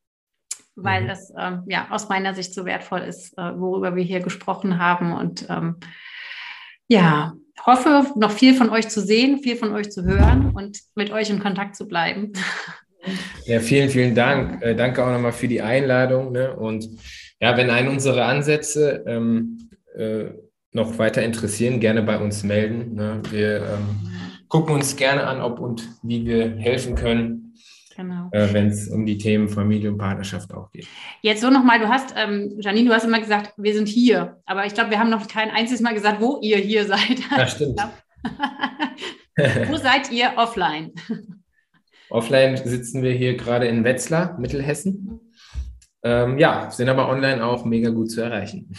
weil 0.75 1.03
mhm. 1.03 1.07
das 1.07 1.33
ähm, 1.37 1.63
ja 1.67 1.87
aus 1.89 2.09
meiner 2.09 2.33
Sicht 2.33 2.53
so 2.53 2.65
wertvoll 2.65 3.01
ist, 3.01 3.37
äh, 3.37 3.57
worüber 3.57 3.95
wir 3.95 4.03
hier 4.03 4.19
gesprochen 4.19 4.79
haben. 4.79 5.13
Und 5.13 5.47
ähm, 5.49 5.77
ja, 6.87 7.33
hoffe, 7.65 8.05
noch 8.15 8.31
viel 8.31 8.53
von 8.53 8.69
euch 8.69 8.89
zu 8.89 9.01
sehen, 9.01 9.39
viel 9.39 9.55
von 9.55 9.73
euch 9.73 9.91
zu 9.91 10.03
hören 10.03 10.51
und 10.53 10.79
mit 10.95 11.11
euch 11.11 11.29
in 11.29 11.39
Kontakt 11.39 11.75
zu 11.75 11.87
bleiben. 11.87 12.33
Ja, 13.45 13.59
vielen, 13.59 13.89
vielen 13.89 14.15
Dank. 14.15 14.63
Äh, 14.63 14.75
danke 14.75 15.05
auch 15.05 15.11
nochmal 15.11 15.31
für 15.31 15.47
die 15.47 15.61
Einladung. 15.61 16.31
Ne? 16.31 16.55
Und 16.55 16.89
ja, 17.39 17.55
wenn 17.57 17.69
einen 17.69 17.89
unsere 17.89 18.25
Ansätze 18.25 19.03
ähm, 19.05 19.69
äh, 19.95 20.25
noch 20.71 20.97
weiter 20.97 21.21
interessieren, 21.21 21.79
gerne 21.79 22.01
bei 22.01 22.17
uns 22.17 22.43
melden. 22.43 22.95
Ne? 22.95 23.21
Wir 23.29 23.57
ähm, 23.57 24.11
gucken 24.47 24.73
uns 24.73 24.95
gerne 24.95 25.25
an, 25.27 25.41
ob 25.41 25.59
und 25.59 25.87
wie 26.01 26.25
wir 26.25 26.55
helfen 26.57 26.95
können. 26.95 27.44
Genau. 27.95 28.29
Äh, 28.31 28.53
wenn 28.53 28.67
es 28.67 28.89
um 28.89 29.05
die 29.05 29.17
Themen 29.17 29.47
Familie 29.47 29.89
und 29.89 29.97
Partnerschaft 29.97 30.53
auch 30.53 30.69
geht. 30.71 30.87
Jetzt 31.21 31.41
so 31.41 31.49
nochmal, 31.49 31.79
du 31.79 31.87
hast, 31.87 32.13
ähm, 32.17 32.57
Janine, 32.59 32.89
du 32.89 32.95
hast 32.95 33.05
immer 33.05 33.19
gesagt, 33.19 33.53
wir 33.57 33.73
sind 33.73 33.87
hier. 33.87 34.41
Aber 34.45 34.65
ich 34.65 34.73
glaube, 34.73 34.89
wir 34.89 34.99
haben 34.99 35.09
noch 35.09 35.27
kein 35.27 35.49
einziges 35.49 35.81
Mal 35.81 35.93
gesagt, 35.93 36.21
wo 36.21 36.39
ihr 36.41 36.57
hier 36.57 36.85
seid. 36.87 37.21
Ja, 37.31 37.47
stimmt. 37.47 37.79
wo 39.67 39.77
seid 39.77 40.11
ihr 40.11 40.33
offline? 40.35 40.91
Offline 42.09 42.57
sitzen 42.57 43.01
wir 43.01 43.11
hier 43.13 43.37
gerade 43.37 43.67
in 43.67 43.83
Wetzlar, 43.83 44.37
Mittelhessen. 44.39 45.21
Ähm, 46.03 46.37
ja, 46.37 46.69
sind 46.69 46.87
aber 46.87 47.09
online 47.09 47.43
auch 47.43 47.65
mega 47.65 47.89
gut 47.89 48.11
zu 48.11 48.21
erreichen. 48.21 48.69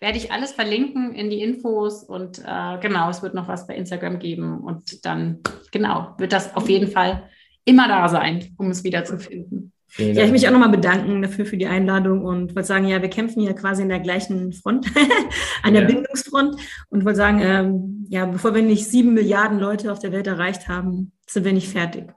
Werde 0.00 0.16
ich 0.16 0.32
alles 0.32 0.52
verlinken 0.52 1.14
in 1.14 1.28
die 1.28 1.42
Infos 1.42 2.02
und 2.02 2.38
äh, 2.38 2.78
genau, 2.80 3.10
es 3.10 3.22
wird 3.22 3.34
noch 3.34 3.46
was 3.46 3.66
bei 3.66 3.76
Instagram 3.76 4.18
geben 4.20 4.60
und 4.60 5.04
dann, 5.04 5.40
genau, 5.70 6.14
wird 6.16 6.32
das 6.32 6.56
auf 6.56 6.70
jeden 6.70 6.88
Fall 6.88 7.28
immer 7.64 7.88
da 7.88 8.08
sein, 8.08 8.54
um 8.58 8.70
es 8.70 8.84
wieder 8.84 9.04
zu 9.04 9.18
finden. 9.18 9.72
Ja, 9.96 10.24
ich 10.24 10.32
mich 10.32 10.46
auch 10.48 10.52
nochmal 10.52 10.70
bedanken 10.70 11.22
dafür 11.22 11.46
für 11.46 11.56
die 11.56 11.66
Einladung 11.66 12.24
und 12.24 12.56
wollte 12.56 12.66
sagen, 12.66 12.88
ja, 12.88 13.00
wir 13.00 13.10
kämpfen 13.10 13.42
hier 13.42 13.54
quasi 13.54 13.82
in 13.82 13.88
der 13.88 14.00
gleichen 14.00 14.52
Front, 14.52 14.86
an 15.62 15.72
der 15.72 15.82
ja. 15.82 15.88
Bindungsfront 15.88 16.56
und 16.90 17.04
wollte 17.04 17.16
sagen, 17.16 17.40
ähm, 17.40 18.06
ja, 18.08 18.26
bevor 18.26 18.56
wir 18.56 18.62
nicht 18.62 18.86
sieben 18.86 19.14
Milliarden 19.14 19.60
Leute 19.60 19.92
auf 19.92 20.00
der 20.00 20.10
Welt 20.10 20.26
erreicht 20.26 20.66
haben, 20.66 21.12
sind 21.28 21.44
wir 21.44 21.52
nicht 21.52 21.68
fertig. 21.68 22.12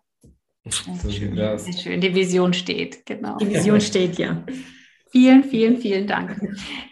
So 0.65 1.11
schön. 1.11 1.35
Sehr 1.35 1.73
schön. 1.73 2.01
Die 2.01 2.15
Vision 2.15 2.53
steht, 2.53 3.05
genau. 3.05 3.37
Die 3.37 3.47
Vision 3.47 3.79
steht, 3.79 4.17
ja. 4.17 4.43
Vielen, 5.11 5.43
vielen, 5.43 5.77
vielen 5.77 6.07
Dank. 6.07 6.41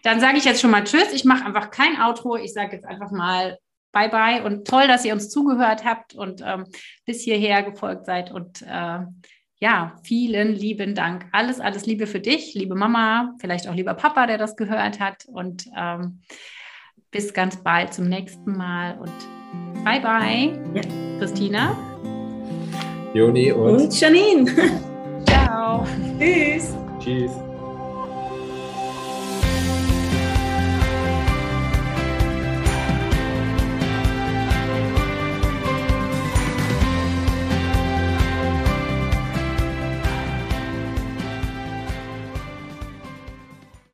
Dann 0.03 0.19
sage 0.19 0.37
ich 0.37 0.45
jetzt 0.45 0.61
schon 0.61 0.71
mal 0.71 0.83
Tschüss. 0.83 1.11
Ich 1.13 1.25
mache 1.25 1.45
einfach 1.45 1.71
kein 1.71 1.99
Outro. 1.99 2.37
Ich 2.37 2.53
sage 2.53 2.75
jetzt 2.75 2.85
einfach 2.85 3.11
mal 3.11 3.57
bye 3.95 4.09
bye 4.09 4.43
und 4.43 4.67
toll, 4.67 4.87
dass 4.87 5.05
ihr 5.05 5.13
uns 5.13 5.29
zugehört 5.29 5.85
habt 5.85 6.13
und 6.13 6.43
ähm, 6.45 6.65
bis 7.05 7.23
hierher 7.23 7.63
gefolgt 7.63 8.05
seid. 8.05 8.29
Und 8.29 8.61
äh, 8.61 8.99
ja, 9.59 9.95
vielen 10.03 10.53
lieben 10.53 10.93
Dank. 10.93 11.25
Alles, 11.31 11.61
alles 11.61 11.85
Liebe 11.85 12.05
für 12.05 12.19
dich, 12.19 12.53
liebe 12.53 12.75
Mama, 12.75 13.33
vielleicht 13.39 13.69
auch 13.69 13.73
lieber 13.73 13.93
Papa, 13.93 14.27
der 14.27 14.37
das 14.37 14.57
gehört 14.57 14.99
hat. 14.99 15.25
Und 15.25 15.65
ähm, 15.75 16.21
bis 17.09 17.33
ganz 17.33 17.63
bald 17.63 17.93
zum 17.93 18.09
nächsten 18.09 18.57
Mal 18.57 18.99
und 18.99 19.13
bye 19.85 20.01
bye, 20.01 20.59
ja. 20.73 20.81
Christina. 21.17 21.77
Joni 23.13 23.53
und, 23.53 23.81
und 23.81 23.99
Janine. 23.99 24.51
Ciao. 25.25 25.87
Tschüss. 26.19 26.75
Tschüss. 26.99 27.44